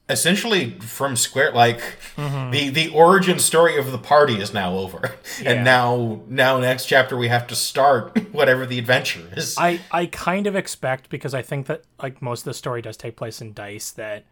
essentially 0.10 0.72
from 0.80 1.16
square 1.18 1.52
like 1.52 1.80
mm-hmm. 2.16 2.52
the 2.52 2.70
the 2.70 2.90
origin 2.90 3.40
story 3.40 3.78
of 3.78 3.92
the 3.92 3.98
party 3.98 4.36
is 4.42 4.54
now 4.54 4.76
over, 4.78 5.16
Yeah. 5.42 5.52
and 5.52 5.66
now 5.66 6.22
now 6.28 6.60
next 6.60 6.86
chapter 6.86 7.18
we 7.18 7.28
have 7.28 7.48
to 7.48 7.56
start 7.56 8.18
whatever 8.32 8.66
the 8.66 8.80
adventure 8.80 9.28
is. 9.36 9.56
I 9.58 9.80
I 9.92 10.06
kind 10.08 10.48
of 10.48 10.56
expect 10.56 11.10
because 11.10 11.34
I 11.34 11.42
think 11.42 11.68
that 11.68 11.84
like 12.02 12.22
most 12.22 12.42
of 12.42 12.46
the 12.46 12.54
story 12.54 12.82
does 12.82 12.98
take 12.98 13.16
place 13.18 13.42
in 13.42 13.54
Dice 13.54 13.92
that 13.92 14.26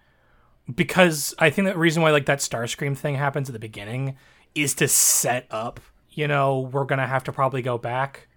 because 0.74 1.36
I 1.38 1.50
think 1.50 1.68
the 1.68 1.78
reason 1.78 2.02
why 2.02 2.12
like 2.12 2.26
that 2.26 2.40
Starscream 2.40 2.98
thing 2.98 3.16
happens 3.16 3.50
at 3.50 3.54
the 3.54 3.60
beginning 3.60 4.18
is 4.56 4.74
to 4.76 4.88
set 4.88 5.46
up, 5.52 5.80
you 6.12 6.28
know, 6.28 6.62
we're 6.72 6.86
going 6.86 7.00
to 7.00 7.08
have 7.08 7.24
to 7.26 7.32
probably 7.32 7.62
go 7.62 7.78
back. 7.78 8.28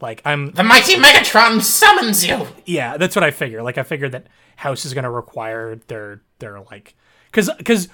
Like 0.00 0.20
I'm 0.24 0.50
the 0.52 0.64
mighty 0.64 0.96
Megatron 0.96 1.62
summons 1.62 2.26
you. 2.26 2.48
yeah, 2.66 2.96
that's 2.96 3.14
what 3.14 3.22
I 3.22 3.30
figure. 3.30 3.62
Like 3.62 3.78
I 3.78 3.82
figured 3.82 4.12
that 4.12 4.26
House 4.56 4.84
is 4.84 4.92
going 4.94 5.04
to 5.04 5.10
require 5.10 5.76
their 5.86 6.22
their 6.40 6.60
like 6.60 6.94
cuz 7.32 7.50
cuz 7.64 7.88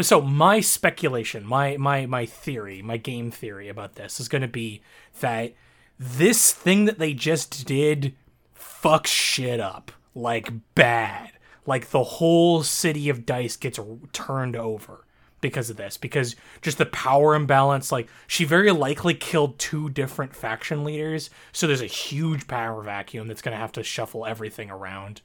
so 0.00 0.22
my 0.22 0.60
speculation, 0.60 1.46
my 1.46 1.76
my 1.76 2.06
my 2.06 2.24
theory, 2.24 2.80
my 2.80 2.96
game 2.96 3.30
theory 3.30 3.68
about 3.68 3.96
this 3.96 4.20
is 4.20 4.28
going 4.28 4.42
to 4.42 4.48
be 4.48 4.80
that 5.20 5.52
this 5.98 6.52
thing 6.52 6.86
that 6.86 6.98
they 6.98 7.12
just 7.12 7.66
did 7.66 8.14
fucks 8.58 9.08
shit 9.08 9.60
up 9.60 9.92
like 10.14 10.52
bad. 10.74 11.32
Like 11.66 11.90
the 11.90 12.02
whole 12.02 12.62
city 12.62 13.08
of 13.08 13.26
Dice 13.26 13.56
gets 13.56 13.78
turned 14.12 14.56
over 14.56 15.04
because 15.42 15.68
of 15.68 15.76
this 15.76 15.96
because 15.98 16.36
just 16.62 16.78
the 16.78 16.86
power 16.86 17.34
imbalance 17.34 17.90
like 17.92 18.08
she 18.28 18.44
very 18.44 18.70
likely 18.70 19.12
killed 19.12 19.58
two 19.58 19.90
different 19.90 20.34
faction 20.34 20.84
leaders 20.84 21.30
so 21.50 21.66
there's 21.66 21.82
a 21.82 21.86
huge 21.86 22.46
power 22.46 22.80
vacuum 22.80 23.26
that's 23.26 23.42
going 23.42 23.52
to 23.52 23.58
have 23.58 23.72
to 23.72 23.82
shuffle 23.82 24.24
everything 24.24 24.70
around 24.70 25.20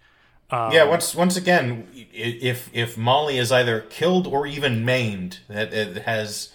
Um, 0.50 0.72
yeah, 0.72 0.86
once 0.86 1.14
once 1.14 1.36
again, 1.36 1.88
if 1.94 2.70
if 2.74 2.98
Molly 2.98 3.38
is 3.38 3.52
either 3.52 3.82
killed 3.82 4.26
or 4.28 4.48
even 4.48 4.86
maimed, 4.86 5.40
that 5.50 5.74
it 5.74 6.04
has 6.04 6.50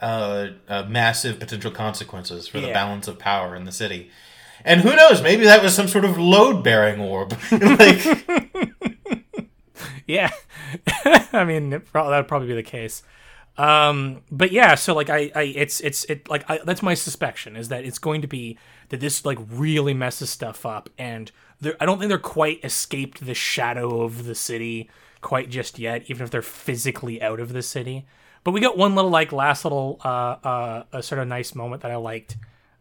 uh, 0.00 0.48
uh, 0.68 0.84
massive 0.88 1.38
potential 1.38 1.70
consequences 1.70 2.48
for 2.48 2.60
the 2.60 2.68
Yeah. 2.68 2.72
balance 2.72 3.08
of 3.08 3.18
power 3.18 3.54
in 3.54 3.64
the 3.64 3.72
city. 3.72 4.10
And 4.64 4.80
who 4.80 4.96
knows? 4.96 5.22
Maybe 5.22 5.44
that 5.44 5.62
was 5.62 5.74
some 5.74 5.86
sort 5.88 6.04
of 6.04 6.18
load 6.18 6.64
bearing 6.64 7.00
orb. 7.00 7.34
like, 7.52 8.26
yeah 10.06 10.30
i 11.32 11.44
mean 11.44 11.72
it 11.72 11.84
prob- 11.92 12.10
that 12.10 12.16
would 12.18 12.28
probably 12.28 12.46
be 12.48 12.54
the 12.54 12.62
case 12.62 13.02
um 13.58 14.22
but 14.30 14.52
yeah 14.52 14.74
so 14.76 14.94
like 14.94 15.10
i 15.10 15.30
i 15.34 15.42
it's 15.42 15.80
it's 15.80 16.04
it 16.04 16.28
like 16.28 16.48
I, 16.48 16.60
that's 16.64 16.82
my 16.82 16.94
suspicion 16.94 17.56
is 17.56 17.68
that 17.70 17.84
it's 17.84 17.98
going 17.98 18.22
to 18.22 18.28
be 18.28 18.56
that 18.90 19.00
this 19.00 19.24
like 19.24 19.38
really 19.50 19.94
messes 19.94 20.30
stuff 20.30 20.64
up 20.64 20.88
and 20.96 21.32
i 21.80 21.86
don't 21.86 21.98
think 21.98 22.08
they're 22.08 22.18
quite 22.18 22.64
escaped 22.64 23.24
the 23.24 23.34
shadow 23.34 24.02
of 24.02 24.24
the 24.24 24.34
city 24.34 24.90
quite 25.20 25.50
just 25.50 25.78
yet 25.78 26.02
even 26.06 26.22
if 26.22 26.30
they're 26.30 26.42
physically 26.42 27.20
out 27.22 27.40
of 27.40 27.52
the 27.52 27.62
city 27.62 28.06
but 28.44 28.52
we 28.52 28.60
got 28.60 28.78
one 28.78 28.94
little 28.94 29.10
like 29.10 29.32
last 29.32 29.64
little 29.64 30.00
uh 30.04 30.36
uh 30.44 30.82
a 30.92 31.02
sort 31.02 31.20
of 31.20 31.26
nice 31.26 31.54
moment 31.54 31.82
that 31.82 31.90
i 31.90 31.96
liked 31.96 32.36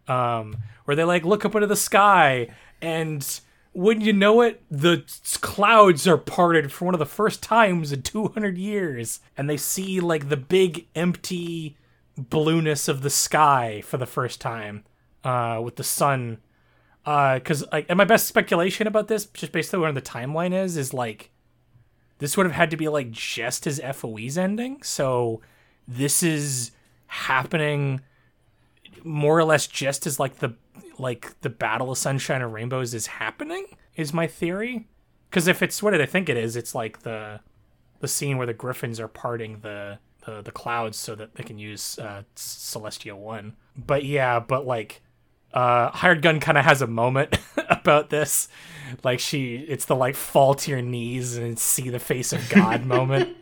um, 0.08 0.58
where 0.86 0.96
they 0.96 1.04
like 1.04 1.26
look 1.26 1.46
up 1.46 1.56
into 1.56 1.68
the 1.68 1.76
sky 1.76 2.48
and 2.82 3.40
wouldn't 3.74 4.06
you 4.06 4.14
know 4.14 4.42
it, 4.42 4.64
the 4.72 5.04
clouds 5.42 6.08
are 6.08 6.18
parted 6.18 6.72
for 6.72 6.86
one 6.86 6.96
of 6.96 7.00
the 7.00 7.06
first 7.06 7.44
times 7.44 7.92
in 7.92 8.02
200 8.02 8.58
years, 8.58 9.20
and 9.36 9.50
they 9.50 9.58
see 9.58 10.00
like 10.00 10.30
the 10.30 10.38
big 10.38 10.88
empty 10.96 11.78
blueness 12.18 12.88
of 12.88 13.02
the 13.02 13.10
sky 13.10 13.82
for 13.82 13.98
the 13.98 14.06
first 14.06 14.40
time, 14.40 14.86
uh, 15.24 15.60
with 15.64 15.76
the 15.76 15.84
sun. 15.84 16.38
Because 17.06 17.64
like, 17.72 17.86
and 17.88 17.98
my 17.98 18.06
best 18.06 18.28
speculation 18.28 18.88
about 18.88 19.08
this, 19.08 19.26
just 19.28 19.52
based 19.52 19.74
on 19.74 19.82
where 19.82 19.92
the 19.92 20.02
timeline 20.02 20.54
is, 20.54 20.76
is 20.76 20.94
like 20.94 21.32
this 22.18 22.36
would 22.36 22.46
have 22.46 22.56
had 22.56 22.72
to 22.72 22.78
be 22.78 22.88
like 22.88 23.12
just 23.12 23.68
as 23.68 23.80
FOE's 23.80 24.38
ending. 24.38 24.82
So 24.82 25.42
this 25.88 26.24
is 26.24 26.72
happening 27.08 28.02
more 29.04 29.38
or 29.38 29.44
less 29.44 29.68
just 29.68 30.08
as 30.08 30.20
like 30.20 30.40
the 30.40 30.56
like 30.98 31.40
the 31.42 31.50
battle 31.50 31.92
of 31.92 31.98
sunshine 31.98 32.42
and 32.42 32.54
rainbows 32.54 32.94
is 32.94 33.08
happening 33.08 33.68
is 33.96 34.14
my 34.14 34.28
theory. 34.28 34.88
Because 35.30 35.48
if 35.48 35.62
it's 35.62 35.84
what 35.84 35.94
i 36.00 36.06
think 36.06 36.30
it 36.30 36.38
is? 36.38 36.56
It's 36.56 36.74
like 36.74 37.04
the 37.04 37.40
the 38.00 38.08
scene 38.08 38.38
where 38.38 38.48
the 38.48 38.54
griffins 38.54 39.00
are 39.00 39.08
parting 39.08 39.60
the 39.62 40.00
the, 40.26 40.42
the 40.42 40.52
clouds 40.52 40.98
so 40.98 41.14
that 41.16 41.36
they 41.36 41.44
can 41.44 41.60
use 41.60 42.00
uh 42.00 42.24
celestia 42.36 43.16
1 43.16 43.56
but 43.78 44.04
yeah 44.04 44.40
but 44.40 44.66
like 44.66 45.02
uh 45.56 45.90
hired 45.90 46.22
gun 46.22 46.40
kind 46.40 46.58
of 46.58 46.66
has 46.66 46.82
a 46.84 46.88
moment 46.88 47.38
about 47.70 48.10
this 48.12 48.48
like 49.04 49.20
she 49.20 49.56
it's 49.68 49.86
the 49.86 49.96
like 49.96 50.16
fall 50.16 50.54
to 50.54 50.70
your 50.70 50.82
knees 50.82 51.38
and 51.38 51.58
see 51.58 51.90
the 51.90 51.98
face 52.00 52.32
of 52.34 52.48
god 52.50 52.86
moment 52.96 53.36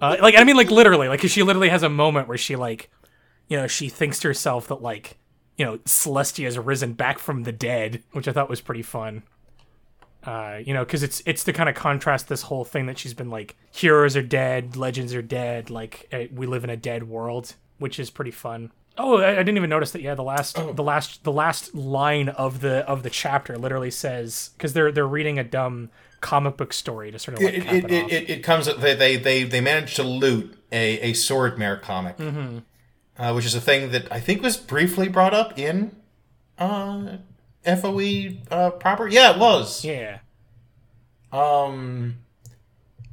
uh, 0.00 0.16
like 0.22 0.34
i 0.36 0.44
mean 0.44 0.56
like 0.56 0.70
literally 0.70 1.08
like 1.08 1.20
'cause 1.20 1.30
she 1.30 1.42
literally 1.42 1.68
has 1.68 1.82
a 1.82 1.88
moment 1.90 2.26
where 2.28 2.38
she 2.38 2.56
like 2.56 2.88
you 3.48 3.56
know, 3.56 3.66
she 3.66 3.88
thinks 3.88 4.18
to 4.20 4.28
herself 4.28 4.68
that 4.68 4.82
like, 4.82 5.16
you 5.56 5.64
know, 5.64 5.78
Celestia 5.78 6.44
has 6.44 6.58
risen 6.58 6.92
back 6.92 7.18
from 7.18 7.44
the 7.44 7.50
dead, 7.52 8.02
which 8.12 8.28
I 8.28 8.32
thought 8.32 8.50
was 8.50 8.60
pretty 8.60 8.82
fun. 8.82 9.22
Uh, 10.22 10.58
you 10.62 10.74
know, 10.74 10.84
because 10.84 11.02
it's 11.02 11.22
it's 11.24 11.44
to 11.44 11.52
kind 11.54 11.68
of 11.68 11.74
contrast 11.74 12.28
this 12.28 12.42
whole 12.42 12.64
thing 12.66 12.84
that 12.86 12.98
she's 12.98 13.14
been 13.14 13.30
like, 13.30 13.56
heroes 13.72 14.16
are 14.16 14.22
dead, 14.22 14.76
legends 14.76 15.14
are 15.14 15.22
dead, 15.22 15.70
like 15.70 16.06
eh, 16.12 16.26
we 16.30 16.46
live 16.46 16.62
in 16.62 16.68
a 16.68 16.76
dead 16.76 17.08
world, 17.08 17.54
which 17.78 17.98
is 17.98 18.10
pretty 18.10 18.32
fun. 18.32 18.70
Oh, 18.98 19.18
I, 19.20 19.30
I 19.32 19.36
didn't 19.36 19.56
even 19.56 19.70
notice 19.70 19.92
that. 19.92 20.02
Yeah, 20.02 20.14
the 20.14 20.22
last 20.22 20.56
the 20.74 20.82
last 20.82 21.24
the 21.24 21.32
last 21.32 21.74
line 21.74 22.28
of 22.30 22.60
the 22.60 22.78
of 22.88 23.02
the 23.02 23.10
chapter 23.10 23.56
literally 23.56 23.90
says 23.90 24.50
because 24.56 24.72
they're 24.72 24.90
they're 24.92 25.06
reading 25.06 25.38
a 25.38 25.44
dumb 25.44 25.90
comic 26.20 26.56
book 26.56 26.72
story 26.72 27.12
to 27.12 27.18
sort 27.18 27.36
of 27.36 27.42
like 27.44 27.54
it, 27.54 27.64
it, 27.66 27.90
it, 27.92 28.12
it, 28.12 28.30
it, 28.30 28.42
comes 28.42 28.66
they 28.76 28.94
they 28.94 29.16
they, 29.16 29.44
they 29.44 29.60
managed 29.60 29.94
to 29.96 30.02
loot 30.02 30.58
a, 30.72 30.98
a 31.00 31.12
sword 31.12 31.58
mare 31.58 31.76
comic, 31.76 32.16
uh, 33.18 33.32
which 33.32 33.44
is 33.46 33.54
a 33.54 33.60
thing 33.60 33.90
that 33.92 34.10
I 34.12 34.18
think 34.18 34.42
was 34.42 34.56
briefly 34.56 35.08
brought 35.08 35.32
up 35.32 35.56
in 35.58 35.94
uh, 36.58 37.18
FOE 37.64 38.30
uh, 38.50 38.70
proper. 38.70 39.06
Yeah, 39.06 39.34
it 39.34 39.38
was. 39.38 39.84
yeah. 39.84 40.18
Um, 41.32 42.16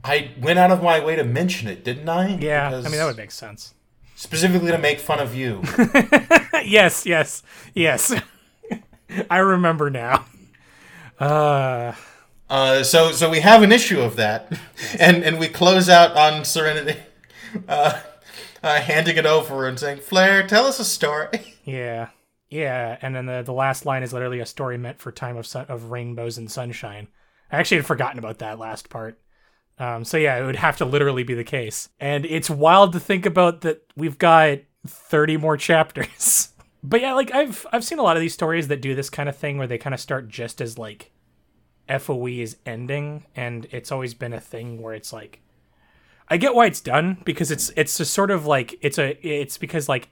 I 0.04 0.32
went 0.40 0.58
out 0.60 0.72
of 0.72 0.82
my 0.82 1.04
way 1.04 1.16
to 1.16 1.24
mention 1.24 1.68
it, 1.68 1.84
didn't 1.84 2.08
I? 2.08 2.38
Yeah, 2.38 2.70
Because- 2.70 2.86
I 2.86 2.90
mean 2.90 2.98
that 2.98 3.06
would 3.06 3.18
make 3.18 3.32
sense. 3.32 3.74
Specifically 4.16 4.72
to 4.72 4.78
make 4.78 5.00
fun 5.00 5.20
of 5.20 5.36
you. 5.36 5.62
yes, 6.66 7.06
yes, 7.06 7.44
yes. 7.74 8.14
I 9.30 9.38
remember 9.38 9.90
now. 9.90 10.26
Uh, 11.20 11.94
Uh, 12.50 12.84
so 12.84 13.12
so 13.12 13.30
we 13.30 13.40
have 13.40 13.64
an 13.64 13.72
issue 13.72 14.00
of 14.02 14.16
that, 14.18 14.52
and 15.00 15.24
and 15.24 15.40
we 15.40 15.48
close 15.48 15.90
out 15.90 16.16
on 16.16 16.46
Serenity, 16.46 17.00
uh, 17.68 18.00
uh, 18.62 18.82
handing 18.82 19.18
it 19.18 19.26
over 19.26 19.68
and 19.68 19.80
saying, 19.80 20.00
"Flair, 20.00 20.46
tell 20.46 20.66
us 20.68 20.80
a 20.80 20.86
story." 20.86 21.56
yeah, 21.64 22.10
yeah. 22.50 22.98
And 23.02 23.16
then 23.16 23.26
the 23.26 23.42
the 23.42 23.54
last 23.54 23.86
line 23.86 24.04
is 24.04 24.14
literally 24.14 24.40
a 24.40 24.46
story 24.46 24.78
meant 24.78 25.00
for 25.00 25.12
time 25.12 25.38
of 25.38 25.48
sun, 25.48 25.66
of 25.70 25.90
rainbows 25.92 26.38
and 26.38 26.52
sunshine. 26.52 27.08
I 27.52 27.58
actually 27.58 27.78
had 27.78 27.86
forgotten 27.88 28.20
about 28.20 28.40
that 28.40 28.60
last 28.60 28.90
part. 28.90 29.20
Um, 29.78 30.06
so 30.06 30.18
yeah, 30.18 30.38
it 30.38 30.46
would 30.46 30.56
have 30.56 30.78
to 30.78 30.86
literally 30.86 31.24
be 31.24 31.34
the 31.34 31.44
case. 31.44 31.90
And 32.00 32.26
it's 32.26 32.50
wild 32.50 32.94
to 32.94 33.00
think 33.00 33.26
about 33.26 33.62
that 33.62 33.84
we've 33.96 34.18
got 34.18 34.60
30 34.88 35.38
more 35.38 35.58
chapters. 35.58 36.50
but 36.84 37.02
yeah, 37.02 37.14
like 37.14 37.34
I've 37.34 37.66
I've 37.72 37.84
seen 37.84 38.00
a 38.00 38.04
lot 38.04 38.18
of 38.18 38.22
these 38.22 38.34
stories 38.34 38.68
that 38.70 38.82
do 38.82 38.96
this 38.96 39.10
kind 39.10 39.28
of 39.28 39.36
thing 39.36 39.58
where 39.58 39.68
they 39.68 39.78
kind 39.78 39.94
of 39.94 40.00
start 40.00 40.30
just 40.30 40.62
as 40.62 40.78
like 40.78 41.12
FOE 42.00 42.28
is 42.28 42.58
ending 42.66 43.26
and 43.36 43.68
it's 43.72 43.92
always 43.92 44.14
been 44.14 44.34
a 44.34 44.40
thing 44.40 44.82
where 44.82 44.94
it's 44.94 45.12
like 45.14 45.42
I 46.30 46.38
get 46.38 46.56
why 46.56 46.66
it's 46.66 46.82
done 46.82 47.18
because 47.26 47.52
it's 47.52 47.72
it's 47.76 48.00
a 48.00 48.06
sort 48.06 48.32
of 48.32 48.46
like 48.46 48.78
it's 48.82 48.98
a 48.98 49.18
it's 49.28 49.58
because 49.58 49.90
like 49.90 50.10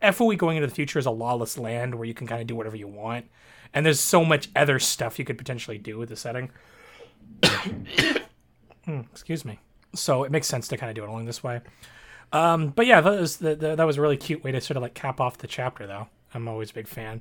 FOE 0.00 0.36
going 0.36 0.56
into 0.56 0.68
the 0.68 0.74
future 0.74 0.98
is 0.98 1.06
a 1.06 1.10
lawless 1.10 1.58
land 1.58 1.94
where 1.94 2.06
you 2.06 2.14
can 2.14 2.26
kind 2.26 2.40
of 2.40 2.46
do 2.46 2.56
whatever 2.56 2.76
you 2.76 2.88
want 2.88 3.26
and 3.74 3.84
there's 3.84 4.00
so 4.00 4.24
much 4.24 4.48
other 4.54 4.78
stuff 4.78 5.18
you 5.18 5.24
could 5.24 5.38
potentially 5.38 5.78
do 5.78 5.98
with 5.98 6.08
the 6.08 6.16
setting. 6.16 6.50
Hmm, 8.84 9.00
excuse 9.10 9.44
me. 9.44 9.58
So 9.94 10.24
it 10.24 10.32
makes 10.32 10.46
sense 10.46 10.68
to 10.68 10.76
kind 10.76 10.90
of 10.90 10.96
do 10.96 11.04
it 11.04 11.08
along 11.08 11.26
this 11.26 11.42
way. 11.42 11.60
Um, 12.32 12.68
but 12.68 12.86
yeah, 12.86 13.00
that 13.00 13.20
was 13.20 13.36
the, 13.36 13.54
the, 13.54 13.76
that 13.76 13.84
was 13.84 13.98
a 13.98 14.00
really 14.00 14.16
cute 14.16 14.42
way 14.42 14.52
to 14.52 14.60
sort 14.60 14.76
of 14.76 14.82
like 14.82 14.94
cap 14.94 15.20
off 15.20 15.38
the 15.38 15.46
chapter, 15.46 15.86
though. 15.86 16.08
I'm 16.34 16.48
always 16.48 16.70
a 16.70 16.74
big 16.74 16.88
fan. 16.88 17.20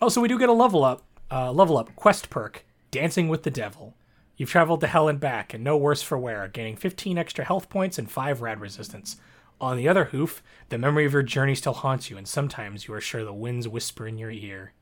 Oh, 0.00 0.08
so 0.08 0.20
we 0.20 0.28
do 0.28 0.38
get 0.38 0.48
a 0.48 0.52
level 0.52 0.84
up, 0.84 1.04
uh, 1.30 1.50
level 1.52 1.76
up 1.76 1.94
quest 1.96 2.30
perk, 2.30 2.64
Dancing 2.90 3.28
with 3.28 3.42
the 3.42 3.50
Devil. 3.50 3.96
You've 4.36 4.50
traveled 4.50 4.80
to 4.80 4.86
hell 4.86 5.08
and 5.08 5.18
back, 5.20 5.54
and 5.54 5.62
no 5.62 5.76
worse 5.76 6.02
for 6.02 6.18
wear, 6.18 6.48
gaining 6.48 6.76
15 6.76 7.18
extra 7.18 7.44
health 7.44 7.68
points 7.68 7.98
and 7.98 8.10
5 8.10 8.40
rad 8.40 8.60
resistance. 8.60 9.16
On 9.60 9.76
the 9.76 9.88
other 9.88 10.06
hoof, 10.06 10.42
the 10.68 10.78
memory 10.78 11.04
of 11.04 11.12
your 11.12 11.22
journey 11.22 11.54
still 11.54 11.72
haunts 11.72 12.10
you, 12.10 12.16
and 12.16 12.26
sometimes 12.26 12.86
you 12.86 12.94
are 12.94 13.00
sure 13.00 13.24
the 13.24 13.32
winds 13.32 13.68
whisper 13.68 14.06
in 14.06 14.18
your 14.18 14.30
ear. 14.30 14.72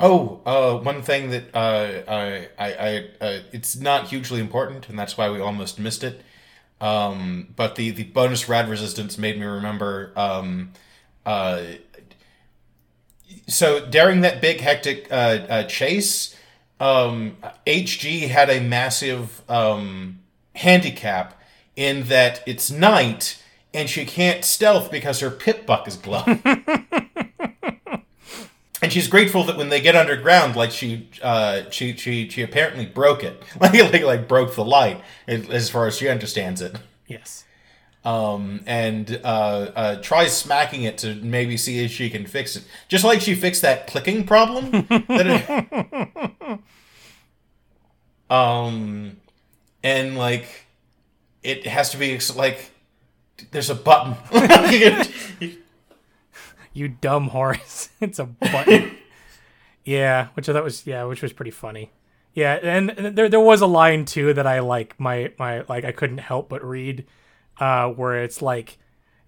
Oh, 0.00 0.40
uh, 0.46 0.78
one 0.78 1.02
thing 1.02 1.30
that 1.30 1.54
uh, 1.54 2.02
I, 2.08 2.48
I, 2.58 2.72
I 2.72 3.08
uh, 3.20 3.40
it's 3.52 3.76
not 3.76 4.08
hugely 4.08 4.40
important, 4.40 4.88
and 4.88 4.98
that's 4.98 5.16
why 5.18 5.30
we 5.30 5.40
almost 5.40 5.78
missed 5.78 6.02
it. 6.02 6.22
Um, 6.80 7.48
but 7.54 7.76
the 7.76 7.90
the 7.90 8.04
bonus 8.04 8.48
rad 8.48 8.68
resistance 8.68 9.18
made 9.18 9.38
me 9.38 9.44
remember. 9.44 10.12
Um, 10.16 10.72
uh, 11.26 11.62
so 13.46 13.86
during 13.86 14.22
that 14.22 14.40
big 14.40 14.60
hectic 14.60 15.08
uh, 15.10 15.14
uh, 15.48 15.62
chase, 15.64 16.34
um, 16.80 17.36
HG 17.66 18.28
had 18.28 18.50
a 18.50 18.60
massive 18.60 19.42
um, 19.50 20.20
handicap 20.54 21.40
in 21.76 22.04
that 22.04 22.42
it's 22.46 22.70
night 22.70 23.42
and 23.74 23.88
she 23.88 24.04
can't 24.04 24.44
stealth 24.44 24.90
because 24.90 25.20
her 25.20 25.30
PipBuck 25.30 25.88
is 25.88 25.96
glowing. 25.96 26.42
And 28.82 28.92
she's 28.92 29.06
grateful 29.06 29.44
that 29.44 29.56
when 29.56 29.68
they 29.68 29.80
get 29.80 29.94
underground, 29.94 30.56
like 30.56 30.72
she, 30.72 31.08
uh, 31.22 31.70
she, 31.70 31.96
she, 31.96 32.28
she 32.28 32.42
apparently 32.42 32.84
broke 32.84 33.22
it, 33.22 33.40
like, 33.60 33.74
like, 33.74 34.02
like 34.02 34.28
broke 34.28 34.54
the 34.56 34.64
light, 34.64 35.00
as 35.28 35.48
as 35.48 35.70
far 35.70 35.86
as 35.86 35.96
she 35.96 36.08
understands 36.08 36.60
it. 36.60 36.76
Yes. 37.06 37.44
Um, 38.04 38.64
and 38.66 39.20
uh, 39.22 39.70
uh, 39.76 40.02
tries 40.02 40.36
smacking 40.36 40.82
it 40.82 40.98
to 40.98 41.14
maybe 41.14 41.56
see 41.56 41.84
if 41.84 41.92
she 41.92 42.10
can 42.10 42.26
fix 42.26 42.56
it, 42.56 42.64
just 42.88 43.04
like 43.04 43.20
she 43.20 43.36
fixed 43.36 43.62
that 43.62 43.86
clicking 43.86 44.26
problem. 44.26 44.70
that 44.88 45.94
it, 46.40 46.58
um, 48.28 49.18
and 49.84 50.18
like 50.18 50.66
it 51.44 51.64
has 51.68 51.90
to 51.90 51.96
be 51.96 52.12
ex- 52.12 52.34
like 52.34 52.72
there's 53.52 53.70
a 53.70 53.76
button. 53.76 54.16
You 56.72 56.88
dumb 56.88 57.28
horse. 57.28 57.90
it's 58.00 58.18
a 58.18 58.26
button. 58.26 58.96
yeah, 59.84 60.28
which 60.34 60.48
I 60.48 60.52
thought 60.52 60.64
was 60.64 60.86
yeah, 60.86 61.04
which 61.04 61.22
was 61.22 61.32
pretty 61.32 61.50
funny. 61.50 61.90
Yeah, 62.34 62.54
and 62.62 63.16
there 63.16 63.28
there 63.28 63.40
was 63.40 63.60
a 63.60 63.66
line 63.66 64.04
too 64.04 64.32
that 64.34 64.46
I 64.46 64.60
like 64.60 64.98
my 64.98 65.32
my 65.38 65.64
like 65.68 65.84
I 65.84 65.92
couldn't 65.92 66.18
help 66.18 66.48
but 66.48 66.64
read 66.64 67.06
uh, 67.60 67.88
where 67.88 68.22
it's 68.22 68.40
like 68.40 68.78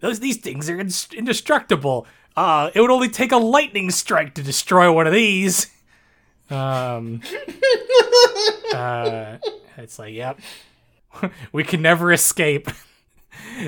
those 0.01 0.21
these 0.21 0.39
things 0.39 0.71
are 0.71 0.79
indestructible. 0.79 2.07
Uh, 2.37 2.71
it 2.75 2.81
would 2.81 2.91
only 2.91 3.09
take 3.09 3.33
a 3.33 3.37
lightning 3.37 3.91
strike 3.91 4.35
to 4.35 4.43
destroy 4.43 4.91
one 4.91 5.07
of 5.07 5.13
these. 5.13 5.71
Um, 6.51 7.21
uh, 8.75 9.39
it's 9.77 9.99
like, 9.99 10.15
yep, 10.15 10.41
we 11.53 11.63
can 11.65 11.81
never 11.81 12.13
escape. 12.13 12.69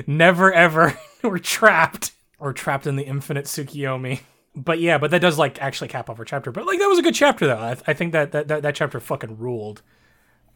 never 0.05 0.51
ever. 0.51 0.99
We're 1.23 1.39
trapped. 1.39 2.11
We're 2.39 2.53
trapped 2.53 2.87
in 2.87 2.95
the 2.95 3.03
infinite 3.03 3.45
Tsukuyomi. 3.45 4.21
But 4.55 4.79
yeah, 4.79 4.97
but 4.97 5.11
that 5.11 5.21
does 5.21 5.37
like 5.37 5.61
actually 5.61 5.87
cap 5.87 6.09
off 6.09 6.17
our 6.17 6.25
chapter. 6.25 6.51
But 6.51 6.65
like 6.65 6.79
that 6.79 6.87
was 6.87 6.97
a 6.97 7.03
good 7.03 7.13
chapter 7.13 7.45
though. 7.45 7.57
I, 7.59 7.77
I 7.85 7.93
think 7.93 8.11
that, 8.13 8.31
that 8.31 8.47
that 8.47 8.63
that 8.63 8.75
chapter 8.75 8.99
fucking 8.99 9.37
ruled. 9.37 9.83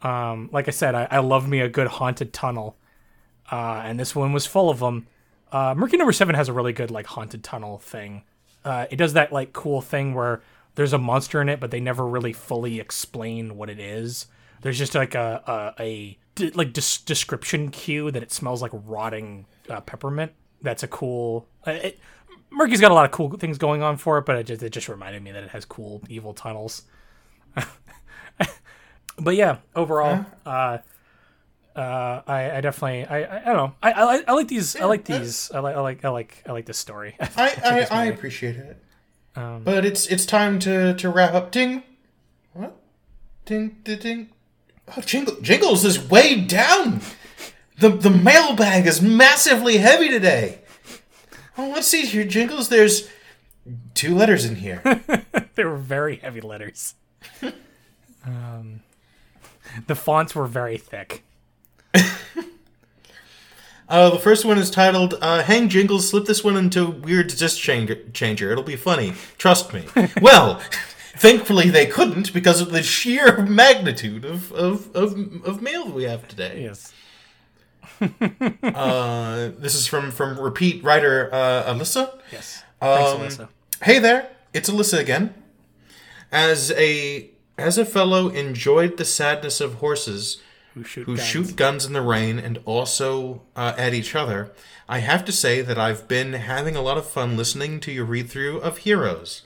Um, 0.02 0.50
like 0.52 0.66
I 0.66 0.72
said, 0.72 0.96
I, 0.96 1.06
I 1.08 1.18
love 1.20 1.48
me 1.48 1.60
a 1.60 1.68
good 1.68 1.86
haunted 1.86 2.32
tunnel, 2.32 2.76
uh, 3.52 3.82
and 3.84 4.00
this 4.00 4.16
one 4.16 4.32
was 4.32 4.44
full 4.44 4.70
of 4.70 4.80
them. 4.80 5.06
Uh, 5.52 5.74
Murky 5.76 5.96
Number 5.96 6.12
Seven 6.12 6.34
has 6.34 6.48
a 6.48 6.52
really 6.52 6.72
good 6.72 6.90
like 6.90 7.06
haunted 7.06 7.44
tunnel 7.44 7.78
thing. 7.78 8.24
Uh, 8.64 8.86
it 8.90 8.96
does 8.96 9.12
that 9.12 9.32
like 9.32 9.52
cool 9.52 9.80
thing 9.80 10.14
where 10.14 10.42
there's 10.74 10.92
a 10.92 10.98
monster 10.98 11.40
in 11.40 11.48
it, 11.48 11.60
but 11.60 11.70
they 11.70 11.78
never 11.78 12.04
really 12.04 12.32
fully 12.32 12.80
explain 12.80 13.56
what 13.56 13.70
it 13.70 13.78
is. 13.78 14.26
There's 14.62 14.78
just 14.78 14.96
like 14.96 15.14
a 15.14 15.74
a, 15.78 16.18
like 16.54 16.72
des- 16.72 17.04
description 17.04 17.70
cue 17.70 18.10
that 18.10 18.22
it 18.22 18.32
smells 18.32 18.62
like 18.62 18.72
rotting 18.72 19.46
uh, 19.70 19.80
peppermint. 19.82 20.32
That's 20.62 20.82
a 20.82 20.88
cool. 20.88 21.46
Uh, 21.66 21.72
it, 21.72 22.00
Murky's 22.50 22.80
got 22.80 22.90
a 22.90 22.94
lot 22.94 23.04
of 23.04 23.10
cool 23.10 23.30
things 23.30 23.58
going 23.58 23.82
on 23.82 23.96
for 23.96 24.18
it, 24.18 24.26
but 24.26 24.36
it 24.36 24.44
just, 24.44 24.62
it 24.62 24.70
just 24.70 24.88
reminded 24.88 25.22
me 25.22 25.32
that 25.32 25.42
it 25.42 25.50
has 25.50 25.64
cool 25.64 26.02
evil 26.08 26.34
tunnels. 26.34 26.82
but 29.18 29.34
yeah, 29.36 29.58
overall, 29.74 30.24
uh, 30.44 30.78
uh, 31.74 32.22
I, 32.26 32.50
I 32.56 32.60
definitely, 32.60 33.06
I, 33.06 33.22
I, 33.22 33.40
I 33.40 33.44
don't 33.46 33.56
know, 33.56 33.74
I, 33.82 33.92
I, 33.92 34.24
I 34.28 34.32
like 34.32 34.48
these, 34.48 34.76
I 34.76 34.84
like 34.84 35.04
these, 35.04 35.50
I 35.50 35.60
like, 35.60 35.76
I 35.76 35.80
like, 35.80 36.04
I 36.04 36.08
like, 36.10 36.42
I 36.46 36.52
like 36.52 36.66
this 36.66 36.78
story. 36.78 37.16
I 37.20 37.28
I, 37.64 37.86
I 37.90 38.04
appreciate 38.06 38.56
it. 38.56 38.76
but 39.34 39.84
it's 39.86 40.06
it's 40.08 40.26
time 40.26 40.58
to 40.60 40.94
to 40.94 41.08
wrap 41.08 41.32
up. 41.32 41.50
Ding. 41.52 41.82
What? 42.52 42.76
Ding 43.46 43.76
ding 43.82 43.98
ding. 43.98 44.28
Oh, 44.94 45.00
Jingle, 45.00 45.40
Jingles 45.40 45.84
is 45.84 45.98
way 46.10 46.40
down. 46.40 47.00
The 47.82 47.88
the 47.88 48.10
mailbag 48.10 48.86
is 48.86 49.02
massively 49.02 49.78
heavy 49.78 50.08
today. 50.08 50.60
Oh, 51.58 51.68
let's 51.74 51.88
see 51.88 52.02
here, 52.02 52.22
Jingles. 52.22 52.68
There's 52.68 53.08
two 53.92 54.14
letters 54.14 54.44
in 54.44 54.54
here. 54.54 54.80
they 55.56 55.64
were 55.64 55.76
very 55.78 56.14
heavy 56.14 56.40
letters. 56.40 56.94
um, 58.24 58.82
the 59.88 59.96
fonts 59.96 60.32
were 60.32 60.46
very 60.46 60.78
thick. 60.78 61.24
Uh, 63.88 64.08
the 64.08 64.18
first 64.18 64.46
one 64.46 64.56
is 64.56 64.70
titled 64.70 65.18
uh, 65.20 65.42
"Hang 65.42 65.68
Jingles." 65.68 66.08
Slip 66.08 66.24
this 66.24 66.42
one 66.42 66.56
into 66.56 66.86
weird 66.86 67.26
disc 67.26 67.58
changer. 67.60 67.96
changer. 68.14 68.50
It'll 68.50 68.64
be 68.64 68.76
funny. 68.76 69.12
Trust 69.36 69.74
me. 69.74 69.84
well, 70.22 70.62
thankfully 71.14 71.68
they 71.68 71.84
couldn't 71.84 72.32
because 72.32 72.62
of 72.62 72.70
the 72.70 72.82
sheer 72.82 73.42
magnitude 73.42 74.24
of 74.24 74.50
of 74.52 74.96
of, 74.96 75.44
of 75.44 75.60
mail 75.60 75.84
that 75.84 75.94
we 75.94 76.04
have 76.04 76.26
today. 76.26 76.62
Yes. 76.62 76.94
Uh, 78.62 79.50
this 79.58 79.74
is 79.74 79.86
from 79.86 80.10
from 80.10 80.38
repeat 80.38 80.82
writer 80.84 81.28
uh, 81.32 81.72
Alyssa. 81.72 82.18
Yes. 82.30 82.62
Thanks, 82.80 83.38
Um, 83.38 83.46
Alyssa. 83.46 83.48
Hey 83.82 83.98
there, 83.98 84.30
it's 84.54 84.68
Alyssa 84.70 84.98
again. 84.98 85.34
As 86.30 86.70
a 86.72 87.30
as 87.58 87.78
a 87.78 87.84
fellow 87.84 88.28
enjoyed 88.28 88.96
the 88.96 89.04
sadness 89.04 89.60
of 89.60 89.74
horses 89.74 90.40
Who 90.74 90.84
shoot 90.84 91.04
who 91.06 91.16
guns. 91.16 91.28
shoot 91.28 91.56
guns 91.56 91.84
in 91.84 91.92
the 91.92 92.00
rain 92.02 92.38
and 92.38 92.58
also 92.64 93.42
uh, 93.56 93.74
at 93.76 93.94
each 93.94 94.14
other, 94.14 94.50
I 94.88 94.98
have 95.00 95.24
to 95.26 95.32
say 95.32 95.60
that 95.62 95.78
I've 95.78 96.08
been 96.08 96.32
having 96.32 96.74
a 96.76 96.82
lot 96.82 96.96
of 96.98 97.06
fun 97.06 97.36
listening 97.36 97.78
to 97.80 97.92
your 97.92 98.04
read 98.06 98.30
through 98.30 98.60
of 98.60 98.78
Heroes. 98.78 99.42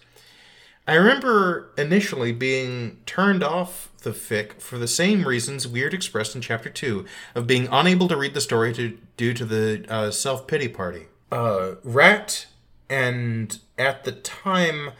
I 0.86 0.94
remember 0.94 1.72
initially 1.76 2.30
being 2.32 2.98
turned 3.06 3.42
off 3.42 3.90
the 4.02 4.10
fic 4.10 4.60
for 4.60 4.78
the 4.78 4.86
same 4.86 5.26
reasons 5.26 5.66
Weird 5.66 5.92
expressed 5.92 6.36
in 6.36 6.40
Chapter 6.40 6.70
2 6.70 7.04
of 7.34 7.46
being 7.46 7.68
unable 7.72 8.06
to 8.06 8.16
read 8.16 8.34
the 8.34 8.40
story 8.40 8.72
to, 8.74 8.96
due 9.16 9.34
to 9.34 9.44
the 9.44 9.84
uh, 9.88 10.10
self 10.12 10.46
pity 10.46 10.68
party. 10.68 11.06
Uh, 11.32 11.72
Rat, 11.82 12.46
and 12.88 13.58
at 13.76 14.04
the 14.04 14.12
time 14.12 14.92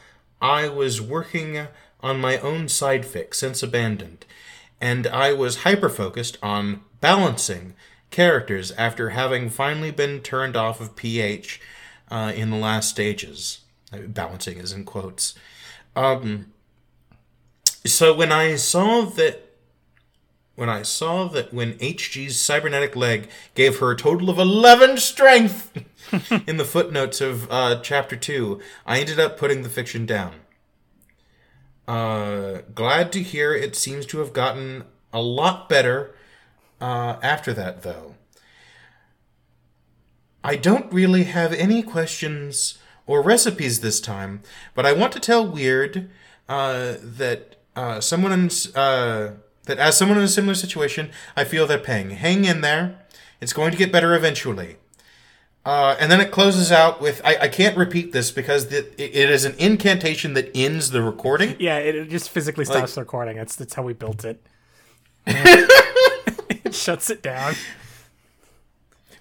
I 0.43 0.68
was 0.68 1.01
working 1.01 1.68
on 2.01 2.20
my 2.20 2.39
own 2.39 2.68
side 2.68 3.05
fic, 3.05 3.32
Since 3.32 3.62
Abandoned, 3.62 4.26
and 4.80 5.07
I 5.07 5.32
was 5.32 5.59
hyper 5.59 5.89
focused 5.89 6.37
on 6.43 6.80
balancing 7.01 7.74
characters 8.11 8.72
after 8.72 9.11
having 9.11 9.51
finally 9.51 9.93
been 9.93 10.20
turned 10.20 10.57
off 10.57 10.80
of 10.80 10.97
PH 10.97 11.61
uh, 12.11 12.32
in 12.34 12.51
the 12.51 12.57
last 12.57 12.89
stages. 12.89 13.61
Balancing 13.93 14.59
is 14.59 14.72
in 14.72 14.84
quotes. 14.84 15.34
Um, 15.97 16.53
so 17.86 18.14
when 18.14 18.30
I 18.30 18.57
saw 18.57 19.03
that 19.03 19.42
when 20.55 20.68
I 20.70 20.82
saw 20.82 21.28
that 21.28 21.53
when 21.53 21.74
HG's 21.74 22.40
cybernetic 22.40 22.97
leg 22.97 23.28
gave 23.55 23.78
her 23.78 23.90
a 23.90 23.97
total 23.97 24.30
of 24.30 24.38
11 24.38 24.97
strength 24.97 25.70
in 26.47 26.57
the 26.57 26.64
footnotes 26.64 27.20
of 27.20 27.51
uh, 27.51 27.80
chapter 27.82 28.16
2, 28.16 28.61
I 28.86 29.01
ended 29.01 29.20
up 29.20 29.38
putting 29.38 29.62
the 29.62 29.68
fiction 29.68 30.07
down. 30.07 30.32
Uh, 31.86 32.62
glad 32.74 33.12
to 33.12 33.22
hear 33.22 33.55
it 33.55 33.76
seems 33.76 34.07
to 34.07 34.18
have 34.18 34.32
gotten 34.32 34.84
a 35.12 35.20
lot 35.20 35.68
better 35.68 36.14
uh, 36.80 37.16
after 37.22 37.53
that, 37.53 37.82
though. 37.82 38.14
I 40.42 40.57
don't 40.57 40.90
really 40.90 41.24
have 41.24 41.53
any 41.53 41.82
questions 41.82 42.78
or 43.07 43.22
recipes 43.22 43.80
this 43.80 44.00
time, 44.00 44.42
but 44.74 44.84
I 44.84 44.92
want 44.92 45.12
to 45.12 45.20
tell 45.20 45.46
Weird 45.46 46.11
uh, 46.48 46.94
that 47.00 47.57
uh, 47.74 48.00
someone 48.00 48.32
in, 48.32 48.50
uh, 48.74 49.32
that 49.64 49.78
as 49.78 49.96
someone 49.96 50.18
in 50.18 50.24
a 50.24 50.28
similar 50.28 50.54
situation, 50.54 51.11
I 51.36 51.44
feel 51.44 51.66
their 51.66 51.78
pain. 51.78 52.11
Hang 52.11 52.44
in 52.44 52.61
there; 52.61 52.98
it's 53.40 53.52
going 53.52 53.70
to 53.72 53.78
get 53.78 53.92
better 53.92 54.14
eventually. 54.14 54.76
Uh, 55.64 55.96
and 55.98 56.12
then 56.12 56.20
it 56.20 56.30
closes 56.30 56.70
out 56.70 57.00
with 57.00 57.20
I, 57.24 57.36
I 57.42 57.48
can't 57.48 57.76
repeat 57.76 58.12
this 58.12 58.30
because 58.30 58.68
the, 58.68 58.86
it, 59.02 59.16
it 59.16 59.30
is 59.30 59.44
an 59.44 59.57
incantation 59.59 60.34
that 60.34 60.50
ends 60.54 60.90
the 60.90 61.02
recording. 61.02 61.57
Yeah, 61.59 61.78
it, 61.78 61.96
it 61.96 62.09
just 62.09 62.30
physically 62.30 62.64
stops 62.64 62.80
Like- 62.80 62.94
the 62.94 63.00
recording. 63.00 63.36
That's 63.36 63.57
that's 63.57 63.74
how 63.74 63.82
we 63.82 63.92
built 63.92 64.24
it. 64.24 64.40
it 65.26 66.74
shuts 66.74 67.11
it 67.11 67.20
down. 67.20 67.54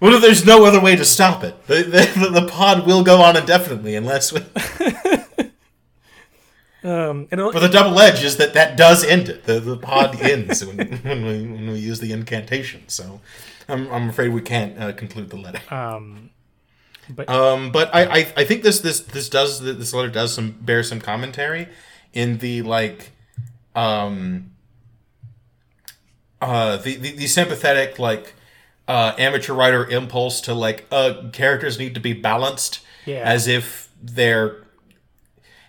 Well, 0.00 0.20
there's 0.20 0.44
no 0.44 0.64
other 0.66 0.80
way 0.80 0.94
to 0.96 1.04
stop 1.04 1.42
it. 1.42 1.66
The, 1.66 1.82
the, 1.82 2.40
the 2.40 2.46
pod 2.48 2.86
will 2.86 3.02
go 3.02 3.22
on 3.22 3.36
indefinitely 3.36 3.94
unless. 3.96 4.32
We, 4.32 4.40
Um, 6.84 7.26
but 7.28 7.58
the 7.58 7.68
double 7.68 7.98
edge 7.98 8.22
is 8.22 8.36
that 8.36 8.54
that 8.54 8.76
does 8.76 9.02
end 9.02 9.28
it. 9.28 9.42
The, 9.42 9.58
the 9.58 9.76
pod 9.76 10.20
ends 10.20 10.64
when, 10.64 10.76
when, 10.78 11.24
we, 11.24 11.42
when 11.42 11.70
we 11.72 11.78
use 11.80 11.98
the 11.98 12.12
incantation. 12.12 12.84
So 12.88 13.20
I'm, 13.68 13.90
I'm 13.90 14.08
afraid 14.08 14.32
we 14.32 14.40
can't 14.40 14.78
uh, 14.80 14.92
conclude 14.92 15.30
the 15.30 15.36
letter. 15.36 15.60
um, 15.74 16.30
but 17.08 17.28
Um, 17.28 17.72
but 17.72 17.92
I, 17.92 18.04
I, 18.04 18.32
I 18.36 18.44
think 18.44 18.62
this 18.62 18.80
this 18.80 19.00
this 19.00 19.28
does 19.28 19.60
this 19.60 19.92
letter 19.94 20.10
does 20.10 20.32
some 20.34 20.52
bear 20.60 20.82
some 20.84 21.00
commentary 21.00 21.68
in 22.12 22.38
the 22.38 22.62
like 22.62 23.10
um 23.74 24.50
uh 26.40 26.76
the 26.78 26.96
the, 26.96 27.12
the 27.12 27.26
sympathetic 27.26 27.98
like 27.98 28.34
uh 28.88 29.12
amateur 29.18 29.52
writer 29.54 29.86
impulse 29.88 30.40
to 30.42 30.54
like 30.54 30.86
uh 30.92 31.28
characters 31.32 31.78
need 31.78 31.94
to 31.94 32.00
be 32.00 32.12
balanced 32.12 32.80
Yeah. 33.04 33.22
as 33.24 33.46
if 33.48 33.90
they're 34.02 34.64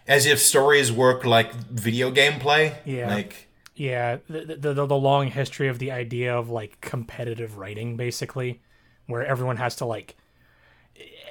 as 0.07 0.25
if 0.25 0.39
stories 0.39 0.91
work 0.91 1.25
like 1.25 1.53
video 1.53 2.11
game 2.11 2.39
play 2.39 2.77
Yeah. 2.85 3.07
like 3.13 3.47
yeah, 3.79 4.17
the, 4.27 4.57
the 4.59 4.73
the 4.73 4.85
the 4.87 4.97
long 4.97 5.27
history 5.27 5.67
of 5.67 5.77
the 5.77 5.91
idea 5.91 6.35
of 6.35 6.49
like 6.49 6.81
competitive 6.81 7.59
writing, 7.59 7.95
basically, 7.95 8.59
where 9.05 9.23
everyone 9.23 9.57
has 9.57 9.75
to 9.75 9.85
like 9.85 10.15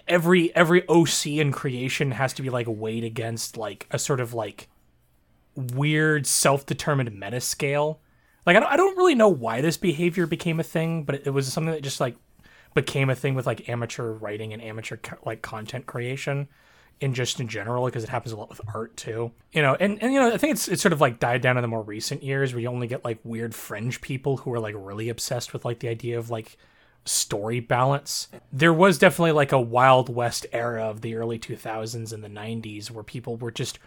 every 0.07 0.55
every 0.55 0.87
OC 0.89 1.26
in 1.26 1.51
creation 1.51 2.12
has 2.12 2.32
to 2.34 2.43
be 2.43 2.49
like 2.51 2.66
weighed 2.68 3.03
against 3.03 3.57
like 3.57 3.89
a 3.91 3.99
sort 3.99 4.20
of 4.20 4.32
like 4.32 4.68
weird 5.57 6.24
self-determined 6.24 7.18
meta 7.18 7.41
scale. 7.41 7.99
Like 8.47 8.57
I 8.57 8.61
don't, 8.61 8.72
I 8.72 8.76
don't 8.76 8.97
really 8.97 9.14
know 9.14 9.28
why 9.28 9.61
this 9.61 9.76
behavior 9.76 10.26
became 10.26 10.61
a 10.61 10.64
thing, 10.64 11.03
but 11.03 11.16
it, 11.16 11.26
it 11.26 11.30
was 11.30 11.53
something 11.53 11.72
that 11.72 11.82
just 11.82 12.01
like 12.01 12.16
became 12.74 13.11
a 13.11 13.14
thing 13.14 13.34
with 13.34 13.47
like 13.47 13.68
amateur 13.68 14.12
writing 14.12 14.53
and 14.53 14.62
amateur 14.62 14.97
co- 14.97 15.18
like 15.24 15.42
content 15.42 15.86
creation 15.86 16.47
in 17.01 17.12
just 17.12 17.40
in 17.40 17.49
general 17.49 17.84
because 17.86 18.05
it 18.05 18.11
happens 18.11 18.32
a 18.32 18.36
lot 18.36 18.49
with 18.49 18.61
art 18.74 18.97
too. 18.97 19.32
You 19.53 19.62
know 19.62 19.74
and, 19.80 20.01
and 20.03 20.12
you 20.12 20.20
know 20.20 20.32
i 20.32 20.36
think 20.36 20.53
it's 20.53 20.68
it's 20.68 20.82
sort 20.82 20.92
of 20.92 21.01
like 21.01 21.18
died 21.18 21.40
down 21.40 21.57
in 21.57 21.62
the 21.62 21.68
more 21.68 21.82
recent 21.82 22.22
years 22.22 22.53
where 22.53 22.61
you 22.61 22.68
only 22.68 22.86
get 22.86 23.05
like 23.05 23.18
weird 23.24 23.55
fringe 23.55 24.01
people 24.01 24.38
who 24.38 24.53
are 24.53 24.61
like 24.61 24.74
really 24.76 25.09
obsessed 25.09 25.53
with 25.53 25.64
like 25.64 25.80
the 25.80 25.88
idea 25.88 26.18
of 26.18 26.30
like 26.30 26.59
story 27.07 27.61
balance. 27.61 28.28
There 28.53 28.72
was 28.72 28.99
definitely 28.99 29.32
like 29.32 29.53
a 29.53 29.61
wild 29.61 30.14
west 30.14 30.44
era 30.53 30.84
of 30.84 31.01
the 31.01 31.14
early 31.14 31.38
2000s 31.38 32.12
and 32.12 32.22
the 32.22 32.28
90s 32.28 32.90
where 32.90 33.05
people 33.05 33.36
were 33.36 33.51
just 33.51 33.78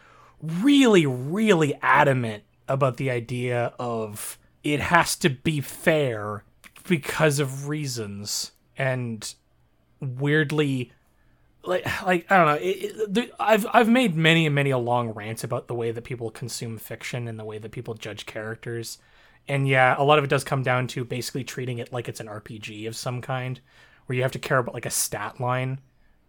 really 0.42 1.06
really 1.06 1.76
adamant 1.82 2.44
about 2.68 2.98
the 2.98 3.12
idea 3.12 3.74
of 3.78 4.39
it 4.64 4.80
has 4.80 5.16
to 5.18 5.30
be 5.30 5.62
fair 5.62 6.44
because 6.88 7.40
of 7.40 7.68
reasons 7.68 8.52
and 8.78 9.36
weirdly 10.00 10.92
like 11.64 11.86
like 12.04 12.32
I 12.32 12.38
don't 12.38 12.46
know. 12.48 12.60
It, 12.62 13.18
it, 13.18 13.34
I've 13.40 13.66
I've 13.72 13.90
made 13.90 14.16
many 14.16 14.46
and 14.46 14.56
many 14.56 14.70
a 14.70 14.78
long 14.78 15.10
rant 15.10 15.44
about 15.44 15.68
the 15.68 15.76
way 15.76 15.92
that 15.92 16.04
people 16.04 16.32
consume 16.32 16.78
fiction 16.78 17.28
and 17.28 17.40
the 17.40 17.44
way 17.44 17.58
that 17.58 17.72
people 17.72 17.94
judge 17.94 18.26
characters. 18.26 18.98
And 19.48 19.68
yeah, 19.68 19.96
a 19.98 20.04
lot 20.04 20.20
of 20.20 20.24
it 20.24 20.30
does 20.30 20.44
come 20.44 20.64
down 20.64 20.88
to 20.88 21.04
basically 21.04 21.44
treating 21.44 21.80
it 21.80 21.92
like 21.92 22.08
it's 22.08 22.20
an 22.20 22.28
RPG 22.28 22.88
of 22.88 22.96
some 22.96 23.22
kind, 23.22 23.60
where 24.06 24.16
you 24.16 24.22
have 24.22 24.32
to 24.34 24.40
care 24.40 24.60
about 24.60 24.74
like 24.74 24.86
a 24.86 24.92
stat 24.92 25.42
line. 25.42 25.80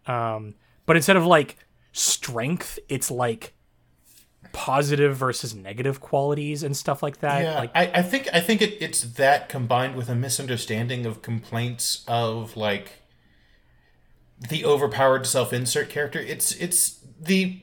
Um, 0.07 0.55
but 0.85 0.95
instead 0.95 1.17
of 1.17 1.25
like 1.25 1.57
strength, 1.93 2.79
it's 2.89 3.11
like 3.11 3.53
positive 4.53 5.15
versus 5.15 5.55
negative 5.55 5.99
qualities 5.99 6.63
and 6.63 6.75
stuff 6.75 7.01
like 7.01 7.19
that. 7.19 7.43
Yeah, 7.43 7.59
like 7.59 7.71
I, 7.75 7.91
I 7.95 8.01
think 8.01 8.27
I 8.33 8.39
think 8.39 8.61
it, 8.61 8.77
it's 8.81 9.01
that 9.01 9.49
combined 9.49 9.95
with 9.95 10.09
a 10.09 10.15
misunderstanding 10.15 11.05
of 11.05 11.21
complaints 11.21 12.03
of 12.07 12.57
like 12.57 13.01
the 14.49 14.65
overpowered 14.65 15.25
self-insert 15.25 15.89
character. 15.89 16.19
It's 16.19 16.53
it's 16.53 16.99
the 17.19 17.61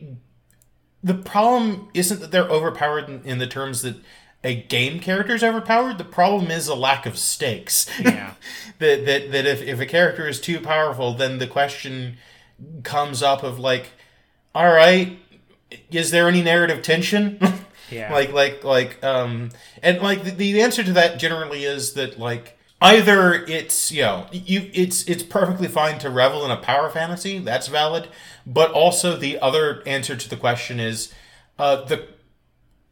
the 1.03 1.15
problem 1.15 1.89
isn't 1.95 2.21
that 2.21 2.31
they're 2.31 2.49
overpowered 2.49 3.09
in, 3.09 3.23
in 3.23 3.39
the 3.39 3.47
terms 3.47 3.83
that 3.83 3.97
a 4.45 4.55
game 4.55 5.01
character 5.01 5.35
is 5.35 5.43
overpowered. 5.43 5.99
The 5.99 6.05
problem 6.05 6.51
is 6.51 6.69
a 6.69 6.75
lack 6.75 7.07
of 7.07 7.19
stakes. 7.19 7.89
Yeah. 8.01 8.35
that 8.79 9.05
that 9.07 9.33
that 9.33 9.47
if, 9.47 9.63
if 9.63 9.81
a 9.81 9.87
character 9.87 10.29
is 10.29 10.41
too 10.41 10.61
powerful, 10.61 11.15
then 11.15 11.39
the 11.39 11.47
question 11.47 12.19
comes 12.83 13.23
up 13.23 13.43
of 13.43 13.59
like, 13.59 13.91
all 14.55 14.73
right, 14.73 15.19
is 15.91 16.11
there 16.11 16.29
any 16.29 16.43
narrative 16.43 16.83
tension? 16.83 17.39
Yeah. 17.91 18.13
like 18.13 18.35
like 18.35 18.65
like 18.65 19.03
um 19.03 19.49
and 19.83 20.03
like 20.03 20.23
the, 20.23 20.31
the 20.33 20.61
answer 20.61 20.85
to 20.85 20.93
that 20.93 21.19
generally 21.19 21.65
is 21.65 21.95
that 21.95 22.19
like 22.19 22.59
either 22.83 23.33
it's 23.33 23.91
you 23.91 24.03
know 24.03 24.27
you 24.31 24.71
it's 24.75 25.05
it's 25.09 25.23
perfectly 25.23 25.69
fine 25.69 25.99
to 26.01 26.11
revel 26.11 26.45
in 26.45 26.51
a 26.51 26.59
power 26.59 26.91
fantasy 26.91 27.39
that's 27.39 27.67
valid 27.69 28.09
but 28.47 28.73
also 28.73 29.17
the 29.17 29.39
other 29.39 29.83
answer 29.87 30.17
to 30.17 30.29
the 30.29 30.37
question 30.37 30.79
is 30.79 31.15
uh 31.59 31.83
the 31.87 32.07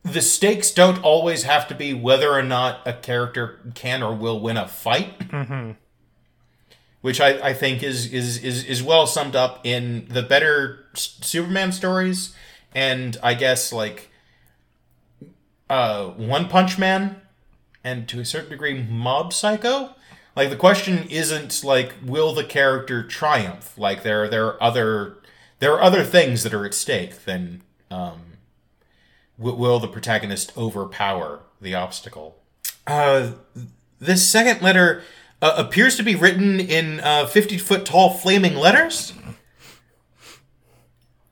the 0.03 0.23
stakes 0.23 0.71
don't 0.71 1.03
always 1.03 1.43
have 1.43 1.69
to 1.69 1.75
be 1.75 1.93
whether 1.93 2.33
or 2.33 2.43
not 2.43 2.81
a 2.87 2.95
character 2.95 3.61
can 3.75 4.03
or 4.03 4.15
will 4.15 4.41
win 4.41 4.57
a 4.57 4.67
fight 4.67 5.31
which 7.03 7.21
I, 7.21 7.49
I 7.51 7.53
think 7.53 7.83
is, 7.83 8.11
is 8.13 8.39
is 8.43 8.65
is 8.65 8.83
well 8.83 9.07
summed 9.07 9.37
up 9.37 9.61
in 9.65 10.07
the 10.09 10.23
better 10.23 10.87
S- 10.95 11.19
superman 11.21 11.71
stories 11.73 12.35
and 12.77 13.17
i 13.23 13.35
guess 13.35 13.73
like 13.73 14.11
uh 15.69 16.07
one 16.11 16.49
punch 16.49 16.79
man 16.79 17.21
and 17.87 18.09
to 18.09 18.19
a 18.19 18.25
certain 18.25 18.51
degree 18.51 18.83
mob 18.83 19.33
psycho? 19.33 19.95
Like 20.35 20.51
the 20.51 20.57
question 20.57 21.07
isn't 21.09 21.63
like 21.63 21.95
will 22.05 22.35
the 22.35 22.45
character 22.45 23.05
triumph? 23.05 23.79
Like 23.79 24.03
there 24.03 24.29
there 24.29 24.47
are 24.47 24.63
other 24.63 25.19
there 25.61 25.73
are 25.73 25.81
other 25.81 26.03
things 26.03 26.43
that 26.43 26.53
are 26.53 26.67
at 26.67 26.75
stake 26.75 27.25
than 27.25 27.63
um 27.91 28.23
will 29.39 29.79
the 29.79 29.89
protagonist 29.89 30.57
overpower 30.59 31.41
the 31.61 31.77
obstacle? 31.77 32.43
Uh 32.89 33.33
this 34.01 34.29
second 34.29 34.63
letter 34.63 35.03
uh, 35.41 35.55
appears 35.57 35.97
to 35.97 36.03
be 36.03 36.15
written 36.15 36.59
in 36.59 37.01
uh, 37.01 37.27
50 37.27 37.57
foot 37.59 37.85
tall 37.87 38.11
flaming 38.11 38.57
letters 38.57 39.13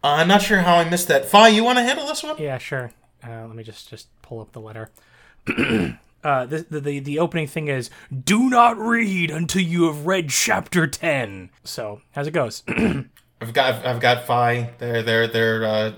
uh, 0.05 0.09
i'm 0.19 0.29
not 0.29 0.43
sure 0.43 0.61
how 0.61 0.77
i 0.77 0.89
missed 0.89 1.09
that 1.09 1.25
fi 1.25 1.49
you 1.49 1.65
want 1.65 1.79
to 1.79 1.83
handle 1.83 2.07
this 2.07 2.23
one 2.23 2.37
Yeah, 2.39 2.59
sure. 2.59 2.93
Uh, 3.27 3.47
let 3.47 3.57
me 3.57 3.63
just 3.65 3.89
just 3.89 4.07
pull 4.23 4.41
up 4.41 4.53
the 4.53 4.61
letter. 4.61 4.91
uh, 5.49 6.45
the, 6.47 6.67
the 6.71 6.99
the 7.01 7.19
opening 7.19 7.47
thing 7.47 7.69
is 7.69 7.89
"Do 8.13 8.51
not 8.51 8.77
read 8.79 9.31
until 9.31 9.63
you 9.63 9.85
have 9.85 10.05
read 10.07 10.29
chapter 10.29 10.87
10." 10.87 11.49
So, 11.65 12.03
how's 12.13 12.27
it 12.27 12.33
goes? 12.33 12.63
I've 13.41 13.55
got 13.55 13.87
I've 13.87 14.01
got 14.01 14.25
Fi. 14.27 14.71
Their 14.79 15.03
their 15.03 15.27
their 15.27 15.65
uh, 15.65 15.93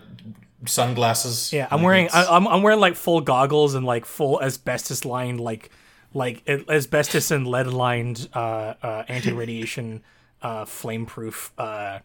sunglasses. 0.66 1.52
yeah, 1.52 1.66
I'm 1.70 1.82
wearing 1.82 2.09
I, 2.12 2.26
I'm 2.26 2.46
I'm 2.46 2.62
wearing 2.62 2.80
like 2.80 2.94
full 2.94 3.20
goggles 3.20 3.74
and 3.74 3.84
like 3.84 4.04
full 4.04 4.40
asbestos 4.40 5.04
lined 5.04 5.40
like 5.40 5.70
like 6.14 6.42
asbestos 6.48 7.30
and 7.30 7.46
lead 7.46 7.66
lined 7.66 8.28
uh, 8.34 8.74
uh, 8.82 9.04
anti 9.09 9.32
radiation 9.32 10.02
uh, 10.42 10.64
flame 10.64 11.07
proof 11.07 11.52
uh, 11.59 11.98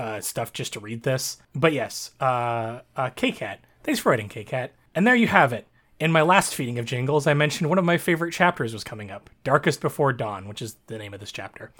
uh, 0.00 0.20
stuff 0.20 0.52
just 0.52 0.72
to 0.72 0.80
read 0.80 1.02
this. 1.02 1.36
But 1.54 1.74
yes, 1.74 2.12
uh, 2.20 2.80
uh, 2.96 3.10
KCAT. 3.10 3.58
Thanks 3.82 4.00
for 4.00 4.08
writing, 4.10 4.30
KCAT. 4.30 4.70
And 4.94 5.06
there 5.06 5.14
you 5.14 5.26
have 5.26 5.52
it. 5.52 5.66
In 6.00 6.10
my 6.10 6.22
last 6.22 6.54
feeding 6.54 6.78
of 6.78 6.86
jingles, 6.86 7.26
I 7.26 7.34
mentioned 7.34 7.68
one 7.68 7.78
of 7.78 7.84
my 7.84 7.98
favorite 7.98 8.32
chapters 8.32 8.72
was 8.72 8.82
coming 8.82 9.10
up 9.10 9.28
Darkest 9.44 9.82
Before 9.82 10.14
Dawn, 10.14 10.48
which 10.48 10.62
is 10.62 10.76
the 10.86 10.96
name 10.96 11.12
of 11.12 11.20
this 11.20 11.30
chapter. 11.30 11.70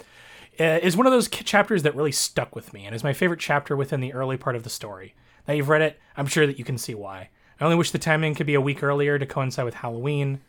Uh, 0.59 0.77
is 0.83 0.95
one 0.95 1.07
of 1.07 1.11
those 1.11 1.27
chapters 1.27 1.81
that 1.81 1.95
really 1.95 2.11
stuck 2.11 2.55
with 2.55 2.73
me 2.73 2.85
and 2.85 2.93
is 2.93 3.03
my 3.03 3.13
favorite 3.13 3.39
chapter 3.39 3.75
within 3.75 4.01
the 4.01 4.13
early 4.13 4.37
part 4.37 4.55
of 4.55 4.61
the 4.61 4.69
story. 4.69 5.15
Now 5.47 5.55
you've 5.55 5.69
read 5.69 5.81
it, 5.81 5.99
I'm 6.15 6.27
sure 6.27 6.45
that 6.45 6.59
you 6.59 6.65
can 6.65 6.77
see 6.77 6.93
why. 6.93 7.29
I 7.59 7.63
only 7.63 7.75
wish 7.75 7.89
the 7.89 7.97
timing 7.97 8.35
could 8.35 8.45
be 8.45 8.53
a 8.53 8.61
week 8.61 8.83
earlier 8.83 9.17
to 9.17 9.25
coincide 9.25 9.65
with 9.65 9.75
Halloween. 9.75 10.41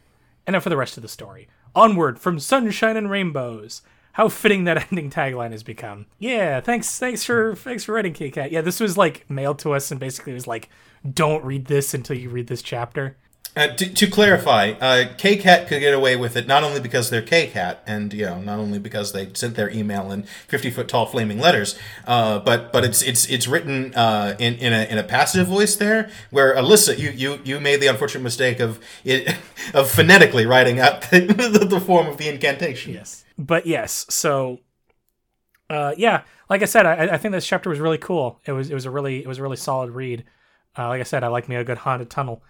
And 0.46 0.52
now 0.52 0.60
for 0.60 0.68
the 0.68 0.76
rest 0.76 0.98
of 0.98 1.02
the 1.02 1.08
story. 1.08 1.48
Onward 1.74 2.18
from 2.18 2.38
sunshine 2.38 2.98
and 2.98 3.10
rainbows. 3.10 3.80
How 4.12 4.28
fitting 4.28 4.64
that 4.64 4.86
ending 4.90 5.10
tagline 5.10 5.52
has 5.52 5.62
become. 5.62 6.06
Yeah, 6.18 6.60
thanks, 6.60 6.98
thanks 6.98 7.24
for, 7.24 7.54
thanks 7.56 7.84
for 7.84 7.92
writing, 7.92 8.12
KCat. 8.12 8.50
Yeah, 8.50 8.60
this 8.60 8.80
was 8.80 8.96
like 8.96 9.28
mailed 9.30 9.58
to 9.60 9.72
us 9.72 9.90
and 9.90 9.98
basically 9.98 10.32
was 10.32 10.46
like, 10.46 10.68
don't 11.10 11.44
read 11.44 11.66
this 11.66 11.94
until 11.94 12.16
you 12.16 12.30
read 12.30 12.46
this 12.46 12.62
chapter. 12.62 13.16
Uh, 13.54 13.66
to, 13.66 13.92
to 13.92 14.06
clarify, 14.06 14.70
uh, 14.80 15.04
KCAT 15.16 15.68
could 15.68 15.80
get 15.80 15.92
away 15.92 16.16
with 16.16 16.36
it 16.36 16.46
not 16.46 16.64
only 16.64 16.80
because 16.80 17.10
they're 17.10 17.20
KCAT, 17.20 17.78
and 17.86 18.10
you 18.14 18.24
know, 18.24 18.40
not 18.40 18.58
only 18.58 18.78
because 18.78 19.12
they 19.12 19.30
sent 19.34 19.56
their 19.56 19.68
email 19.68 20.10
in 20.10 20.22
fifty 20.48 20.70
foot 20.70 20.88
tall 20.88 21.04
flaming 21.04 21.38
letters, 21.38 21.78
uh, 22.06 22.38
but 22.38 22.72
but 22.72 22.82
it's 22.82 23.02
it's 23.02 23.28
it's 23.28 23.46
written 23.46 23.94
uh, 23.94 24.36
in 24.38 24.54
in 24.54 24.72
a, 24.72 24.84
in 24.84 24.96
a 24.96 25.02
passive 25.02 25.48
voice 25.48 25.76
there. 25.76 26.08
Where 26.30 26.56
Alyssa, 26.56 26.98
you, 26.98 27.10
you 27.10 27.40
you 27.44 27.60
made 27.60 27.82
the 27.82 27.88
unfortunate 27.88 28.22
mistake 28.22 28.58
of 28.58 28.80
it 29.04 29.36
of 29.74 29.90
phonetically 29.90 30.46
writing 30.46 30.80
out 30.80 31.02
the, 31.10 31.66
the 31.68 31.80
form 31.80 32.06
of 32.06 32.16
the 32.16 32.30
incantation. 32.30 32.94
Yes. 32.94 33.21
But 33.38 33.66
yes, 33.66 34.06
so 34.08 34.60
uh, 35.70 35.94
yeah, 35.96 36.22
like 36.50 36.62
I 36.62 36.66
said, 36.66 36.86
I, 36.86 37.14
I 37.14 37.16
think 37.16 37.32
this 37.32 37.46
chapter 37.46 37.70
was 37.70 37.80
really 37.80 37.98
cool. 37.98 38.40
It 38.44 38.52
was 38.52 38.70
it 38.70 38.74
was 38.74 38.84
a 38.84 38.90
really 38.90 39.22
it 39.22 39.26
was 39.26 39.38
a 39.38 39.42
really 39.42 39.56
solid 39.56 39.90
read. 39.90 40.24
Uh, 40.76 40.88
like 40.88 41.00
I 41.00 41.04
said, 41.04 41.24
I 41.24 41.28
like 41.28 41.48
me 41.48 41.56
a 41.56 41.64
good 41.64 41.78
haunted 41.78 42.10
tunnel. 42.10 42.42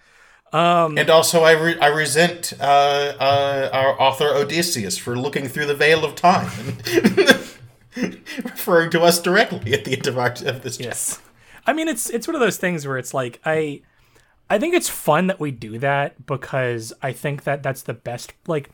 Um, 0.53 0.99
And 0.99 1.09
also, 1.09 1.43
I, 1.43 1.53
re- 1.53 1.79
I 1.81 1.87
resent 1.87 2.53
uh, 2.61 3.15
uh, 3.19 3.71
our 3.73 4.01
author 4.01 4.29
Odysseus 4.35 4.99
for 4.99 5.17
looking 5.17 5.49
through 5.49 5.67
the 5.67 5.75
veil 5.75 6.05
of 6.05 6.15
time, 6.15 6.51
and 7.97 8.21
referring 8.45 8.91
to 8.91 9.01
us 9.01 9.21
directly 9.21 9.73
at 9.73 9.85
the 9.85 9.95
end 9.95 10.07
of, 10.07 10.19
our, 10.19 10.35
of 10.45 10.63
this. 10.63 10.79
Yes. 10.79 11.21
I 11.67 11.73
mean, 11.73 11.89
it's 11.89 12.11
it's 12.11 12.27
one 12.27 12.35
of 12.35 12.41
those 12.41 12.59
things 12.59 12.87
where 12.87 12.99
it's 12.99 13.15
like 13.15 13.41
I 13.45 13.83
I 14.51 14.59
think 14.59 14.75
it's 14.75 14.89
fun 14.89 15.29
that 15.29 15.41
we 15.41 15.51
do 15.51 15.79
that 15.79 16.27
because 16.27 16.93
I 17.03 17.13
think 17.13 17.45
that 17.45 17.63
that's 17.63 17.83
the 17.83 17.95
best 17.95 18.33
like 18.47 18.71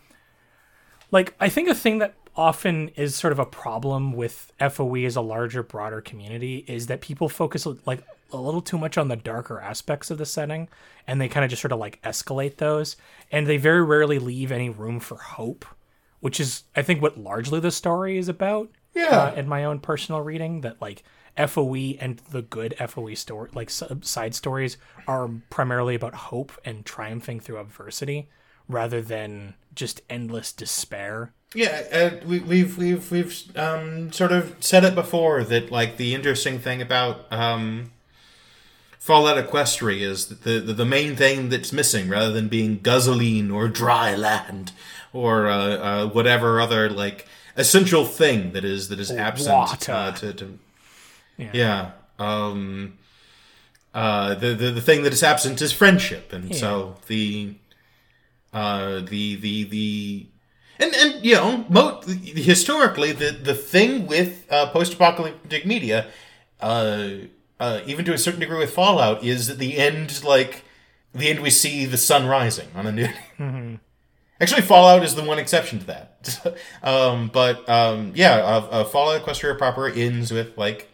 like 1.11 1.35
I 1.41 1.49
think 1.49 1.69
a 1.69 1.75
thing 1.75 1.99
that 1.99 2.15
often 2.37 2.89
is 2.91 3.17
sort 3.17 3.33
of 3.33 3.39
a 3.39 3.47
problem 3.47 4.13
with 4.13 4.53
FOE 4.61 4.95
as 5.05 5.17
a 5.17 5.21
larger 5.21 5.63
broader 5.63 6.01
community 6.01 6.65
is 6.69 6.87
that 6.87 7.01
people 7.01 7.29
focus 7.29 7.67
like 7.85 8.03
a 8.33 8.37
little 8.37 8.61
too 8.61 8.79
much 8.79 8.97
on 8.99 9.09
the 9.09 9.17
darker 9.17 9.61
aspects 9.61 10.11
of 10.11 10.19
the 10.19 10.27
setting 10.27 10.69
and 11.07 11.21
they 11.21 11.29
kind 11.29 11.43
of 11.45 11.51
just 11.51 11.63
sort 11.63 11.73
of 11.73 11.79
like 11.81 12.01
escalate 12.03 12.57
those 12.59 12.97
and 13.33 13.47
they 13.47 13.57
very 13.57 13.83
rarely 13.83 14.19
leave 14.19 14.53
any 14.53 14.69
room 14.71 15.01
for 15.01 15.17
hope 15.17 15.65
which 16.21 16.39
is 16.39 16.65
I 16.77 16.83
think 16.83 17.01
what 17.03 17.19
largely 17.19 17.59
the 17.59 17.71
story 17.71 18.19
is 18.19 18.29
about 18.29 18.69
Yeah. 18.95 19.19
uh, 19.19 19.35
in 19.35 19.49
my 19.49 19.65
own 19.65 19.81
personal 19.81 20.21
reading 20.21 20.61
that 20.61 20.81
like 20.81 21.03
FOE 21.37 21.75
and 22.01 22.19
the 22.31 22.43
good 22.43 22.75
FOE 22.89 23.15
story 23.15 23.51
like 23.55 23.71
side 23.71 24.35
stories 24.35 24.77
are 25.09 25.29
primarily 25.51 25.95
about 25.97 26.15
hope 26.15 26.53
and 26.65 26.85
triumphing 26.85 27.41
through 27.41 27.59
adversity 27.59 28.29
rather 28.69 29.03
than 29.03 29.55
just 29.75 30.01
endless 30.11 30.53
despair. 30.53 31.33
Yeah, 31.55 31.83
uh, 31.93 32.27
we, 32.27 32.41
we've 32.41 32.77
we've 32.77 33.11
we've 33.11 33.57
um, 33.57 34.13
sort 34.13 34.33
of 34.33 34.57
said 34.61 34.85
it 34.85 34.95
before 34.95 35.45
that 35.45 35.71
like 35.71 35.97
the 35.97 36.15
interesting 36.15 36.59
thing 36.59 36.83
about 36.83 37.33
um, 37.33 37.91
Fallout 38.99 39.43
Equestria 39.43 40.03
is 40.03 40.27
that 40.27 40.43
the, 40.43 40.61
the 40.61 40.75
the 40.75 40.85
main 40.85 41.17
thing 41.17 41.49
that's 41.49 41.73
missing, 41.73 42.09
rather 42.11 42.33
than 42.33 42.49
being 42.49 42.81
guzzoline 42.81 43.51
or 43.51 43.69
dry 43.69 44.15
land 44.15 44.73
or 45.15 45.49
uh, 45.49 45.57
uh, 45.57 46.07
whatever 46.09 46.61
other 46.61 46.91
like 46.91 47.27
essential 47.57 48.05
thing 48.05 48.53
that 48.53 48.65
is 48.65 48.91
that 48.91 49.01
is 49.01 49.11
absent 49.11 49.55
water. 49.55 49.93
uh, 49.93 50.13
to, 50.13 50.33
to 50.35 50.59
yeah. 51.39 51.93
Um, 52.19 52.99
uh, 53.95 54.35
the, 54.35 54.49
the 54.55 54.71
the 54.71 54.83
thing 54.83 55.03
that 55.05 55.13
is 55.15 55.23
absent 55.23 55.63
is 55.63 55.73
friendship, 55.73 56.33
and 56.33 56.55
so 56.55 56.97
the 57.07 57.55
uh, 58.53 59.01
the 59.01 59.37
the 59.37 59.65
the 59.65 60.27
and 60.79 60.95
and 60.95 61.25
you 61.25 61.35
know 61.35 61.65
mo- 61.69 62.01
historically 62.07 63.13
the 63.13 63.31
the 63.33 63.55
thing 63.55 64.07
with 64.07 64.47
uh, 64.51 64.67
post-apocalyptic 64.71 65.67
media 65.67 66.07
uh, 66.61 67.09
uh, 67.61 67.81
even 67.87 68.05
to 68.05 68.13
a 68.13 68.19
certain 68.19 68.41
degree 68.41 68.59
with 68.59 68.73
fallout 68.73 69.23
is 69.25 69.47
that 69.49 69.59
the 69.59 69.77
end 69.79 70.23
like 70.25 70.65
the 71.15 71.29
end 71.29 71.41
we 71.41 71.51
see 71.51 71.85
the 71.85 71.97
sun 71.99 72.27
rising 72.27 72.69
on 72.75 72.87
a 72.87 72.93
new 72.93 73.09
Actually, 74.41 74.63
Fallout 74.63 75.03
is 75.03 75.17
the 75.17 75.25
one 75.25 75.41
exception 75.41 75.81
to 75.81 75.87
that. 75.87 76.57
um, 76.85 77.29
but 77.33 77.69
um, 77.69 78.13
yeah, 78.15 78.35
uh, 78.37 78.69
uh, 78.71 78.85
Fallout 78.85 79.21
Equestria 79.21 79.59
proper 79.59 79.89
ends 79.89 80.31
with 80.31 80.57
like 80.57 80.89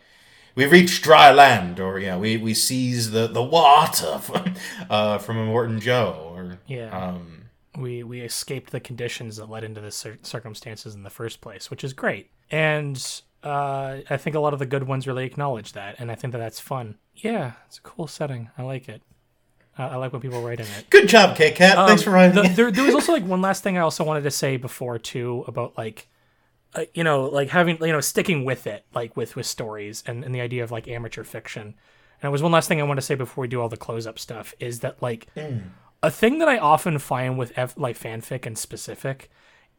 we 0.54 0.64
reach 0.64 1.02
dry 1.02 1.30
land, 1.30 1.78
or 1.78 1.98
yeah, 1.98 2.16
we, 2.16 2.38
we 2.38 2.54
seize 2.54 3.10
the, 3.10 3.26
the 3.26 3.42
water 3.42 4.16
from 4.22 4.54
uh, 4.88 5.18
from 5.18 5.36
Immortan 5.36 5.78
Joe, 5.80 6.32
or 6.34 6.58
Yeah. 6.66 6.88
um, 6.88 7.33
we 7.76 8.02
we 8.02 8.20
escaped 8.20 8.70
the 8.70 8.80
conditions 8.80 9.36
that 9.36 9.50
led 9.50 9.64
into 9.64 9.80
the 9.80 9.90
cir- 9.90 10.18
circumstances 10.22 10.94
in 10.94 11.02
the 11.02 11.10
first 11.10 11.40
place, 11.40 11.70
which 11.70 11.82
is 11.84 11.92
great. 11.92 12.30
And 12.50 12.96
uh, 13.42 13.98
I 14.08 14.16
think 14.16 14.36
a 14.36 14.40
lot 14.40 14.52
of 14.52 14.58
the 14.58 14.66
good 14.66 14.84
ones 14.84 15.06
really 15.06 15.24
acknowledge 15.26 15.72
that, 15.72 15.96
and 15.98 16.10
I 16.10 16.14
think 16.14 16.32
that 16.32 16.38
that's 16.38 16.60
fun. 16.60 16.96
Yeah, 17.14 17.52
it's 17.66 17.78
a 17.78 17.82
cool 17.82 18.06
setting. 18.06 18.50
I 18.56 18.62
like 18.62 18.88
it. 18.88 19.02
Uh, 19.78 19.88
I 19.88 19.96
like 19.96 20.12
when 20.12 20.22
people 20.22 20.40
write 20.40 20.60
in 20.60 20.66
it. 20.66 20.88
good 20.88 21.08
job, 21.08 21.36
K 21.36 21.50
Cat. 21.50 21.76
Thanks 21.88 22.02
for 22.02 22.10
writing. 22.10 22.38
Um, 22.38 22.46
The- 22.46 22.52
there, 22.54 22.70
there 22.70 22.84
was 22.84 22.94
also 22.94 23.12
like 23.12 23.24
one 23.24 23.42
last 23.42 23.62
thing 23.64 23.76
I 23.76 23.80
also 23.80 24.04
wanted 24.04 24.22
to 24.22 24.30
say 24.30 24.56
before 24.56 24.98
too 24.98 25.44
about 25.48 25.76
like, 25.76 26.06
uh, 26.74 26.84
you 26.94 27.02
know, 27.04 27.24
like 27.24 27.48
having 27.50 27.78
you 27.80 27.92
know 27.92 28.00
sticking 28.00 28.44
with 28.44 28.66
it 28.68 28.84
like 28.94 29.16
with 29.16 29.34
with 29.36 29.46
stories 29.46 30.02
and, 30.06 30.24
and 30.24 30.32
the 30.34 30.40
idea 30.40 30.62
of 30.62 30.70
like 30.70 30.86
amateur 30.86 31.24
fiction. 31.24 31.74
And 32.22 32.28
it 32.28 32.32
was 32.32 32.42
one 32.42 32.52
last 32.52 32.68
thing 32.68 32.80
I 32.80 32.84
want 32.84 32.98
to 32.98 33.02
say 33.02 33.16
before 33.16 33.42
we 33.42 33.48
do 33.48 33.60
all 33.60 33.68
the 33.68 33.76
close 33.76 34.06
up 34.06 34.18
stuff 34.18 34.54
is 34.60 34.80
that 34.80 35.02
like 35.02 35.26
a 36.04 36.10
thing 36.10 36.38
that 36.38 36.48
I 36.48 36.58
often 36.58 36.98
find 36.98 37.38
with 37.38 37.52
F, 37.56 37.74
like 37.78 37.98
fanfic 37.98 38.44
and 38.44 38.58
specific 38.58 39.30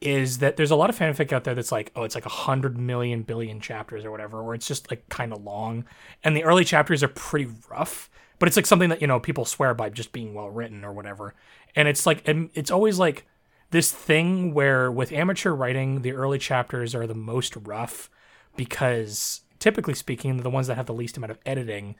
is 0.01 0.39
that 0.39 0.57
there's 0.57 0.71
a 0.71 0.75
lot 0.75 0.89
of 0.89 0.97
fanfic 0.97 1.31
out 1.31 1.43
there 1.45 1.55
that's 1.55 1.71
like 1.71 1.91
oh 1.95 2.03
it's 2.03 2.15
like 2.15 2.25
a 2.25 2.29
hundred 2.29 2.77
million 2.77 3.21
billion 3.21 3.61
chapters 3.61 4.03
or 4.03 4.11
whatever 4.11 4.41
or 4.41 4.53
it's 4.53 4.67
just 4.67 4.89
like 4.89 5.07
kind 5.09 5.31
of 5.31 5.43
long. 5.43 5.85
And 6.23 6.35
the 6.35 6.43
early 6.43 6.65
chapters 6.65 7.03
are 7.03 7.07
pretty 7.07 7.51
rough 7.69 8.09
but 8.39 8.47
it's 8.47 8.55
like 8.55 8.65
something 8.65 8.89
that 8.89 9.01
you 9.01 9.07
know 9.07 9.19
people 9.19 9.45
swear 9.45 9.73
by 9.73 9.89
just 9.89 10.11
being 10.11 10.33
well 10.33 10.49
written 10.49 10.83
or 10.83 10.91
whatever. 10.91 11.35
And 11.75 11.87
it's 11.87 12.05
like 12.07 12.27
and 12.27 12.49
it's 12.55 12.71
always 12.71 12.97
like 12.97 13.27
this 13.69 13.91
thing 13.91 14.53
where 14.53 14.91
with 14.91 15.11
amateur 15.11 15.51
writing 15.51 16.01
the 16.01 16.13
early 16.13 16.39
chapters 16.39 16.95
are 16.95 17.05
the 17.05 17.13
most 17.13 17.55
rough 17.55 18.09
because 18.55 19.41
typically 19.59 19.93
speaking 19.93 20.37
they're 20.37 20.43
the 20.43 20.49
ones 20.49 20.67
that 20.67 20.75
have 20.75 20.87
the 20.87 20.93
least 20.93 21.17
amount 21.17 21.31
of 21.31 21.39
editing. 21.45 21.95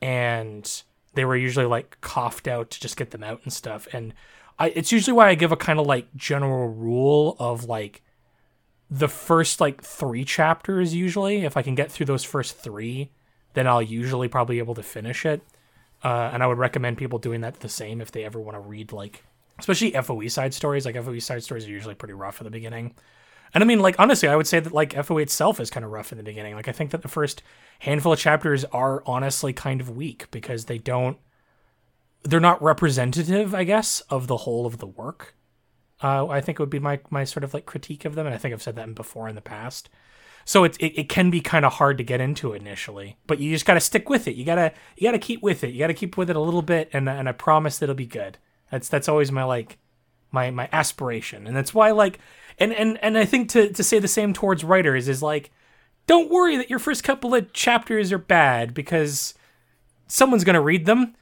And 0.00 0.82
they 1.14 1.24
were 1.24 1.36
usually 1.36 1.66
like 1.66 2.00
coughed 2.00 2.48
out 2.48 2.70
to 2.70 2.80
just 2.80 2.96
get 2.96 3.10
them 3.10 3.24
out 3.24 3.40
and 3.44 3.52
stuff. 3.52 3.88
And 3.92 4.14
I, 4.58 4.68
it's 4.70 4.90
usually 4.90 5.14
why 5.14 5.28
i 5.28 5.34
give 5.34 5.52
a 5.52 5.56
kind 5.56 5.78
of 5.78 5.86
like 5.86 6.12
general 6.16 6.68
rule 6.68 7.36
of 7.38 7.64
like 7.64 8.02
the 8.90 9.08
first 9.08 9.60
like 9.60 9.82
three 9.82 10.24
chapters 10.24 10.94
usually 10.94 11.44
if 11.44 11.56
i 11.56 11.62
can 11.62 11.76
get 11.76 11.92
through 11.92 12.06
those 12.06 12.24
first 12.24 12.56
three 12.58 13.10
then 13.52 13.68
i'll 13.68 13.82
usually 13.82 14.26
probably 14.26 14.56
be 14.56 14.60
able 14.60 14.74
to 14.74 14.82
finish 14.82 15.24
it. 15.24 15.42
Uh, 16.02 16.30
and 16.32 16.42
i 16.42 16.46
would 16.46 16.58
recommend 16.58 16.98
people 16.98 17.18
doing 17.18 17.40
that 17.42 17.60
the 17.60 17.68
same 17.68 18.00
if 18.00 18.10
they 18.10 18.24
ever 18.24 18.40
want 18.40 18.56
to 18.56 18.60
read 18.60 18.90
like 18.90 19.22
especially 19.58 19.90
foe 19.90 20.26
side 20.28 20.54
stories. 20.54 20.86
Like 20.86 20.94
foe 21.02 21.18
side 21.18 21.42
stories 21.42 21.66
are 21.66 21.70
usually 21.70 21.94
pretty 21.94 22.14
rough 22.14 22.40
at 22.40 22.44
the 22.44 22.50
beginning 22.50 22.94
and 23.54 23.64
I 23.64 23.66
mean, 23.66 23.80
like 23.80 23.98
honestly, 23.98 24.28
I 24.28 24.36
would 24.36 24.46
say 24.46 24.60
that 24.60 24.72
like 24.72 24.92
FOA 24.92 25.22
itself 25.22 25.60
is 25.60 25.70
kind 25.70 25.84
of 25.84 25.92
rough 25.92 26.12
in 26.12 26.18
the 26.18 26.24
beginning. 26.24 26.54
Like 26.54 26.68
I 26.68 26.72
think 26.72 26.90
that 26.90 27.02
the 27.02 27.08
first 27.08 27.42
handful 27.80 28.12
of 28.12 28.18
chapters 28.18 28.64
are 28.66 29.02
honestly 29.06 29.52
kind 29.52 29.80
of 29.80 29.96
weak 29.96 30.30
because 30.30 30.66
they 30.66 30.78
don't 30.78 31.18
they're 32.22 32.40
not 32.40 32.62
representative, 32.62 33.54
I 33.54 33.64
guess, 33.64 34.00
of 34.10 34.26
the 34.26 34.38
whole 34.38 34.66
of 34.66 34.78
the 34.78 34.86
work. 34.86 35.34
Uh, 36.02 36.26
I 36.28 36.40
think 36.40 36.58
it 36.58 36.62
would 36.62 36.70
be 36.70 36.78
my 36.78 37.00
my 37.10 37.24
sort 37.24 37.44
of 37.44 37.54
like 37.54 37.66
critique 37.66 38.04
of 38.04 38.14
them, 38.14 38.26
and 38.26 38.34
I 38.34 38.38
think 38.38 38.52
I've 38.54 38.62
said 38.62 38.76
that 38.76 38.94
before 38.94 39.28
in 39.28 39.34
the 39.34 39.40
past. 39.40 39.88
So 40.44 40.64
it, 40.64 40.78
it, 40.78 40.98
it 40.98 41.08
can 41.10 41.30
be 41.30 41.42
kind 41.42 41.66
of 41.66 41.74
hard 41.74 41.98
to 41.98 42.04
get 42.04 42.22
into 42.22 42.54
initially, 42.54 43.18
but 43.26 43.38
you 43.38 43.52
just 43.52 43.66
got 43.66 43.74
to 43.74 43.80
stick 43.80 44.08
with 44.08 44.26
it. 44.26 44.34
You 44.34 44.44
gotta 44.44 44.72
you 44.96 45.06
gotta 45.06 45.18
keep 45.18 45.42
with 45.42 45.64
it. 45.64 45.72
You 45.72 45.78
gotta 45.78 45.94
keep 45.94 46.16
with 46.16 46.30
it 46.30 46.36
a 46.36 46.40
little 46.40 46.62
bit, 46.62 46.88
and 46.92 47.08
and 47.08 47.28
I 47.28 47.32
promise 47.32 47.78
that 47.78 47.84
it'll 47.84 47.94
be 47.94 48.06
good. 48.06 48.38
That's 48.70 48.88
that's 48.88 49.08
always 49.08 49.32
my 49.32 49.44
like 49.44 49.78
my 50.30 50.50
my 50.50 50.68
aspiration, 50.72 51.46
and 51.46 51.56
that's 51.56 51.74
why 51.74 51.90
like 51.90 52.18
and 52.58 52.72
and 52.72 52.98
and 53.02 53.16
I 53.18 53.24
think 53.24 53.48
to 53.50 53.72
to 53.72 53.82
say 53.84 53.98
the 53.98 54.08
same 54.08 54.32
towards 54.32 54.64
writers 54.64 55.08
is 55.08 55.22
like, 55.22 55.50
don't 56.06 56.30
worry 56.30 56.56
that 56.56 56.70
your 56.70 56.78
first 56.78 57.04
couple 57.04 57.34
of 57.34 57.52
chapters 57.52 58.12
are 58.12 58.18
bad 58.18 58.74
because 58.74 59.34
someone's 60.06 60.44
gonna 60.44 60.60
read 60.60 60.86
them, 60.86 61.14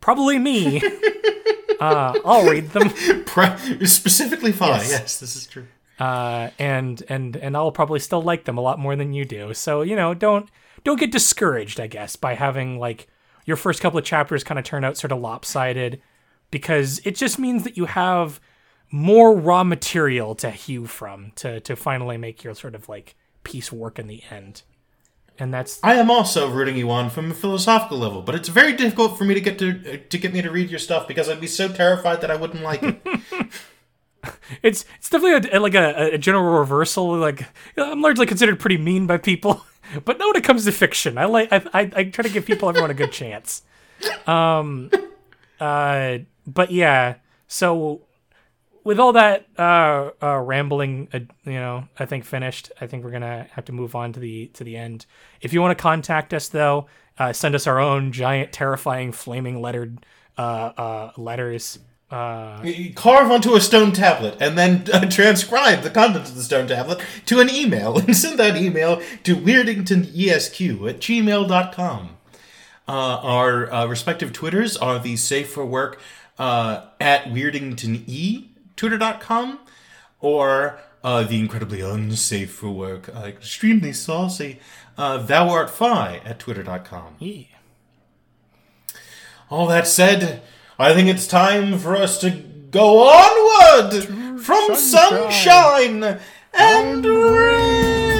probably 0.00 0.38
me. 0.38 0.82
uh, 1.80 2.18
I'll 2.24 2.48
read 2.48 2.70
them. 2.70 2.88
Specifically 3.86 4.52
fine. 4.52 4.80
Yes. 4.80 4.90
Yes. 4.90 5.20
this 5.20 5.36
is 5.36 5.46
true. 5.46 5.66
uh, 5.98 6.50
and 6.58 7.02
and 7.08 7.36
and 7.36 7.56
I'll 7.56 7.72
probably 7.72 8.00
still 8.00 8.22
like 8.22 8.44
them 8.44 8.58
a 8.58 8.62
lot 8.62 8.78
more 8.78 8.96
than 8.96 9.12
you 9.12 9.24
do. 9.24 9.54
So 9.54 9.82
you 9.82 9.96
know, 9.96 10.14
don't 10.14 10.48
don't 10.84 10.98
get 10.98 11.12
discouraged, 11.12 11.80
I 11.80 11.86
guess, 11.86 12.16
by 12.16 12.34
having 12.34 12.78
like 12.78 13.08
your 13.44 13.56
first 13.56 13.80
couple 13.80 13.98
of 13.98 14.04
chapters 14.04 14.44
kind 14.44 14.58
of 14.58 14.64
turn 14.64 14.84
out 14.84 14.96
sort 14.96 15.12
of 15.12 15.20
lopsided, 15.20 16.00
because 16.50 17.00
it 17.04 17.14
just 17.16 17.38
means 17.38 17.64
that 17.64 17.76
you 17.76 17.86
have 17.86 18.40
more 18.90 19.36
raw 19.36 19.64
material 19.64 20.34
to 20.36 20.50
hew 20.50 20.86
from 20.86 21.32
to 21.36 21.60
to 21.60 21.76
finally 21.76 22.16
make 22.16 22.42
your 22.42 22.54
sort 22.54 22.74
of 22.74 22.88
like 22.88 23.14
piece 23.44 23.72
work 23.72 23.98
in 23.98 24.06
the 24.06 24.22
end. 24.30 24.62
And 25.38 25.54
that's 25.54 25.78
I 25.84 25.94
am 25.94 26.10
also 26.10 26.50
rooting 26.50 26.76
you 26.76 26.90
on 26.90 27.10
from 27.10 27.30
a 27.30 27.34
philosophical 27.34 27.98
level, 27.98 28.22
but 28.22 28.34
it's 28.34 28.48
very 28.48 28.72
difficult 28.72 29.16
for 29.16 29.24
me 29.24 29.34
to 29.34 29.40
get 29.40 29.58
to 29.60 29.98
to 29.98 30.18
get 30.18 30.32
me 30.32 30.42
to 30.42 30.50
read 30.50 30.70
your 30.70 30.80
stuff 30.80 31.06
because 31.06 31.28
I'd 31.28 31.40
be 31.40 31.46
so 31.46 31.68
terrified 31.68 32.20
that 32.22 32.30
I 32.30 32.36
wouldn't 32.36 32.62
like 32.62 32.82
it. 32.82 33.00
it's 34.62 34.84
it's 34.96 35.10
definitely 35.10 35.50
a, 35.50 35.60
like 35.60 35.74
a, 35.74 36.14
a 36.14 36.18
general 36.18 36.58
reversal. 36.58 37.16
Like 37.16 37.46
I'm 37.76 38.02
largely 38.02 38.26
considered 38.26 38.58
pretty 38.58 38.78
mean 38.78 39.06
by 39.06 39.18
people, 39.18 39.64
but 40.04 40.18
not 40.18 40.26
when 40.28 40.36
it 40.36 40.44
comes 40.44 40.64
to 40.64 40.72
fiction. 40.72 41.18
I 41.18 41.26
like 41.26 41.52
I, 41.52 41.62
I, 41.72 41.92
I 41.94 42.04
try 42.04 42.22
to 42.22 42.30
give 42.30 42.44
people 42.44 42.68
everyone 42.68 42.90
a 42.90 42.94
good 42.94 43.12
chance. 43.12 43.62
Um, 44.26 44.90
uh, 45.60 46.18
but 46.46 46.72
yeah. 46.72 47.16
So 47.46 48.02
with 48.84 48.98
all 48.98 49.12
that 49.12 49.46
uh, 49.58 50.10
uh 50.22 50.38
rambling, 50.38 51.08
uh, 51.12 51.20
you 51.44 51.52
know, 51.52 51.88
I 51.98 52.06
think 52.06 52.24
finished. 52.24 52.72
I 52.80 52.86
think 52.86 53.04
we're 53.04 53.10
gonna 53.10 53.46
have 53.52 53.64
to 53.66 53.72
move 53.72 53.94
on 53.94 54.12
to 54.12 54.20
the 54.20 54.46
to 54.54 54.64
the 54.64 54.76
end. 54.76 55.06
If 55.40 55.52
you 55.52 55.60
want 55.60 55.76
to 55.76 55.82
contact 55.82 56.32
us 56.32 56.48
though, 56.48 56.86
uh, 57.18 57.32
send 57.32 57.54
us 57.54 57.66
our 57.66 57.80
own 57.80 58.12
giant, 58.12 58.52
terrifying, 58.52 59.12
flaming 59.12 59.60
lettered 59.60 60.04
uh, 60.36 60.72
uh, 60.76 61.12
letters. 61.16 61.80
Carve 62.10 63.30
onto 63.30 63.54
a 63.54 63.60
stone 63.60 63.92
tablet 63.92 64.36
and 64.40 64.56
then 64.56 64.84
transcribe 65.10 65.82
the 65.82 65.90
contents 65.90 66.30
of 66.30 66.36
the 66.36 66.42
stone 66.42 66.66
tablet 66.66 67.00
to 67.26 67.40
an 67.40 67.50
email 67.50 67.98
and 67.98 68.16
send 68.16 68.38
that 68.38 68.56
email 68.56 69.02
to 69.24 69.36
weirdingtonesq 69.36 70.88
at 70.88 71.00
gmail.com. 71.00 72.16
Uh, 72.86 72.90
our 72.90 73.88
respective 73.88 74.32
Twitters 74.32 74.76
are 74.78 74.98
the 74.98 75.16
Safe 75.16 75.50
for 75.50 75.66
Work 75.66 76.00
at 76.38 77.24
weirdingtone, 77.24 78.47
twitter.com, 78.78 79.58
or 80.20 80.78
uh, 81.04 81.22
the 81.24 81.38
incredibly 81.38 81.80
unsafe 81.80 82.50
for 82.50 82.70
work, 82.70 83.08
uh, 83.14 83.20
extremely 83.26 83.92
saucy, 83.92 84.58
uh, 84.96 85.18
thou 85.18 85.50
art 85.50 85.68
fi 85.68 86.20
at 86.24 86.38
twitter.com. 86.38 87.16
yeah. 87.18 87.44
All 89.50 89.66
that 89.66 89.86
said, 89.86 90.42
I 90.78 90.94
think 90.94 91.08
it's 91.08 91.26
time 91.26 91.78
for 91.78 91.96
us 91.96 92.20
to 92.20 92.30
go 92.30 93.08
onward 93.08 94.40
from 94.40 94.74
sunshine, 94.74 96.20
and 96.52 97.04
rain. 97.04 98.17